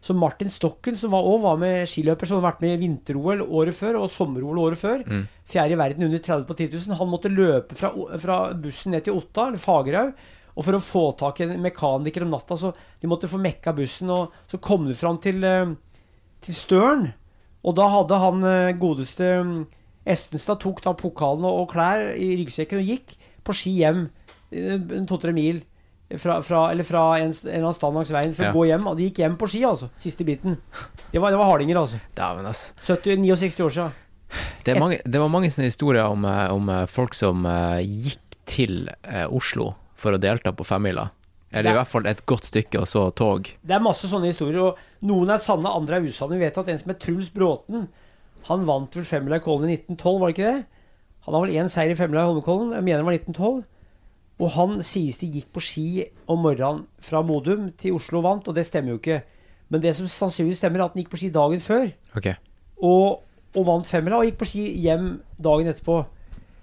Så 0.00 0.14
Martin 0.16 0.48
Stokken, 0.48 0.96
som 0.96 1.12
var, 1.12 1.26
også 1.28 1.44
var 1.44 1.56
med 1.60 1.88
skiløper, 1.88 2.28
som 2.28 2.38
hadde 2.38 2.48
vært 2.48 2.62
med 2.64 2.72
i 2.72 2.80
vinter-OL 2.86 3.42
året 3.44 3.76
før, 3.76 3.98
og 4.00 4.12
sommer-OL 4.12 4.60
året 4.62 4.80
før, 4.80 5.02
fjerde 5.48 5.76
i 5.76 5.80
verden 5.80 6.06
under 6.06 6.22
30 6.24 6.46
på 6.48 6.56
10 6.56 6.68
000, 6.88 6.96
han 6.96 7.10
måtte 7.10 7.32
løpe 7.32 7.76
fra, 7.76 7.90
fra 8.22 8.38
bussen 8.56 8.96
ned 8.96 9.04
til 9.04 9.18
Otta, 9.20 9.50
eller 9.50 9.60
Fagerhaug, 9.60 10.14
og 10.56 10.66
for 10.66 10.76
å 10.76 10.82
få 10.82 11.02
tak 11.20 11.40
i 11.40 11.46
en 11.46 11.60
mekaniker 11.62 12.24
om 12.24 12.32
natta, 12.32 12.56
så 12.56 12.72
de 12.72 13.10
måtte 13.12 13.28
få 13.30 13.40
mekka 13.40 13.74
bussen, 13.76 14.08
og 14.12 14.32
så 14.50 14.60
kom 14.62 14.88
de 14.88 14.96
fram 14.96 15.20
til, 15.22 15.44
eh, 15.44 15.74
til 16.46 16.56
Støren. 16.56 17.10
Og 17.60 17.76
da 17.76 17.90
hadde 17.92 18.20
han 18.24 18.48
eh, 18.48 18.76
godeste 18.80 19.28
mm, 19.44 19.60
Estenstad 20.10 20.62
tok 20.62 20.80
da 20.80 20.94
pokalen 20.96 21.44
og, 21.44 21.66
klær 21.74 22.14
i 22.16 22.32
ryggsekken 22.40 22.80
og 22.80 22.88
gikk 22.88 23.18
på 23.44 23.54
ski 23.56 23.74
hjem 23.82 24.06
to-tre 24.50 25.32
mil 25.36 25.60
fra, 26.18 26.40
fra, 26.42 26.64
eller 26.72 26.82
fra 26.86 27.02
en, 27.20 27.30
en 27.30 27.46
eller 27.46 27.60
annen 27.68 27.76
stand 27.76 27.94
langs 27.94 28.10
veien 28.10 28.32
for 28.34 28.48
Ja. 28.48 28.50
å 28.50 28.56
gå 28.58 28.64
hjem. 28.66 28.86
Og 28.90 28.96
de 28.98 29.08
gikk 29.08 29.20
hjem 29.22 29.36
på 29.38 29.46
ski, 29.52 29.60
altså. 29.68 29.90
Siste 30.00 30.24
biten. 30.26 30.56
Det 31.12 31.20
var, 31.22 31.30
det 31.30 31.38
var 31.38 31.50
hardinger, 31.52 31.78
altså. 31.84 32.00
Dæven, 32.18 32.48
ass. 32.50 32.64
70, 32.82 33.20
69 33.22 33.60
år 33.66 33.70
siden. 33.76 33.92
Det, 34.64 34.74
er 34.74 34.80
mange, 34.82 34.98
det 35.06 35.20
var 35.22 35.30
mange 35.30 35.50
sånne 35.50 35.70
historier 35.70 36.06
om, 36.10 36.24
eh, 36.26 36.50
om 36.54 36.68
eh, 36.70 36.84
folk 36.90 37.14
som 37.18 37.46
eh, 37.46 37.80
gikk 37.86 38.36
til 38.50 38.88
eh, 39.06 39.26
Oslo 39.30 39.72
for 39.98 40.14
å 40.16 40.20
delta 40.22 40.50
på 40.54 40.66
femmila. 40.66 41.08
Eller 41.50 41.72
i 41.72 41.78
hvert 41.80 41.90
fall 41.90 42.06
et 42.06 42.20
godt 42.30 42.46
stykke, 42.46 42.78
og 42.78 42.86
så 42.86 43.08
tog. 43.18 43.48
Det 43.66 43.74
er 43.74 43.82
masse 43.82 44.06
sånne 44.06 44.28
historier, 44.30 44.60
og 44.70 45.06
noen 45.06 45.32
er 45.34 45.40
sanne, 45.42 45.66
andre 45.66 45.98
er 45.98 46.06
usanne. 46.06 46.36
Vi 46.38 46.44
vet 46.44 46.58
at 46.62 46.68
en 46.70 46.78
som 46.78 46.92
het 46.92 47.00
Truls 47.02 47.30
Bråten, 47.34 47.88
han 48.46 48.62
vant 48.68 48.94
vel 48.96 49.06
femmila 49.06 49.40
i 49.40 49.42
Kollen 49.42 49.66
i 49.70 49.74
1912, 49.80 50.20
var 50.22 50.30
det 50.30 50.36
ikke 50.36 50.52
det? 50.52 50.60
Han 51.26 51.34
har 51.36 51.42
vel 51.44 51.56
én 51.58 51.70
seier 51.70 51.90
i 51.90 51.98
femmila 51.98 52.22
i 52.22 52.30
Holmenkollen, 52.30 52.70
jeg 52.78 52.86
mener 52.86 53.02
det 53.02 53.08
var 53.08 53.18
1912. 53.18 53.64
Og 54.40 54.50
han 54.56 54.78
sies 54.86 55.18
de 55.20 55.28
gikk 55.28 55.50
på 55.52 55.60
ski 55.60 55.86
om 56.30 56.40
morgenen 56.40 56.86
fra 57.04 57.20
Modum 57.26 57.68
til 57.78 57.98
Oslo 57.98 58.22
og 58.22 58.24
vant, 58.24 58.48
og 58.48 58.56
det 58.56 58.64
stemmer 58.66 58.94
jo 58.94 59.00
ikke. 59.00 59.20
Men 59.70 59.82
det 59.84 59.92
som 59.98 60.08
sannsynligvis 60.08 60.58
stemmer, 60.62 60.80
er 60.80 60.88
at 60.88 60.94
han 60.96 61.02
gikk 61.02 61.10
på 61.12 61.20
ski 61.20 61.28
dagen 61.34 61.60
før, 61.60 61.90
Okay. 62.16 62.34
og, 62.82 63.20
og 63.54 63.66
vant 63.68 63.86
femmila, 63.86 64.16
og 64.18 64.24
gikk 64.30 64.38
på 64.40 64.48
ski 64.48 64.64
hjem 64.80 65.10
dagen 65.44 65.68
etterpå. 65.70 65.98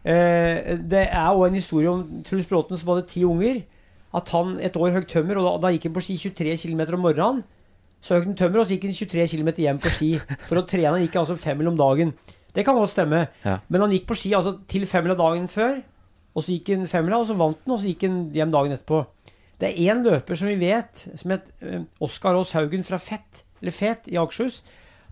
Eh, 0.07 0.77
det 0.89 1.03
er 1.11 1.29
jo 1.35 1.43
en 1.45 1.53
historie 1.57 1.89
om 1.91 2.01
Truls 2.25 2.47
Bråten 2.49 2.77
som 2.79 2.89
hadde 2.93 3.07
ti 3.11 3.23
unger. 3.27 3.61
At 4.15 4.29
han 4.33 4.55
et 4.63 4.75
år 4.79 4.93
høgg 4.95 5.07
tømmer, 5.11 5.37
og 5.37 5.45
da, 5.45 5.67
da 5.67 5.71
gikk 5.75 5.89
han 5.89 5.95
på 5.97 6.03
ski 6.05 6.15
23 6.31 6.55
km 6.63 6.81
om 6.95 7.03
morgenen. 7.05 7.43
Så 8.01 8.15
høgg 8.15 8.29
han 8.31 8.37
tømmer, 8.39 8.61
og 8.61 8.65
så 8.69 8.77
gikk 8.77 8.87
han 8.87 8.95
23 8.95 9.27
km 9.35 9.49
hjem 9.61 9.81
på 9.83 9.91
ski 9.93 10.09
for 10.47 10.61
å 10.61 10.65
trene. 10.65 10.93
Han 10.95 11.03
gikk 11.03 11.17
altså 11.21 11.35
femmil 11.37 11.69
om 11.73 11.77
dagen. 11.79 12.13
Det 12.55 12.63
kan 12.65 12.79
også 12.79 12.95
stemme. 12.97 13.25
Ja. 13.45 13.59
Men 13.69 13.83
han 13.83 13.93
gikk 13.93 14.07
på 14.09 14.15
ski 14.17 14.31
altså 14.33 14.55
til 14.71 14.87
femmila 14.89 15.13
dagen 15.19 15.45
før, 15.51 15.81
og 16.37 16.45
så 16.45 16.53
gikk 16.53 16.75
han 16.75 16.89
femmila, 16.89 17.17
og 17.17 17.29
så 17.29 17.35
vant 17.37 17.57
han, 17.63 17.73
og 17.73 17.81
så 17.81 17.89
gikk 17.89 18.05
han 18.05 18.17
hjem 18.35 18.53
dagen 18.53 18.75
etterpå. 18.75 19.01
Det 19.57 19.71
er 19.71 19.89
én 19.89 20.03
løper 20.05 20.37
som 20.37 20.51
vi 20.51 20.59
vet, 20.61 21.07
som 21.17 21.33
het 21.33 21.47
eh, 21.65 21.81
Oskar 22.03 22.37
Aas 22.37 22.53
Haugen 22.53 22.85
fra 22.85 22.99
Fett, 23.01 23.41
eller 23.57 23.73
Fet 23.73 24.05
i 24.05 24.19
Akershus. 24.21 24.61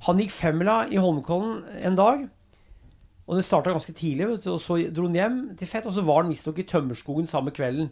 Han 0.05 0.21
gikk 0.21 0.35
femmila 0.35 0.83
i 0.93 1.01
Holmenkollen 1.01 1.63
en 1.81 1.97
dag. 1.97 2.27
Og 3.25 3.39
det 3.39 3.45
starta 3.47 3.73
ganske 3.73 3.95
tidlig, 3.97 4.27
vet 4.29 4.45
du, 4.45 4.51
og 4.53 4.61
så 4.61 4.77
dro 4.93 5.07
han 5.09 5.17
hjem 5.17 5.39
til 5.57 5.71
Fett, 5.71 5.87
og 5.89 5.95
så 5.95 6.03
var 6.05 6.21
han 6.21 6.29
visstnok 6.29 6.61
i 6.61 6.67
tømmerskogen 6.69 7.29
samme 7.29 7.55
kvelden. 7.55 7.89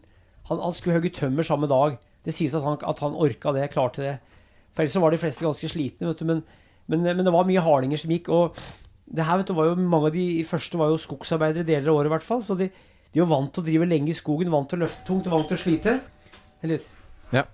Han, 0.52 0.62
han 0.62 0.78
skulle 0.78 1.00
hogge 1.00 1.14
tømmer 1.16 1.48
samme 1.48 1.70
dag. 1.72 1.98
Det 2.24 2.36
sies 2.38 2.54
at 2.54 2.62
han, 2.62 2.78
at 2.86 3.02
han 3.02 3.18
orka 3.18 3.56
det, 3.56 3.72
klarte 3.74 4.06
det. 4.06 4.14
For 4.76 4.84
ellers 4.84 4.94
så 4.94 5.02
var 5.02 5.14
de 5.14 5.22
fleste 5.22 5.46
ganske 5.46 5.74
slitne, 5.74 6.06
vet 6.12 6.22
du. 6.22 6.28
Men, 6.30 6.46
men, 6.86 7.02
men 7.02 7.26
det 7.26 7.34
var 7.34 7.50
mye 7.50 7.66
hardinger 7.66 7.98
som 7.98 8.14
gikk. 8.14 8.30
Og 8.30 8.60
det 9.10 9.26
her 9.26 9.42
vet 9.42 9.50
du, 9.50 9.58
var 9.58 9.72
jo 9.72 9.76
mange 9.80 10.12
av 10.12 10.16
de 10.16 10.28
første 10.46 10.78
var 10.78 10.94
jo 10.94 11.02
skogsarbeidere 11.02 11.66
deler 11.66 11.90
av 11.90 11.98
året, 11.98 12.12
i 12.12 12.14
hvert 12.14 12.28
fall. 12.28 12.46
Så 12.46 12.58
de, 12.60 12.70
de 13.14 13.22
var 13.22 13.30
vant 13.30 13.52
til 13.54 13.62
å 13.62 13.66
drive 13.68 13.86
lenge 13.86 14.10
i 14.10 14.18
skogen, 14.18 14.50
vant 14.50 14.66
til 14.70 14.80
å 14.80 14.88
løfte 14.88 15.06
tungt 15.06 15.28
og 15.30 15.36
vant 15.36 15.52
til 15.52 15.60
å 15.60 15.62
slite. 15.62 16.00
Eller 16.66 16.82
Ja. 17.34 17.46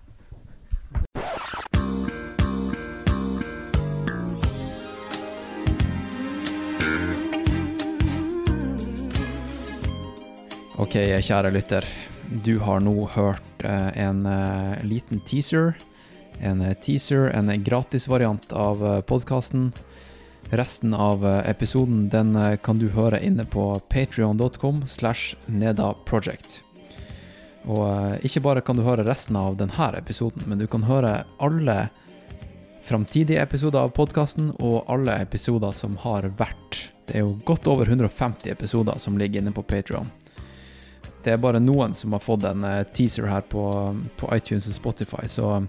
Ok, 10.79 10.95
kjære 10.95 11.51
lytter. 11.51 11.83
Du 12.45 12.59
har 12.63 12.79
nå 12.79 12.93
hørt 13.11 13.63
eh, 13.67 13.89
en 13.99 14.23
eh, 14.25 14.79
liten 14.87 15.19
teaser. 15.27 15.73
En 16.39 16.61
eh, 16.63 16.77
teaser, 16.79 17.27
en 17.35 17.51
gratisvariant 17.63 18.47
av 18.55 18.79
uh, 18.79 19.01
podkasten. 19.03 19.73
Resten 20.49 20.93
av 20.93 21.25
eh, 21.25 21.49
episoden 21.49 22.09
den 22.09 22.35
eh, 22.35 22.55
kan 22.57 22.79
du 22.79 22.87
høre 22.89 23.21
inne 23.21 23.45
på 23.45 23.75
patrion.com 23.89 24.81
slash 24.87 25.35
nedaproject. 25.45 26.63
Og 27.69 27.83
eh, 27.85 28.15
ikke 28.25 28.41
bare 28.41 28.63
kan 28.65 28.79
du 28.79 28.81
høre 28.81 29.05
resten 29.05 29.37
av 29.37 29.59
denne 29.59 29.89
episoden, 29.99 30.47
men 30.49 30.57
du 30.57 30.65
kan 30.65 30.87
høre 30.89 31.19
alle 31.37 31.77
framtidige 32.81 33.43
episoder 33.43 33.83
av 33.85 33.93
podkasten 33.93 34.49
og 34.57 34.89
alle 34.89 35.19
episoder 35.21 35.75
som 35.77 35.99
har 36.01 36.25
vært. 36.39 36.81
Det 37.05 37.19
er 37.19 37.27
jo 37.27 37.37
godt 37.45 37.69
over 37.69 37.85
150 37.85 38.49
episoder 38.49 38.97
som 38.97 39.21
ligger 39.21 39.43
inne 39.43 39.53
på 39.53 39.61
Patreon. 39.69 40.09
Det 41.21 41.35
er 41.35 41.41
bare 41.43 41.61
noen 41.61 41.93
som 41.93 42.15
har 42.15 42.25
fått 42.25 42.47
en 42.49 42.65
teaser 42.95 43.27
her 43.29 43.45
på, 43.45 43.61
på 44.17 44.29
iTunes 44.33 44.65
og 44.71 44.77
Spotify, 44.77 45.27
så 45.29 45.59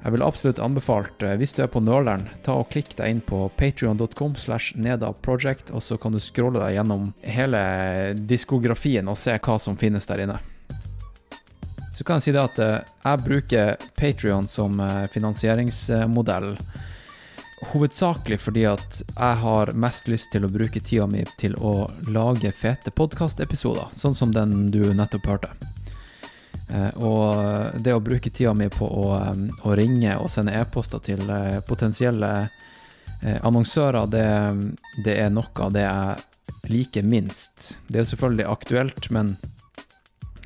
jeg 0.00 0.14
vil 0.14 0.22
absolutt 0.24 0.60
anbefalt, 0.64 1.22
eh, 1.22 1.36
hvis 1.36 1.52
du 1.52 1.62
er 1.64 1.72
på 1.72 1.82
nøleren, 1.84 2.24
ta 2.44 2.54
og 2.56 2.70
klikk 2.72 2.94
deg 2.96 3.12
inn 3.12 3.20
på 3.24 3.42
patreon.com 3.60 4.36
slash 4.40 4.72
nedaproject, 4.80 5.72
og 5.74 5.84
så 5.84 5.98
kan 6.00 6.16
du 6.16 6.20
scrolle 6.20 6.62
deg 6.62 6.78
gjennom 6.78 7.10
hele 7.20 7.60
diskografien 8.16 9.08
og 9.12 9.18
se 9.20 9.36
hva 9.36 9.58
som 9.60 9.76
finnes 9.76 10.08
der 10.08 10.24
inne. 10.24 10.38
Så 11.92 12.04
kan 12.06 12.16
jeg 12.16 12.30
si 12.30 12.32
det 12.32 12.46
at 12.46 12.62
eh, 12.64 12.78
jeg 13.04 13.24
bruker 13.26 13.90
Patreon 13.98 14.48
som 14.48 14.80
eh, 14.80 15.04
finansieringsmodell 15.12 16.54
hovedsakelig 17.74 18.38
fordi 18.40 18.62
at 18.70 19.02
jeg 19.04 19.40
har 19.42 19.72
mest 19.76 20.08
lyst 20.08 20.30
til 20.32 20.46
å 20.46 20.52
bruke 20.52 20.80
tida 20.80 21.04
mi 21.10 21.26
til 21.36 21.58
å 21.60 21.90
lage 22.08 22.54
fete 22.56 22.88
podkastepisoder, 22.88 23.92
sånn 23.92 24.16
som 24.16 24.32
den 24.32 24.70
du 24.72 24.80
nettopp 24.96 25.28
hørte. 25.28 25.52
Eh, 26.70 26.90
Og 27.02 27.82
det 27.82 27.94
å 27.94 28.00
bruke 28.04 28.30
tida 28.30 28.54
mi 28.54 28.68
på 28.72 28.86
å, 28.86 29.06
eh, 29.18 29.44
å 29.66 29.74
ringe 29.76 30.16
og 30.20 30.30
sende 30.30 30.54
e-poster 30.54 31.02
til 31.02 31.22
eh, 31.30 31.60
potensielle 31.66 32.32
eh, 33.22 33.38
annonsører, 33.42 34.06
det, 34.10 34.26
det 35.04 35.18
er 35.24 35.30
noe 35.34 35.50
av 35.66 35.72
det 35.74 35.86
jeg 35.86 36.70
liker 36.70 37.02
minst. 37.02 37.74
Det 37.88 38.00
er 38.00 38.04
selvfølgelig 38.08 38.46
aktuelt, 38.46 39.10
men 39.10 39.36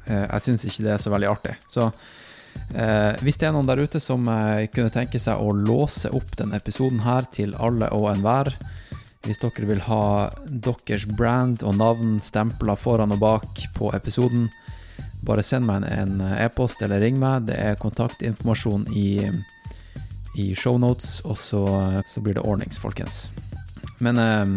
eh, 0.07 0.25
jeg 0.25 0.47
syns 0.49 0.65
ikke 0.69 0.87
det 0.87 0.95
er 0.97 1.03
så 1.03 1.15
veldig 1.15 1.33
artig. 1.37 1.59
Så 1.69 1.91
Eh, 2.71 3.17
hvis 3.27 3.35
det 3.39 3.49
er 3.49 3.53
noen 3.55 3.67
der 3.67 3.81
ute 3.83 3.99
som 3.99 4.29
eh, 4.31 4.69
kunne 4.71 4.93
tenke 4.95 5.19
seg 5.19 5.41
å 5.43 5.51
låse 5.59 6.07
opp 6.15 6.37
denne 6.39 6.55
episoden 6.61 7.01
her 7.03 7.27
til 7.35 7.51
alle 7.59 7.89
og 7.91 8.07
enhver, 8.13 8.53
hvis 9.27 9.41
dere 9.43 9.67
vil 9.67 9.83
ha 9.89 10.31
deres 10.47 11.03
brand 11.19 11.65
og 11.67 11.75
navn 11.81 12.21
stempla 12.23 12.77
foran 12.79 13.11
og 13.17 13.19
bak 13.25 13.65
på 13.75 13.91
episoden, 13.99 14.47
bare 15.27 15.45
send 15.47 15.67
meg 15.69 15.87
en 15.89 16.21
e-post 16.39 16.83
eller 16.85 17.03
ring 17.03 17.19
meg. 17.21 17.49
Det 17.49 17.57
er 17.59 17.81
kontaktinformasjon 17.81 18.89
i, 18.95 19.09
i 20.41 20.51
shownotes, 20.59 21.21
og 21.25 21.39
så, 21.41 21.65
så 22.09 22.25
blir 22.25 22.39
det 22.39 22.45
ordnings, 22.45 22.81
folkens. 22.81 23.27
Men 24.05 24.21
eh, 24.21 24.55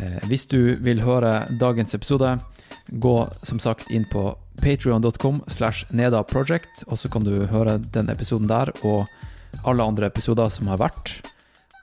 eh, 0.00 0.18
hvis 0.30 0.48
du 0.50 0.76
vil 0.80 1.04
høre 1.04 1.42
dagens 1.60 1.94
episode, 1.98 2.36
Gå 2.86 3.28
som 3.42 3.58
sagt 3.58 3.90
inn 3.90 4.04
på 4.04 4.38
patrion.com 4.60 5.42
slash 5.46 5.86
nedaproject, 5.90 6.84
og 6.86 6.98
så 6.98 7.08
kan 7.08 7.24
du 7.24 7.46
høre 7.46 7.78
den 7.94 8.10
episoden 8.12 8.50
der 8.50 8.72
og 8.82 9.06
alle 9.64 9.84
andre 9.84 10.08
episoder 10.10 10.50
som 10.52 10.70
har 10.72 10.80
vært, 10.82 11.14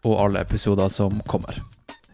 og 0.04 0.20
alle 0.20 0.44
episoder 0.44 0.90
som 0.94 1.22
kommer. 1.28 1.62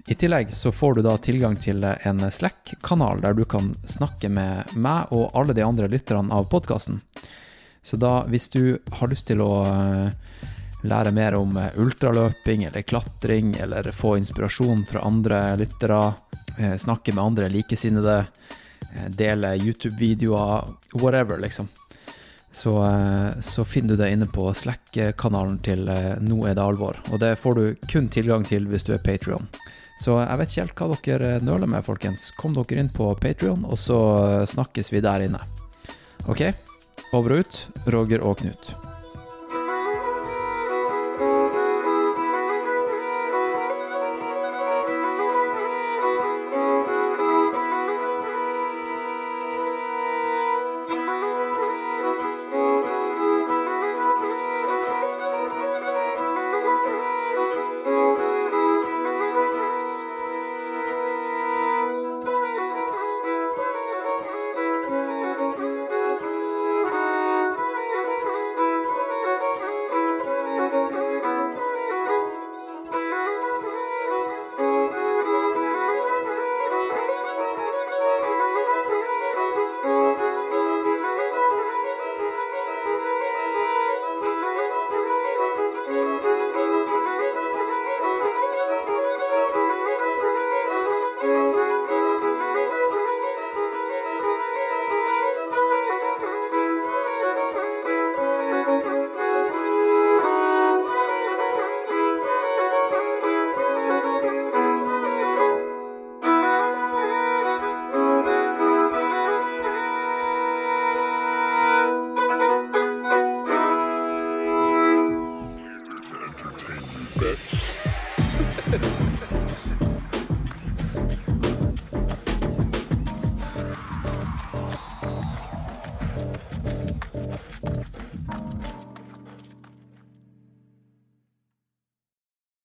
I 0.08 0.16
tillegg 0.16 0.53
så 0.53 0.72
får 0.72 0.93
du 0.93 1.01
da 1.01 1.16
tilgang 1.18 1.56
til 1.58 1.82
en 1.84 2.32
Slack-kanal 2.32 3.24
der 3.24 3.34
du 3.34 3.41
kan 3.49 3.72
snakke 3.89 4.30
med 4.30 4.76
meg 4.78 5.10
og 5.10 5.32
alle 5.34 5.56
de 5.58 5.64
andre 5.66 5.89
lytterne 5.89 6.30
av 6.34 6.45
podkasten. 6.51 6.99
Så 7.82 7.97
da, 7.97 8.20
hvis 8.30 8.49
du 8.53 8.78
har 8.99 9.10
lyst 9.10 9.28
til 9.32 9.41
å 9.41 9.64
eh, 9.66 10.14
lære 10.86 11.14
mer 11.14 11.38
om 11.38 11.58
eh, 11.58 11.74
ultraløping 11.82 12.68
eller 12.70 12.86
klatring, 12.86 13.56
eller 13.62 13.89
få 13.93 14.16
inspirasjon 14.22 14.86
fra 14.89 15.01
andre 15.06 15.41
lyttere, 15.58 15.99
eh, 16.58 16.78
snakke 16.82 17.14
med 17.14 17.24
andre 17.24 17.49
likesinnede, 17.49 18.26
dele 19.12 19.49
YouTube-videoer, 19.60 20.70
whatever, 20.93 21.38
liksom, 21.41 21.68
så, 22.51 22.74
så, 23.43 23.66
finner 23.68 23.89
du 23.89 23.99
det 23.99 24.08
inne 24.14 24.28
på 24.32 24.45
Slack-kanalen 24.56 25.58
til 25.66 25.89
Nå 26.24 26.45
er 26.47 26.56
det 26.56 26.64
alvor. 26.64 27.01
Og 27.12 27.20
det 27.20 27.34
får 27.41 27.58
du 27.60 27.88
kun 27.91 28.08
tilgang 28.08 28.45
til 28.47 28.70
hvis 28.72 28.88
du 28.88 28.93
er 28.95 29.03
Patrion. 29.03 29.49
Så 30.01 30.17
jeg 30.19 30.39
vet 30.39 30.51
ikke 30.51 30.63
helt 30.65 30.81
hva 30.81 30.97
dere 31.07 31.29
nøler 31.45 31.71
med, 31.71 31.85
folkens. 31.87 32.29
Kom 32.39 32.55
dere 32.57 32.83
inn 32.83 32.91
på 32.93 33.07
Patrion, 33.21 33.63
og 33.65 33.79
så 33.79 33.99
snakkes 34.49 34.91
vi 34.91 35.03
der 35.03 35.27
inne. 35.29 35.39
Ok? 36.27 36.49
Over 37.15 37.37
og 37.37 37.45
ut, 37.45 37.61
Roger 37.93 38.25
og 38.25 38.41
Knut. 38.41 38.73